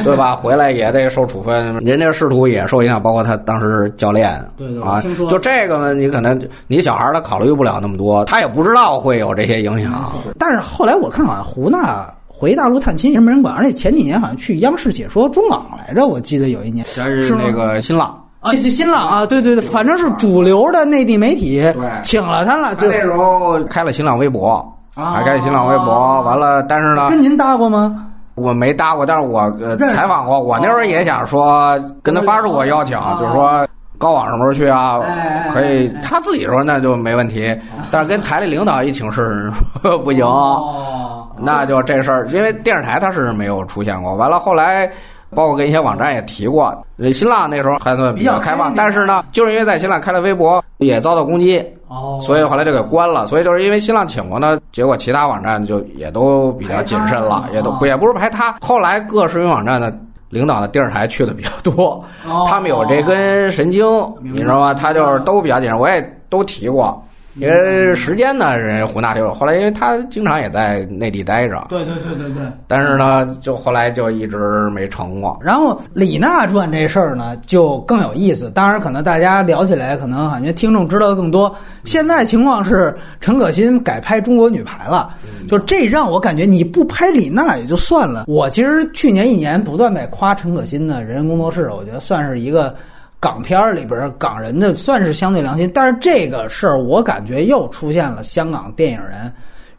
[0.04, 0.36] 对吧？
[0.36, 10.12] 回来也得受处分，人家仕途也受影响，包括他当时教练，对对啊，就这个呢，你可能你小孩他考虑不了那么多，他也不知道会有这些影响。
[10.40, 18.22] 但是后来我看好像胡纳回大陆探亲也没人管，而且前几年好像去央视解说中网来着，我记得有一年全是那个新浪。
[18.42, 21.64] 啊，是新浪啊，对对对，反正是主流的内地媒体
[22.04, 24.58] 请了他了，就那时候开了新浪微博，
[24.96, 28.06] 啊还开了新浪微博，完了，但是呢，跟您搭过吗？
[28.36, 33.68] 我没搭过，但是我呃采访过，我那时候也想说跟他发出过邀请，就是说
[33.98, 35.00] 高网什么时候去啊？
[35.52, 37.52] 可以，他自己说那就没问题，
[37.90, 39.50] 但是跟台里领导一请示
[40.04, 44.16] 不行，哦，那就这事儿，因为电视台他是没有出现过。
[44.16, 44.92] 完了后来。
[45.32, 46.66] 包括跟一些网站也提过，
[46.98, 53.28] 呃新浪那时候还算比较开放，但是呢，就是因为在新浪开了微博，也遭到攻击，哦，所以后来就给关了。
[53.28, 58.56] 所以就是因为新浪请过呢，结果其他网站就也都比较谨慎了，也都不也不是排他。
[58.62, 59.94] 后来各视频网站的
[60.30, 63.84] 领导的电视台去的比较多，哦他们有这根神经，
[64.22, 64.74] 你知道吗？
[64.74, 67.04] 他就是都比较谨慎，我也都提过。
[67.38, 69.34] 因为时间呢，人胡娜就有。
[69.34, 72.44] 后来，因为他经常也在内地待着，对对对对对。
[72.66, 75.38] 但是呢，就后来就一直没成过。
[75.42, 78.50] 然后李娜传这事儿呢，就更有意思。
[78.52, 81.54] 当然，可能大家聊起来，可能感觉听众知道的更多。
[81.84, 85.14] 现在情况是，陈可辛改拍中国女排了，
[85.50, 88.26] 就这让我感觉你不拍李娜也就算了。
[88.28, 92.74] 我其实去年一年不断在夸陈可辛的人人工作室，我觉得算是一个。
[93.20, 99.32] 港片儿里边儿港人的算是相对良心，但是这个事儿我感觉又出现了香港电影人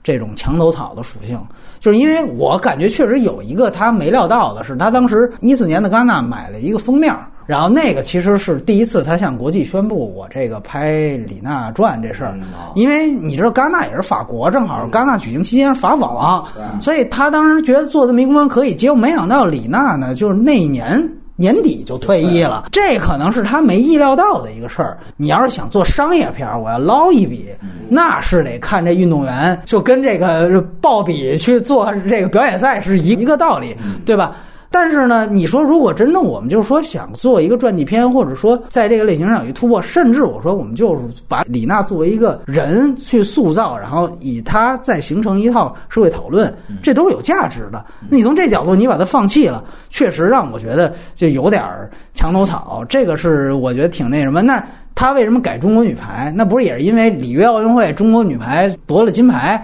[0.02, 1.40] 这种墙头草的属性，
[1.80, 7.14] 就是因为我感觉确实有一个他没料到的是，他当时一四年的戛纳买了一个封面，
[7.44, 10.92] 然后那个其实是第一次他向国际宣布我这个拍
[11.26, 12.34] 《李娜传》这事儿，
[12.74, 16.44] 因为你知道戛纳也是法国，正好戛纳举行期间是法网，
[16.80, 21.08] 所以他当时觉得做的没公关可以，结果没想到李娜呢，就是那一年。
[21.36, 24.98] 年底就退役了，这可能是他没意料到的一个事儿。
[25.16, 27.50] 你要是想做商业片儿，我要捞一笔，
[27.88, 34.34] 那是得看这运动员，就跟这个鲍比去做这个表演赛是一一个道理，对吧？
[34.78, 47.82] 但是呢，你说如果真正我们就是说想做一个传记片，或者说在这个类型上有一突破，甚至我说我们就是把李娜作为一个人去塑造，然后以她再形成一套社会讨论，这都是有价值的。
[48.10, 52.84] 那你从这角度你把它放弃了，确实让我觉得就有点儿墙头草。
[52.86, 54.42] 这个是我觉得挺那什么。
[54.42, 54.62] 那
[54.96, 56.32] 他为什么改中国女排？
[56.34, 59.62] 那不是也是因为里约奥运会中国女排夺了金牌，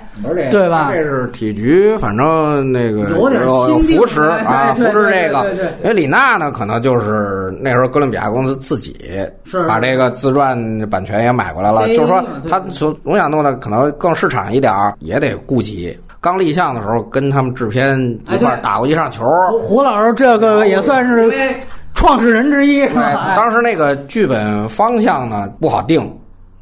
[0.50, 0.90] 对吧？
[0.92, 5.50] 这是体局，反正那个有点有扶持 啊，扶持这个。
[5.82, 8.94] 因为李娜呢，可能就是那时候哥伦比亚公司自己
[9.44, 15.98] 是把这个自传版权也买过来了，就是说对他总总想弄的可能更市场一点儿，也得顾及。
[16.20, 17.98] 刚立项的时候，跟他们制片
[18.30, 19.24] 一块打过一场球。
[19.50, 21.28] 胡胡老师这个也算是
[21.94, 23.34] 创始人之一，是，吧？
[23.36, 26.00] 当时那个剧本方向呢不好定，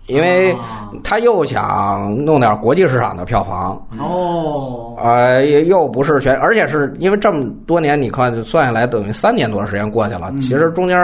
[0.07, 10.97] 因为啊他又想弄点国际市场的票房，哦，呃，又又不是全，而且是因为这么多年，你看算下来等于三年多的时间过去了，其实中间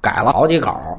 [0.00, 0.98] 改了好几稿，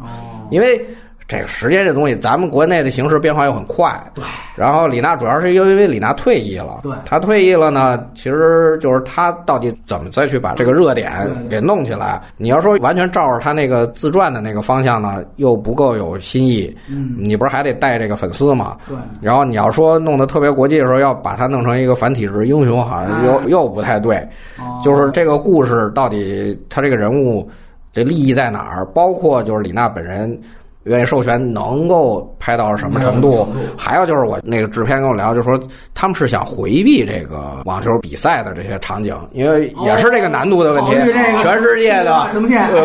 [0.50, 0.80] 因为。
[1.28, 3.92] 这个时间这东西，咱们国内的形势变化又很快。
[4.14, 4.24] 对。
[4.56, 6.80] 然后李娜主要是因为李娜退役了。
[6.84, 11.12] 对她退役了呢，其实就是她到底怎么再去把这个热点
[11.50, 12.22] 给弄起来？
[12.38, 16.76] 你要说完全照着她那个自传的那个方向呢，又不够有新意。
[16.90, 18.78] 嗯，你不是还得带这个粉丝吗？
[18.88, 18.96] 对。
[19.22, 24.16] 然后你要说弄得特别国际的时候，要把它弄成一个反体制英雄，好像又又不太对。
[24.60, 27.50] 哦就是这个故事到底他这个人物
[27.92, 28.86] 这利益在哪儿？
[28.94, 30.40] 包括就是李娜本人，
[30.88, 33.48] 愿意授权能够拍到什么程度。
[33.78, 35.60] 还有就是我那个制片跟我聊，就说
[35.94, 40.96] 他们是想回避这个网球比赛的这些场景，因为也是这个难度的问题，
[41.42, 42.28] 全世界的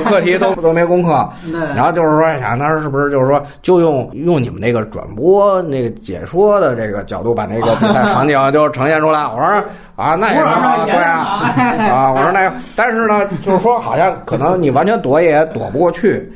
[0.05, 1.29] 课题都 都没攻克。
[1.75, 9.21] 然后就是说想当时是不是就是说就用用你们那个转播那个解说的这个角度把那个比赛场景就呈现出来？
[9.23, 9.65] 我说。
[9.95, 11.45] 啊，那也是啊，对啊，
[11.93, 16.33] 啊，我说那，但是呢，就是说，好像可能你完全躲也躲不过去，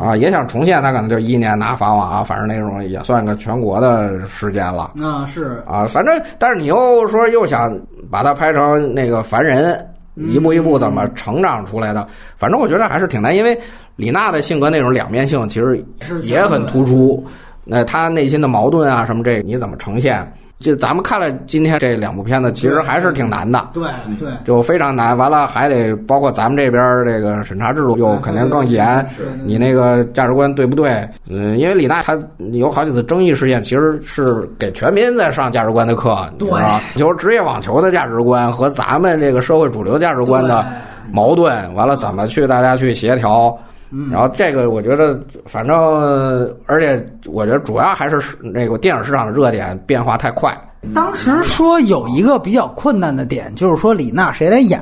[0.00, 4.92] 啊，也想重现，他可能就一年拿法网啊，反正那种也算个全国的时间了。
[5.02, 7.78] 啊，是啊，反正，但是你又说又想
[8.10, 12.06] 把它拍成那个凡人，一步一步怎么成长出来的？
[12.38, 13.58] 反正我觉得还是挺难，因为
[13.96, 15.84] 李娜的性格那种两面性其实
[16.22, 17.22] 也很突出，
[17.64, 20.26] 那她内心的矛盾啊什么这你怎么呈现？
[20.60, 23.70] 就咱们看了今天这两部片子，其实还是挺难的。
[23.72, 23.84] 对
[24.18, 25.16] 对，就非常难。
[25.16, 29.04] 完了还得包括咱们这边这个审查制度又肯定更严。
[29.42, 31.08] 你那个价值观对不对？
[31.30, 32.18] 嗯，因为李娜她
[32.52, 36.78] 有好几次争议事件，其实是给全民在上价值观的课，对吧？
[36.94, 40.62] 就是职业网球的价值观和咱们这个社会主流价值观的
[41.10, 43.58] 矛盾，完了怎么去大家去协调？
[44.10, 45.76] 然后这个我觉得，反正
[46.66, 50.56] 而且我觉得主要还是那个电影市场的热点变化太快。
[50.94, 54.80] 当时说有一个比较困难的点，就是说李娜谁来演，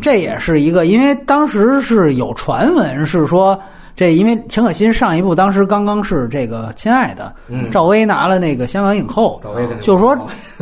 [0.00, 3.58] 这也是一个，因为当时是有传闻是说
[3.96, 7.34] 这，因为陈可辛上一部当时刚刚是这个《亲爱的》，
[7.70, 9.40] 赵薇拿了那个香港影后，
[9.80, 10.16] 就说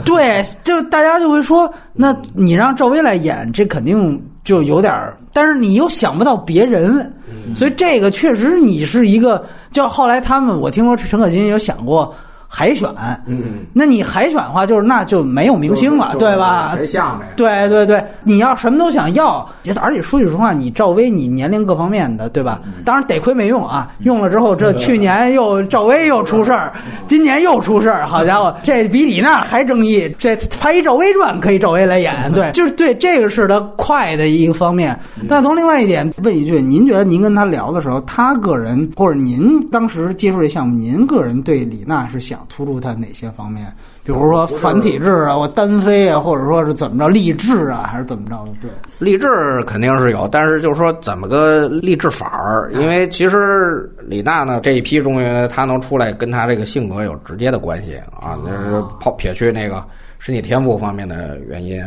[0.06, 7.12] 对，就大家就会说，那你让赵薇来演，这肯定就有点儿，但是你又想不到别人。
[7.56, 12.14] 所以这个确实你是一个，就后来他们我听说陈可辛有想过。
[12.54, 12.86] 海选，
[13.24, 16.74] 嗯，那你海选的话，就是那就没有明星了，对吧？
[16.76, 17.24] 谁像呗？
[17.34, 19.48] 对对对，你要什么都想要，
[19.80, 22.60] 而且说句实话，你赵薇，你年龄各方面的，对吧？
[22.84, 26.74] 当然得亏没用啊，用了之后，这去年又赵薇又出事儿，
[27.08, 30.14] 今年又出事儿，好家伙， 这比李娜还争议。
[30.18, 34.94] 这拍一赵薇传可以赵薇来演，对，就是对这个是他快的一个方面。
[35.26, 42.38] 但从另外一点问一句，您觉得您跟他聊的时候，他个人或者您当时接触这项目，您个人对李娜是想？
[42.48, 43.66] 突出他哪些方面？
[44.04, 48.52] 比如说繁体制啊，我单飞啊，或者说是怎么着励志啊，还是怎么着的？
[48.60, 49.28] 对，励志
[49.66, 52.70] 肯定是有，但是就是说怎么个励志法儿？
[52.72, 59.84] 因为其实李娜呢这一批中学她能出来，跟她这个性格有直接的关系啊，那是抛撇去那个
[60.18, 61.82] 身体天赋方面的原因。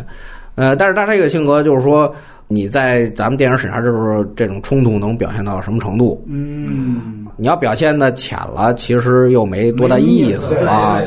[0.56, 2.14] 呃，但是她这个性格就是说。
[2.48, 6.24] 你在咱们电影审查制度这种冲突能表现到什么程度？
[6.28, 11.02] 嗯，你要表现的浅了，其实又没多大意思啊。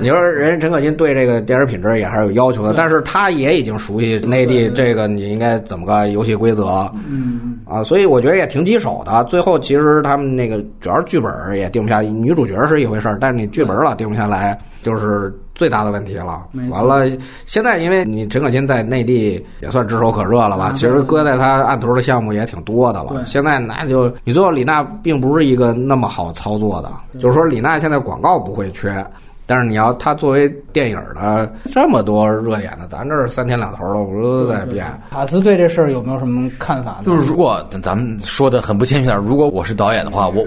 [0.00, 6.90] 你说人陈可辛对这个电影品质也还是有要求的，但是他也已经熟悉内地这个你应该怎么个游戏规则。
[7.08, 9.22] 嗯啊，所以我觉得也挺棘手的。
[9.24, 15.32] 最后其实他们那个主要是剧本也定不下，女主角是一回事儿，但是你剧本老定不下来，就是。
[15.60, 17.04] 最大的问题了，完了，
[17.44, 20.72] 现在因为你陈可辛在内地也算炙手可热了吧？
[20.72, 23.26] 其实搁在他案头的项目也挺多的了。
[23.26, 29.04] 现在那就你最后李娜并不是一个那么好操作的，就是说李娜现在广告不会缺。
[29.50, 34.86] 但是你要他作为电影的这么多热点的，咱这儿三天两头的，我都在变。
[35.10, 36.98] 卡斯对这事儿有没有什么看法？
[37.04, 40.46] 就是如果咱们说的很不谦虚点，如果我是导演的话，我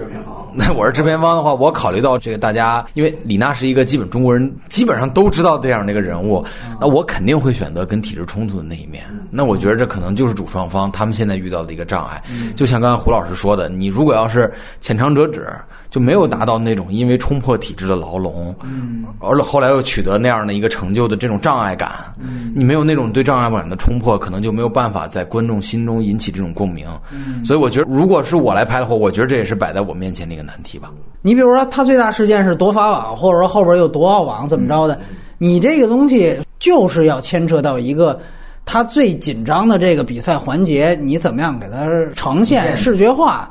[0.54, 6.42] 那我是制片方的话，我考虑到这个大家，因为李娜是一个基本中国人基本上都知道这样的一个人物，
[6.80, 9.04] 那我肯定会选择跟体制冲突的那一面。
[9.34, 12.22] 那我觉得这可能就是主创方他们现在遇到的一个障碍。
[12.54, 15.46] 就像刚才胡老师说的，你如果要是浅尝辄止。
[15.90, 26.84] 就没有达到那种因为冲破体制的牢笼，嗯，而后来又取得那样的一个成就的这种障碍感，嗯，你没有那种对障碍感的冲破，可能就没有办法在观众心中引起这种共鸣。
[27.12, 30.90] 嗯，所以我觉得，如果是我来拍的话，我觉得这也是摆在我面前的一个难题吧。
[31.22, 34.98] 你比如说，他最大事件是夺法网，或者说后边又夺澳网，怎么着的？
[35.38, 38.18] 你这个东西就是要牵扯到一个
[38.64, 43.48] 他最紧张的这个比赛环节，你怎么样给他呈现视觉化？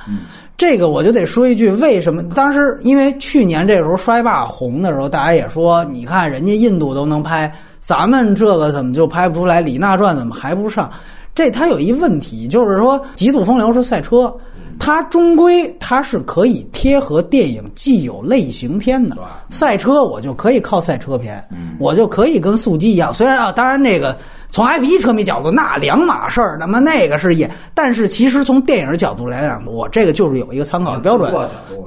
[0.56, 9.61] 这个我就得说一句，为什么当时因为去年这时候摔霸红的时候，大家也说，你看人家印度都能拍，咱们这个怎么就拍不出来？
[9.61, 10.90] 李娜传怎么还不上？
[11.34, 14.31] 这它有一问题，就是说《极速风流》是赛车，
[14.77, 19.18] 它终归它是可以贴合电影既有类型片的。
[19.49, 21.44] 赛车我就可以靠赛车片，
[21.80, 23.11] 我就可以跟速激一样。
[23.11, 24.15] 虽然啊，当然那个。
[24.53, 26.57] 从 F 一车迷角度，那两码事儿。
[26.59, 31.34] 那么那个是也，但是其实从电影角度来讲，我这个就是有一个参考的标准。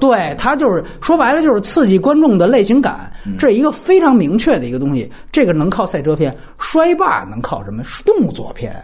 [0.01, 5.09] 对，它就是说白了就是刺激观众的类型感，这一个非常明确的一个东西。
[5.31, 7.81] 这个能靠赛车片，摔霸能靠什么？
[8.05, 8.75] 动作片。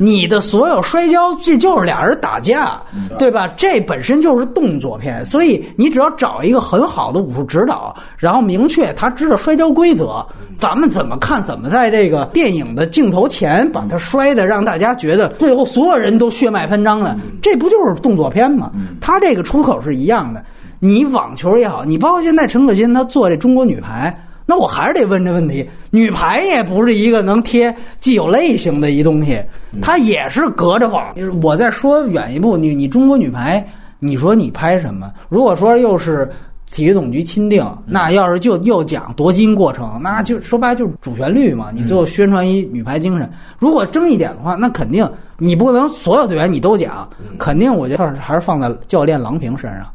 [0.00, 2.80] 你的所有摔跤，这就是俩人打架，
[3.18, 3.48] 对吧？
[3.56, 10.24] 这本身就是动作片，所以你只要找一个很好的武术指导，然后明确他知道摔跤规则，
[10.58, 18.70] 咱们怎么看，怎么在这个电影的镜头前把他摔的，让大家觉得最后所有人都血脉喷张的，这不就是动作片吗？
[19.00, 20.44] 他这个出口是一样的。
[20.80, 24.16] 你网球也好，你包括现在陈可辛他做这中国女排。
[24.50, 29.38] 那我还是得问这问题：女排也不是一个能贴既有类型的一东西，
[29.82, 31.14] 它也是隔着网。
[31.42, 33.62] 我再说远一步，你你中国女排，
[33.98, 35.12] 你说你拍什么？
[35.28, 36.26] 如果说又是
[36.64, 41.68] 体育总局钦定，那要是就又讲夺金过程，那就说白了就是主旋律嘛。
[41.74, 43.30] 你最后宣传一女排精神。
[43.58, 45.06] 如果争一点的话，那肯定
[45.36, 47.06] 你不能所有队员你都讲，
[47.38, 49.86] 肯定我觉得还是放在教练郎平身上，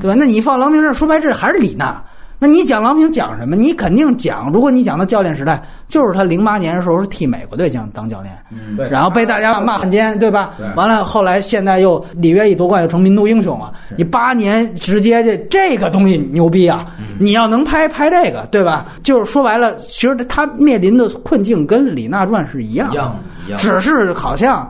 [0.00, 0.16] 对吧？
[0.18, 2.02] 那你放郎平这说白这还是李娜。
[2.42, 3.54] 那你讲郎平讲什么？
[3.54, 8.34] 你肯定讲，如果你讲到教练时代，就是他零八年的时候是替美国队将当教练，
[8.76, 10.54] 对，然后被大家骂汉奸，对吧？
[10.58, 13.72] 对，完了后来现在又里约一夺冠又成民族英雄了。
[13.96, 16.84] 你八年直接这这个东西牛逼啊！
[17.16, 18.86] 你要能拍拍这个，对吧？
[19.04, 23.16] 就是说白了，其实他面临的困境跟《李娜传》是一样，一样，
[23.46, 24.68] 一样，只是好像。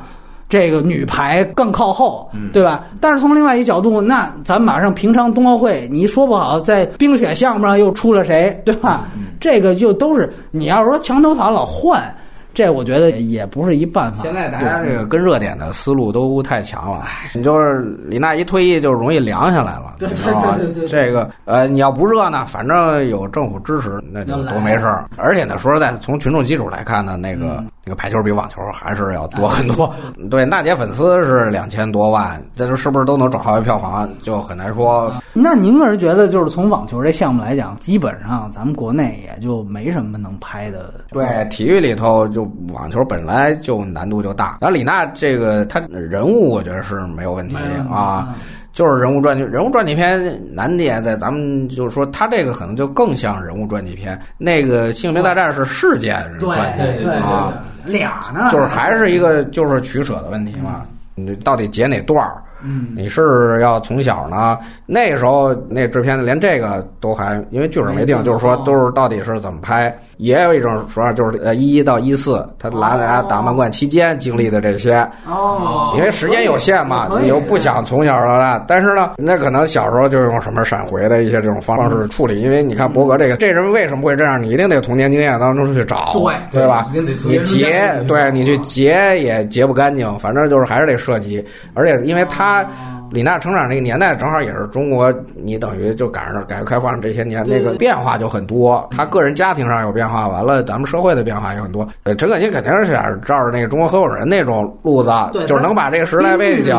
[0.52, 2.84] 这个女排更靠后，对吧？
[3.00, 9.08] 但是从另外一角度，那咱马上平昌冬奥会，你说不好在冰雪项目上又出了谁，对吧？
[9.40, 12.14] 这个就都是你要是说墙头草老换。
[12.54, 14.22] 这我觉得也不是一办法。
[14.22, 17.02] 现在大家这个跟热点的思路都太强了，
[17.34, 20.86] 你就是李娜一退役就容易凉下来了，对对对？
[20.86, 25.08] 这个呃，你要不热呢，反正有政府支持，那就都没事儿。
[25.16, 29.92] 而且呢，说实在，从群众基础来看呢，那个那个排球比网球还是要多很多。
[30.30, 35.12] 对，娜姐粉丝是两千多万，这就是不是都能转化为票房，就很难说。
[35.32, 40.94] 那您个人觉得，就是从网球这项目来讲，基本上咱们国内也就没什么能拍的。
[41.10, 42.50] 对，体育里头就。
[42.72, 47.56] 网球本来就难度就大，然后李娜这个她人物我觉得是没有问题
[47.90, 48.34] 啊，
[48.72, 57.52] 就是人物传记，人物传记片难点在咱们就是说，他这个可能就更像人物传记片，那个《性别大战》是事件传记啊，
[57.84, 60.82] 俩呢，就是还是一个就是取舍的问题嘛，
[61.14, 62.42] 你到底截哪段儿？
[62.64, 64.58] 嗯，你是要从小呢？
[64.86, 69.92] 那时候那制片连这个都还，因为剧本没定，就是说都是到底是怎么拍。
[70.18, 74.98] 也有一种说法，就是呃一到一四，他来来打满贯期间经历的这些。
[75.26, 78.64] 哦，因为时间有限嘛，你又不想从小到大。
[78.68, 82.40] 但是呢，那可能小时候就用什么闪回的一些这种方式处理。
[82.40, 84.40] 因为你看博格这个，这人为什么会这样？
[84.40, 86.86] 你一定得童年经验当中去找，对对吧？
[87.24, 91.44] 你截，对你去截也截不干净，反正就是还是得涉及。
[91.74, 92.51] 而且因为他。
[92.52, 92.68] 他
[93.12, 98.88] 李娜成长那个年代正好也是中国，你等于就赶上改革开放这些年，那个变化就很多。
[98.90, 101.86] 他个人家庭上有变化，完了咱们社会的变化也很多。
[102.04, 105.10] 呃，陈可辛肯定是想照着那个中国合伙人那种路子，
[105.46, 106.74] 就是能把这个时代背景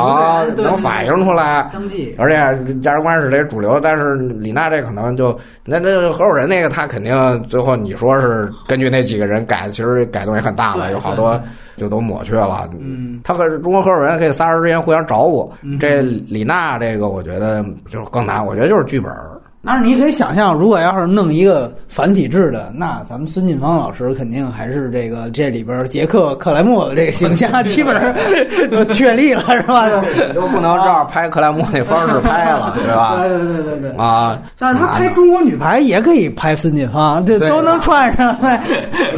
[0.57, 1.69] 能反映出来。
[2.17, 11.39] 而且价值观是得主流，但是李娜这可能就那那合伙人那个他肯定最后你说是根据那几个人改，其实改动也很大了，有好多。
[11.75, 12.69] 就都抹去了。
[12.79, 15.51] 嗯，他和中国合伙人可以仨人之间互相找补。
[15.79, 18.45] 这李娜这个，我觉得就更难。
[18.45, 19.11] 我觉得就是剧本。
[19.65, 28.13] 但是你可以想象，如果要是弄一个繁体制的，那咱们孙晋芳老师肯定还是这个这里边杰克克莱默的这个形象，基本上
[28.69, 29.87] 就确立了，是吧？
[30.33, 33.15] 就不能照拍克莱默那方式拍了，对吧？
[33.15, 33.91] 对对对对对。
[33.91, 38.37] 啊，但是他拍中国女排也可以拍孙晋芳，这都能串上，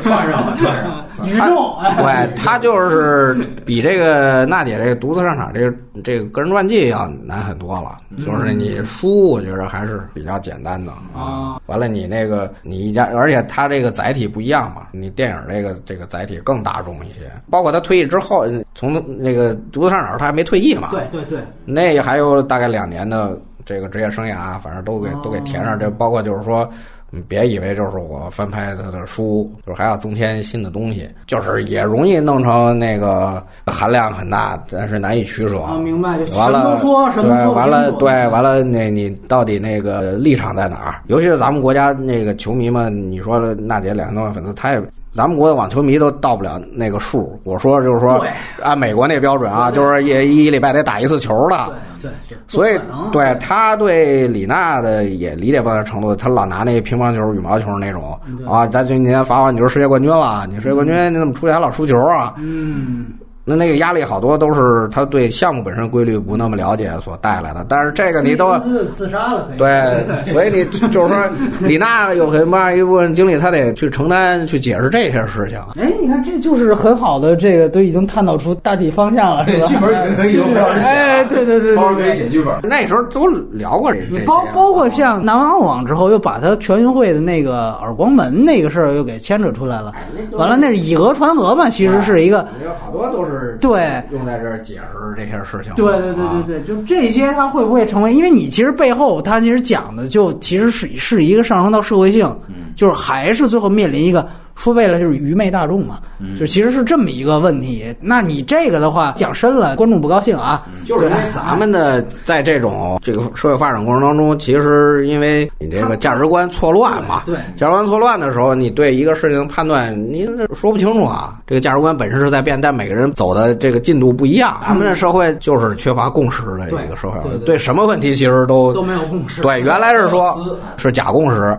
[0.04, 1.06] 串上了，串上。
[1.24, 3.36] 宇宙， 对他就是
[3.66, 7.98] 比这个娜姐这个独自上场这个这个个人传记要难很多了。
[8.26, 11.60] 就是你书，我觉得还是比较简单的啊。
[11.68, 14.88] 完了，你那个你一家，而且他这个载体不一样嘛。
[14.92, 17.32] 你电影这个这个载体更大众一些。
[17.50, 20.90] 包括他退役之后，从那个独自上场，他还没退役嘛。
[20.92, 25.78] 对对对，那还有大概两年的这个职业生涯，反正都给都给填上。
[25.80, 26.70] 这包括就是说。
[27.16, 35.62] 你别以为就是我翻拍他的书，就是还要增添新的东西，就是也容易弄成那个含量很大，但是难以取舍。
[35.82, 41.02] 明白，就完了，对，完了，对，完了，那你到底那个立场在哪儿？
[41.08, 44.82] 尤其是咱们国家那个球迷们，你说娜姐两千多万粉丝，他也。
[45.16, 47.40] 咱们国的网球迷都到不了那个数。
[47.46, 48.22] 我说就是说，
[48.62, 51.72] 按美国那标准啊，就是一一礼拜得打一次球的。
[52.02, 52.38] 对对。
[52.50, 52.78] 所以，
[53.14, 58.12] 对他对李娜的也理解不到程度，他老拿那乒乓球、羽毛球那种
[58.46, 62.34] 啊，咱就今年罚完你就是世界冠军了，你世界冠军你怎么出去还老输球啊？
[62.38, 63.06] 嗯。
[63.48, 67.64] 那那个压力好多都是他对项目本身规律不那么了解所带来的。
[67.70, 70.04] 但是这个你都自自杀了，对，
[70.34, 75.60] 所以你就是说，李娜有很大一部分精力，他得去承担、去解释这些事情。
[75.80, 79.68] 哎，你看，这就是很好的，这个都已经探讨出大体方向了，是吧？
[79.68, 82.14] 剧本已经可以有人写了哎，对对对对包儿可以。
[82.14, 82.56] 写剧本。
[82.64, 89.92] 那时候都聊过这包包括像南网网之后，又把他全运会的那个耳光门那个事儿又给牵扯出来了。
[90.32, 92.48] 完了，那是以讹传讹嘛，其实是一个。
[92.64, 95.74] 有好多都是对用在这儿解释这些事情。
[95.76, 98.14] 对对对啊对对，就这些，它会不会成为？
[98.14, 102.34] 因为你其实背后，它其实讲的就其实是是一个上升到社会性，
[102.76, 106.00] 就是还是最后面临一个说白了就是愚昧大众嘛，
[106.40, 107.94] 就其实是这么一个问题。
[108.00, 110.66] 那你这个的话讲深了，观众不高兴啊。
[110.86, 121.36] 就是因为咱们的在这种这个社会发展过程当中，其实因为你这个价值观错乱嘛，对价值观错乱的时候，你对一个事情的判断，您说不清楚啊。
[121.46, 124.58] 这个价值观本身是在变，但每个人走的这个进度不一样。
[124.66, 129.42] 咱们的社会就是缺乏共识的一个社会，对什么问题其实都都没有共识。
[129.42, 130.34] 对，原来是说
[130.78, 131.58] 是假共识，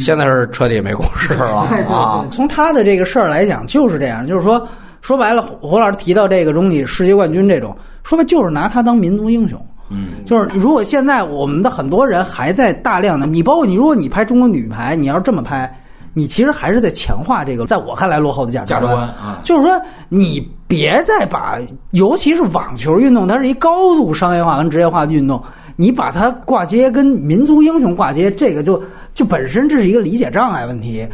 [0.00, 2.37] 现在是彻底没共识了啊对，。
[2.38, 4.64] 从他的这个事儿来讲，就是这样，就是说，
[5.00, 9.60] 说白了，胡胡老师提到这个东西，世界冠军这种，说白就是拿他当民族英雄。
[9.90, 15.68] 嗯，就是如果现在我们的很多人还在大量的，你包括你，如果你拍中国女排，你要是这么拍，
[16.14, 19.40] 你其实还是在强化这个，在我看来落后的价值价值观啊。
[19.42, 19.76] 就是说，
[20.08, 21.58] 你别再把，
[21.90, 25.42] 尤其是网球运动，它是一高度商业化跟职业化的运动，
[25.74, 28.80] 你把它挂接跟民族英雄挂接，这个就
[29.18, 31.04] 就本身这是一个理解障碍问题。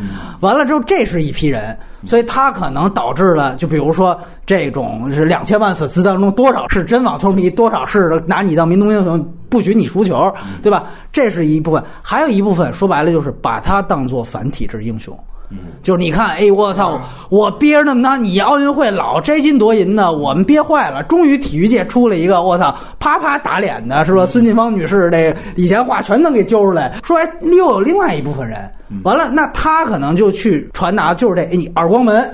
[0.40, 1.74] 完了之后，这是一批人，
[2.04, 10.30] 所以他可能导致了，就比如说这种是两千万粉丝当中多少是真网球迷，多少是拿你当民族英雄，不许你输球，
[10.62, 10.84] 对吧？
[11.10, 15.18] 这是一部分，还有一部分说白了就是把他当做反体制英雄。
[15.82, 21.02] 就是你看，哎，我操，我憋着那么大，你奥运会老摘金夺银的，我们憋坏了。
[21.04, 24.26] 终于体育界出了一个，我操，啪啪打脸的，是吧？
[24.26, 28.58] 孙晋芳女士这以前话全能给揪出来，说哎，又有另外一部分人，
[29.04, 32.28] 完了，那他可能就去传达，就是这，哎，你耳光门。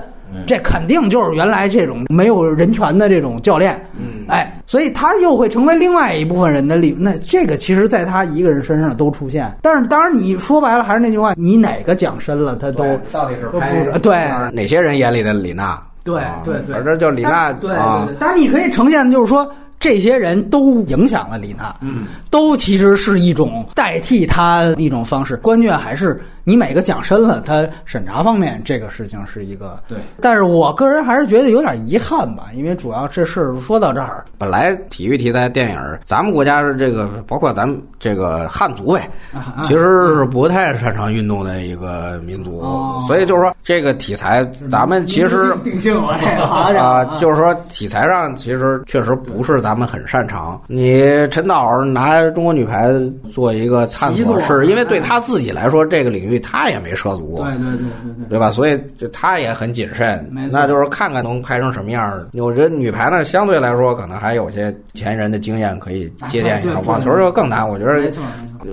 [0.47, 6.95] 这肯定就是原来这种没有人权的这种教练，嗯，哎，所以他又会成为另外一部分人的利。
[6.99, 9.51] 那这个其实在他一个人身上都出现。
[9.61, 14.15] 但是当然你说白了还是那句话，你哪个讲深了，他都到底是都拍不对
[14.53, 15.81] 哪些人眼里的李娜？
[16.03, 19.49] 对啊对对反正就李娜对对啊对，，但是你可以呈现的就是说。
[19.81, 25.35] 这些人都影响了李娜，嗯，都其实是一种代替他一种方式。
[25.37, 29.97] 关键还是你每个讲深了，他审查方面这个事情是一个对。
[30.19, 43.03] 但是我个人还是觉得有点遗憾吧，因为主要这事儿说到这儿，本来体育题材电影儿，咱们国家是这个，包括咱们这个汉族呗，啊其实是不太擅长运动的一个民族，哦。
[43.07, 50.59] 所以就是说这个题材，咱们其实定性了，这个好家啊、伙，就是说题材上其实确实不是咱们很擅长。
[50.67, 52.89] 你陈导拿中国女排
[53.31, 58.25] 做一个探索，是因为对他自己来说，这个领域他也没涉足，对对对对对。
[58.29, 58.51] 对吧？
[58.51, 62.27] 所以就他也很谨慎那就是看看能拍成什么样儿。
[62.33, 67.67] 我觉得女排呢，相对来说可能还有些前人的经验可以借鉴一下网球就更难。
[67.67, 68.11] 我觉得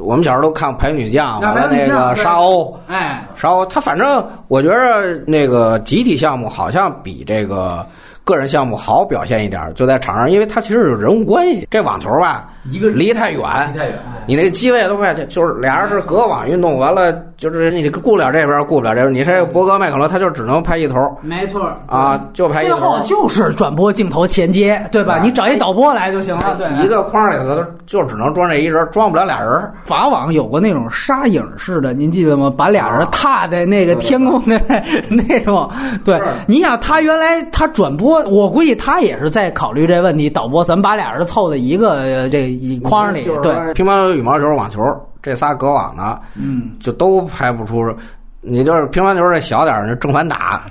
[0.03, 7.85] 我们小时候都看《排女将》，完了那个沙鸥，哎，沙鸥，他反正我觉得那个集体项目好像比这个。
[8.25, 11.67] 个人项目好表现一点儿，就在场上，因为它其实有人物关系。
[11.71, 13.41] 这网球吧，一个离太远，
[13.73, 13.95] 离太远
[14.27, 19.15] 你那个机位都不太，就是俩人是隔网运动，完了就是你顾不了这边，顾不了这边。
[19.15, 23.01] 你这博格麦克罗，他就只能拍一头没错啊，就拍一最头后。
[23.05, 25.15] 就是转播镜头衔接，对吧？
[25.15, 26.85] 啊你找一导播来就行了，对。
[26.85, 29.49] 一个框里头就只能装这一人，装不了俩人。
[29.85, 32.53] 法网有过那种沙影似的，您记得吗？
[32.55, 34.61] 把俩人踏在那个天空的
[35.09, 35.71] 那种。
[36.05, 40.29] 对，你想他原来他转播，我估计他也是在考虑这问题。
[40.29, 44.83] 导播，咱们把俩人凑在一个呃这一框里，对，乒乓球、羽毛球、网球
[45.23, 47.95] 这仨隔网的，嗯，就都拍不出。
[48.41, 50.63] 你就是乒乓球这小点儿，正反打，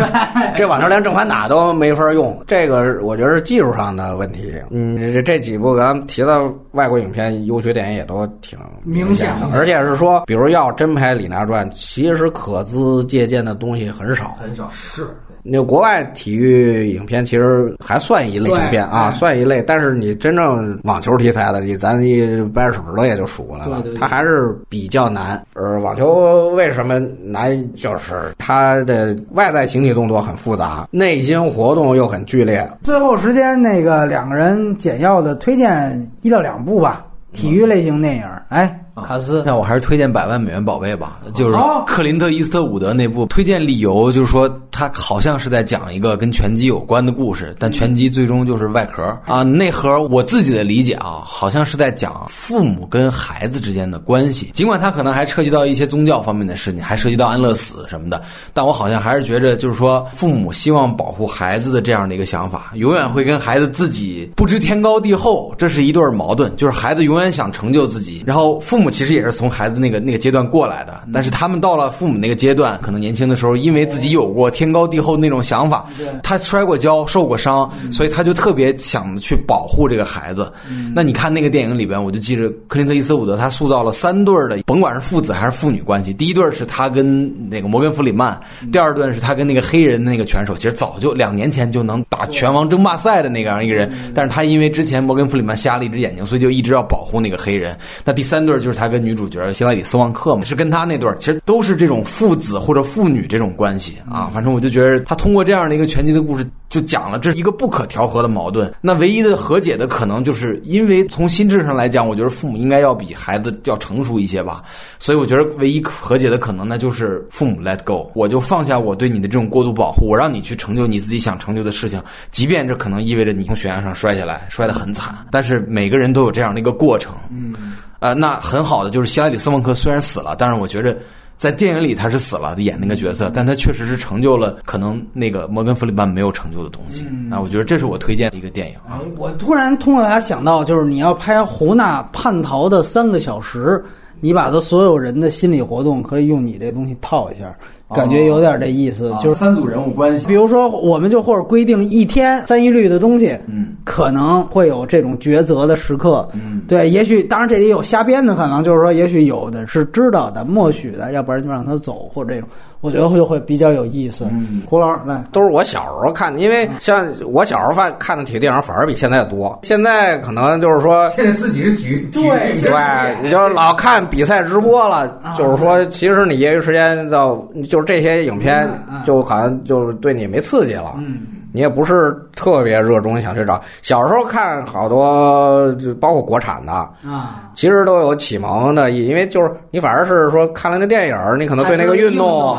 [0.54, 4.52] 这网球连正反打都没法用，这个我觉得是技术上的问题。
[4.70, 14.36] 嗯，这这几部咱们提到外国影片优缺点也都挺明显的，而且是说，比如要真拍《李娜传》，其实可资借鉴的东西很少。
[14.38, 15.08] 很少是
[15.48, 25.40] 那国外体育影片其实还算一类型片啊，算一类，但是你真正网球题材的，你咱一掰着手指头也就数过来了它还是比较难。
[25.54, 27.46] 而，网球为什么难？
[27.74, 32.68] 就是它的外在形体动作很复杂，内心活动又很剧烈。
[32.82, 38.24] 最后时间，那个两个人简要的推荐一到两部吧，体育类型电影。
[38.48, 43.26] 哎，卡斯，那我还是推荐《百万美元宝贝》吧，就是好克林特·伊斯特伍德那部。
[43.26, 49.42] 推荐理由就是说，他好像是在讲一个跟拳击有关的故事，但拳击最终就是外壳啊。
[49.42, 54.50] 内核我自己的理解啊，好像是在讲父母跟孩子之间的关系。
[54.54, 58.22] 尽管他可能还涉及到一些宗教方面的事情，还涉及到安乐死什么的，
[58.54, 66.54] 但我好像还是觉着，就是说父母希望保护孩子的这样的一个想法，永远会跟孩子自己不知天高地厚，这是一对矛盾。
[66.56, 75.86] 就是孩子永远想成就自己，然后父母其实也是从孩子那个那个阶段过来的，但是他们到了父母那个阶段，可能年轻的时候因为自己有过天高地厚那种想法，
[76.22, 80.52] 他摔过跤、受过伤，所以他就特别想去保护这个孩子。
[80.94, 86.12] 那你看那个电影里边，我就记着克林特·伊斯伍德他塑造了三对儿的，甭管是父子还是父女关系。
[86.12, 88.38] 第一对儿是他跟那个摩根·弗里曼，
[88.72, 97.76] 第二对是他跟那个黑人那个拳手，其实早就两年前就能打拳王争霸赛的那个样一个人，但是他因为之前摩根·弗里曼瞎了一只眼睛，所以就一直要保护那个黑人。
[98.04, 104.30] 那第三对儿就是他跟女主角希拉里·斯旺克嘛，是跟他那对儿，其实都是这种父子或者父女这种关系啊。
[104.32, 108.72] 反正我就觉得他通过这样的一个拳击的故事，就讲了这是一个不可调和的矛盾。
[108.80, 114.62] 那唯一的和解的可能，就是因为从心智上来讲，我觉得父母应该要比孩子要成熟一些吧。
[114.98, 125.14] 所以我觉得唯一和解的可能，那就是父母 let go，我就放下我对你的这种过度保护，我让你去成就你自己想成就的事情，即便这可能意味着你从悬崖上摔下来，摔得很惨。
[125.30, 127.14] 但是每个人都有这样的一个过程。
[127.30, 127.54] 嗯，
[127.98, 130.96] 呃，那很好的就是希拉里·斯旺克虽然死了，但是我觉得。
[131.38, 137.38] 在电影里他是死了，演那个角色，但他确实是成就了可能那个摩根·弗里曼没有成就的东西啊！
[137.38, 139.02] 我觉得这是我推荐的一个电影啊！
[139.18, 143.84] 我突然通过大家想到，就是你要拍胡娜叛逃的三个小时，
[144.20, 147.52] 你把他所有人的心理活动可以用你这东西套一下。
[147.94, 150.26] 感觉有点这意思，就是三组人物关系。
[150.26, 162.48] 比如说，我们就或者规定一天三一律的东西，嗯，可能会有这种抉择的时刻，嗯，对，也许当然这里有瞎编的可能，就是说，也许有的是知道的、默许的，要不然就让他走，或者这种。
[162.86, 164.28] 我觉得会会比较有意思。
[164.30, 169.58] 嗯，胡老师来，都是我小时候看的，因为像我小时候看看的体育电影反而比现在多。
[169.62, 172.22] 现在可能就是说，现在自己是体育对
[172.62, 177.36] 对，你就老看比赛直播了，就是说，其实你业余时间到
[177.68, 178.70] 就是这些影片，
[179.04, 180.94] 就好像就是对你没刺激了。
[180.98, 181.18] 嗯。
[181.56, 192.54] 你也不是特别热衷想去找，小时候看好多，就包括国产的啊，其实都有启蒙的意，因为就是你反而是说看了那电影，你可能对那个运动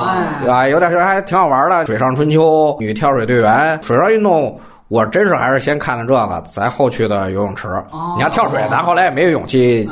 [0.48, 2.42] 啊有点觉得还挺好玩的，《水上春秋》
[2.80, 4.60] 女跳水队员，水上运动。
[4.90, 7.68] 我真是还是先看看这个，咱后去的游泳池。
[8.16, 9.84] 你要跳水，咱后来也没有勇气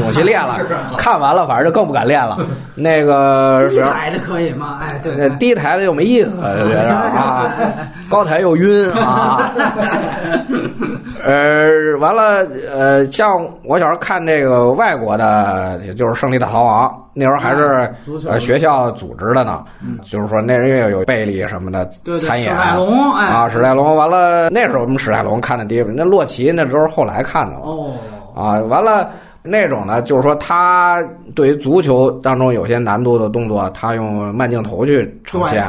[0.00, 0.56] 勇气练了。
[0.98, 2.36] 看完了，反正就更不敢练了。
[2.74, 4.78] 那个低台的可以吗？
[4.82, 7.52] 哎，对，低台的又没意思，觉得啊，
[8.10, 9.52] 高台又晕啊。
[11.24, 16.88] 呃，完了，呃，像我小时候看那个外国的，就是《胜利大逃亡》。
[17.12, 17.92] 那时候还是
[18.28, 19.64] 呃学校组织的呢，
[20.02, 21.84] 就是说那人也有贝利什么的
[22.20, 27.92] 参演啊，史泰龙完了那时候我们史泰龙看的第一部，那洛奇那都是后来看的了哦
[28.34, 29.10] 啊，完了
[29.42, 31.02] 那种呢，就是说他
[31.34, 35.66] 对于足球当中有些难度的动作，他用慢镜头去呈现，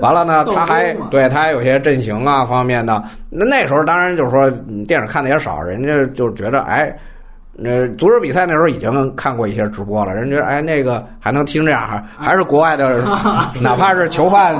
[0.00, 4.50] 完了呢他还对他还有些阵型啊方面的，那那时候当然就是说
[4.86, 6.94] 电影看的也少，人家就觉得哎。
[7.64, 13.02] 呃，足球比赛那时候已经看过一些直播了，人觉得哎，那个还能踢成这样，还还是国外的
[13.60, 14.54] 哪怕是囚犯，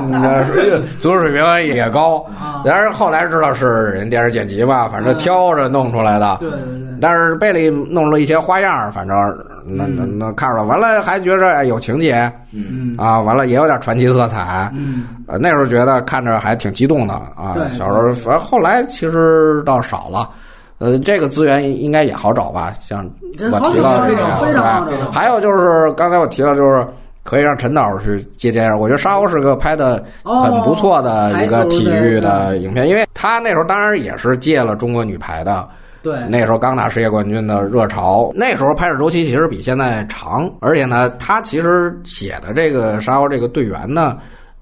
[1.01, 1.43] 足球水平
[1.75, 2.25] 也高。
[2.63, 6.37] 但是后来知道是人电视剪辑嘛，反正挑着弄出来的。
[6.39, 6.87] 对对对。
[7.01, 9.17] 但是贝利弄了一些花样，反正
[9.65, 15.05] 那那那看出来，完了还觉着有情节，嗯啊，完了也有点传奇色彩，嗯，
[15.39, 17.55] 那时候觉得看着还挺激动的啊。
[17.73, 20.29] 小时候，反正后来其实倒少了。
[20.81, 22.73] 呃，这个资源应该也好找吧？
[22.79, 23.07] 像
[23.51, 26.83] 我提到这个，还有就是刚才我提到，就是
[27.23, 28.67] 可以让陈导去接接。
[28.73, 35.69] 我觉得沙鸥是个拍的很不错的一个体育的影片，因为他那时候当然也是借了中国女排的，
[36.01, 38.31] 对，那时候刚拿世界冠军的热潮。
[38.33, 44.17] 那时候拍摄周期其实比现在长，而且呢，他其实写的这个沙鸥这个队员呢。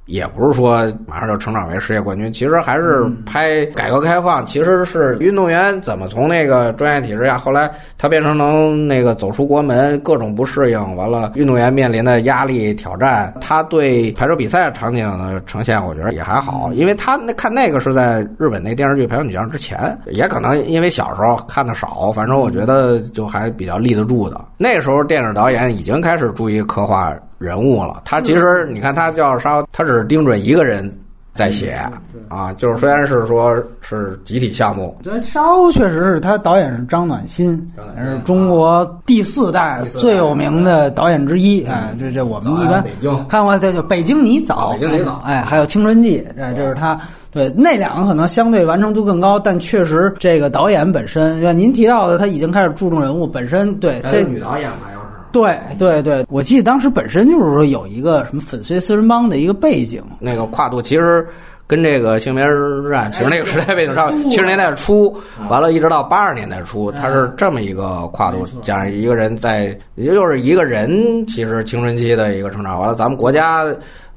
[0.10, 24.44] 也不是说马上就成长为世界冠军，其实还是拍改革开放，其实是运动员怎么从那个专业体制下，后来他变成能那个走出国门，各种不适应，完了运动员面临的压力挑战，他对排球比赛场景的呈现，我觉得也还好，因为他那看那个是在日本那电视剧《排球女将》之前，也可能因为小时候看的少，反正我觉得就还比较立得住的。
[24.58, 27.16] 那时候电影导演已经开始注意刻画。
[27.40, 30.92] 人物了，他其实你看他叫沙，他只是盯准一个人
[31.34, 31.80] 在写
[32.28, 37.66] 啊，就是虽然是说是集体项目，对，沙鸥确实是他导演是张暖心，
[37.98, 41.64] 也是中国第四代最有名的导演之一。
[41.64, 47.00] 哎，这这我们一般北京看过，对，就《北京你早》，北京你早哎，还有《青春记》，哎，这是他。
[47.32, 53.72] 对，那两个可能相对完成度更高，但确实这个导演本身，像您提到的，他已经开始注重人物本身。
[53.76, 54.99] 对，这女导演嘛，又是。
[55.32, 61.28] 对对对，我记得当时本身就是说有一个什么粉碎四人帮的一个背景，那个跨度其实
[61.68, 65.16] 跟这个性别之战，其实那个时代背景上，七十年代初，
[65.50, 73.66] 完了一直到八十年代初，它是这么一个跨度，讲一个人在，也就是一个人其实青春期的一个成长，完了咱们国家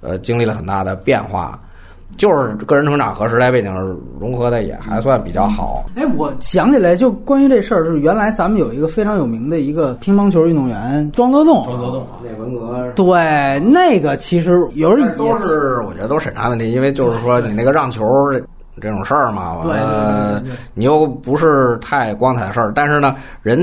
[0.00, 1.60] 呃经历了很大的变化。
[2.16, 3.74] 就是个人成长和时代背景
[4.20, 5.84] 融合的也还算比较好。
[5.96, 11.64] 哎，我想起来，就关于这事儿，就是原来咱们有一个非常有名的一个乒乓球运动员庄则栋。
[11.64, 12.92] 庄则栋，那文革。
[12.94, 18.06] 对，那个其实有人都是，我觉得都是审查问题，因为就是说你那个让球
[18.80, 20.42] 这种事儿嘛，完了
[20.74, 23.58] 你又不是太光彩的事儿，但是呢，人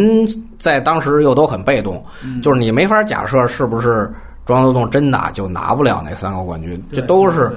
[0.58, 2.04] 在当时又都很被动，
[2.42, 4.12] 就是你没法假设是不是
[4.46, 7.52] 庄则栋真打就拿不了那三个冠军，这都是。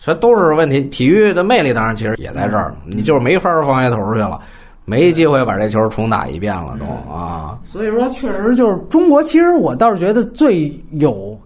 [0.00, 0.80] 这都是问题。
[0.84, 4.40] 体育的魅力当然其实也在这儿，你就是没法放下头去了，
[4.84, 7.58] 没机会把这球重打一遍了都啊。
[7.64, 9.22] 所以说，确实就是中国。
[9.22, 11.38] 其实我倒是觉得最有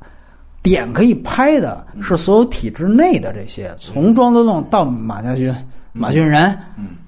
[0.62, 5.52] 点可以拍的是所有体制内的这些，从庄则栋到马家军、
[5.92, 6.56] 马俊仁，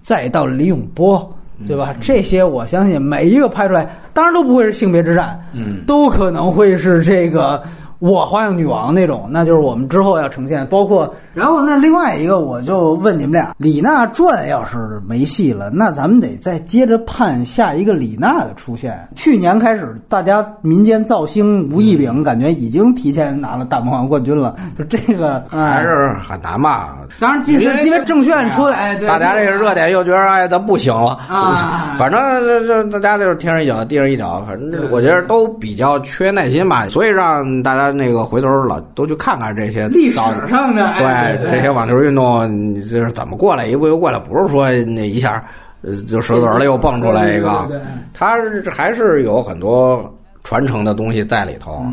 [0.03, 1.31] 再到李永波，
[1.67, 1.95] 对吧？
[2.01, 7.63] 这些我相信每一个拍出来，当然都不会是性别之战，嗯，都可能会是这个。
[8.05, 10.67] 我花样女王那种，那就是我们之后要呈现。
[10.67, 19.09] 包括，然后那另外一个，我就问你们俩，李娜传要是没戏了，那咱们得再接着盼下一个李娜的出现。
[19.17, 24.55] 去年开始，大家民间造星吴亦丙，感觉已经提前拿了大魔王冠军了。
[24.79, 26.99] 就这个 还是很难吧？
[27.19, 31.95] 当然，因为因为郑炫出来，大家这个热点又觉得哎，他不行了啊。
[31.97, 37.94] 反正这这大家就是天上一脚地上一脚，反正我觉得都比较缺耐心吧，所以让大家。
[37.95, 43.67] 那个回头老都去看看这些历史上的对这些网球运动，就是怎么过来？
[43.67, 45.43] 一步又过来，不是说那一下
[45.83, 47.71] 呃就折嘴了又蹦出来一个，
[48.13, 48.37] 它
[48.71, 50.13] 还是有很多
[50.43, 51.85] 传承的东西在里头。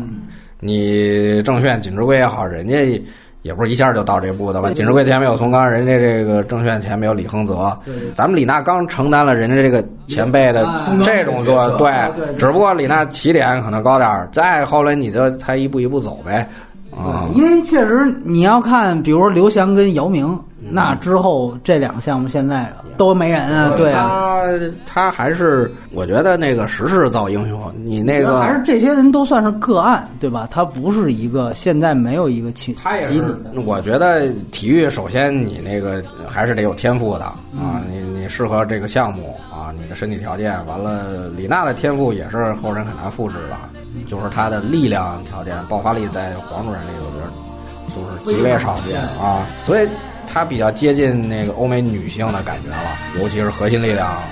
[0.60, 3.02] 你郑炫、锦织圭也好，人家
[3.42, 4.70] 也不是一下就到这步的吧？
[4.70, 7.76] 锦织圭前面有松刚，人家这个证券前面有李亨泽，
[8.16, 10.66] 咱们李娜刚承担了人家这个前辈的
[11.04, 11.92] 这种做，对，
[12.38, 16.48] 只不过李娜起点可能高点儿，再后来你就才一步一步走呗。
[16.90, 20.38] 啊，因为确实你要看，比如说刘翔跟姚明。
[20.70, 24.42] 那之后这两个项目现在都没人啊，对啊，
[24.86, 30.48] 他他还是我觉得那个时势造英雄，你那个还是这些人都算是个案，对吧？
[30.50, 32.74] 他不是一个现在没有一个集
[33.08, 33.60] 集体的。
[33.64, 43.56] 我觉得体育首先你那个还是得有天赋的啊，你你适合这个项目啊，你的身体条件完了，李娜的天赋也是后人很难复制的，
[44.06, 47.30] 就是她的力量条件、爆发力在黄主任里我觉得
[47.88, 49.88] 就是极为少见啊，所以。
[50.26, 54.22] 他比较接近那个欧美女性的感觉了，尤其是核心力量啊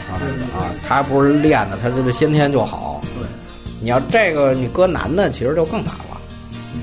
[0.54, 0.70] 啊。
[0.86, 3.00] 他不是练的，他就是先天就好。
[3.20, 3.28] 对，
[3.80, 6.20] 你要这个你搁男的，其实就更难了。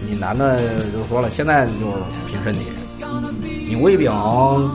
[0.07, 0.59] 你男的
[0.93, 1.97] 就说了，现在就是
[2.29, 2.67] 拼身体。
[3.69, 4.11] 你吴亦丙，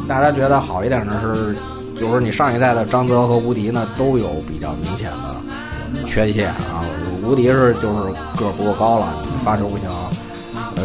[0.07, 1.57] 大家觉得好一点的是，
[1.99, 6.85] 就是你上一代的张泽和吴迪呢，都有比较明显的缺陷啊。
[7.25, 7.95] 吴迪是就是
[8.37, 9.15] 个儿不够高了，
[9.45, 9.89] 发球不行。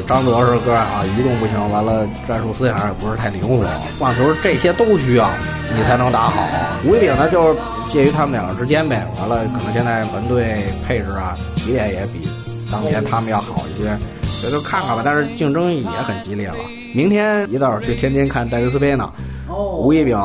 [0.06, 3.66] 张德是个啊，移动不行，完了战术思想也不是太灵活，
[4.00, 5.30] 网球这些都需要
[5.76, 6.44] 你才能打好。
[6.86, 9.08] 吴一丙呢，就是介于他们两个之间呗。
[9.20, 12.28] 完了，可能现在团队配置啊，起点也比
[12.72, 15.02] 当年他们要好一些，所以就看看吧。
[15.04, 16.56] 但是竞争也很激烈了。
[16.94, 19.12] 明天一早去天津看戴维斯杯呢，
[19.50, 20.18] 吴一丙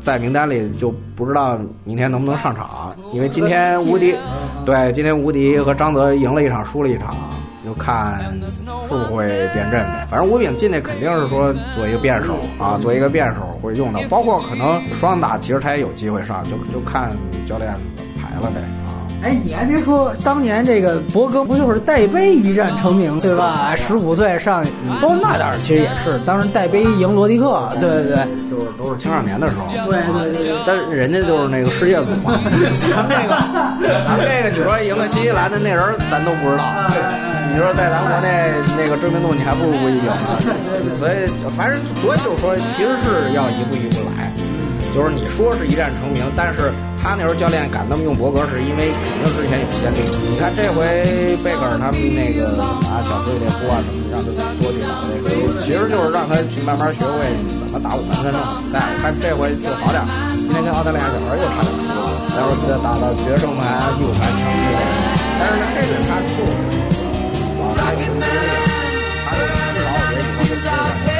[0.00, 4.14] 在名单里就不知道明天能不能上场，因为今天吴迪，
[4.64, 7.16] 对，今天吴迪和张泽赢了一场，输了一场。
[7.64, 8.18] 就看
[8.88, 17.10] 会不会变阵呗，反正吴炳进去肯定是说做一个辩手啊，做一个辩手会用到，包括可能双打，其实他也有机会上，就就看
[17.46, 18.99] 教练怎么排了呗啊。
[19.22, 23.74] 哎，你还别说，当年这个博哥不就是戴杯一战成名对吧？
[23.76, 24.62] 十五岁上，
[25.02, 28.16] 哦那点儿其实也是，当时戴杯赢罗迪克，对对对，
[28.50, 29.66] 就是都是青少年的时候。
[29.68, 30.00] 对
[30.32, 32.32] 对对，但是人家就是那个世界组嘛，
[32.96, 33.36] 咱们这个，
[34.08, 36.64] 咱们这个，你说赢了新西兰的那人，咱都不知道。
[37.52, 40.40] 你说在咱国内那个知名度，你还不如吴亦丙呢。
[40.98, 41.26] 所以
[41.56, 44.32] 反正所以就是说，其实是要一步一步来。
[44.94, 50.04] 就是你说是一战成名，但是他那时候教练敢那么用博格，是因为肯定之前有先例。
[50.30, 50.84] 你看这回
[51.42, 52.54] 贝克尔他们那个
[52.84, 54.28] 打小队列波啊什么，让他
[54.60, 57.24] 多去打这个，其实就是让他去慢慢学会
[57.64, 58.78] 怎么打五盘三胜比赛。
[58.78, 60.04] 我看这回就好点，
[60.44, 64.78] 今天跟澳大利亚小孩又差点输了，待会儿再打到决胜盘、第五盘抢四位。
[65.40, 66.52] 但是呢，这个他就是
[67.58, 68.44] 啊他有什么经历，
[69.24, 71.19] 他至少我觉得以后就不会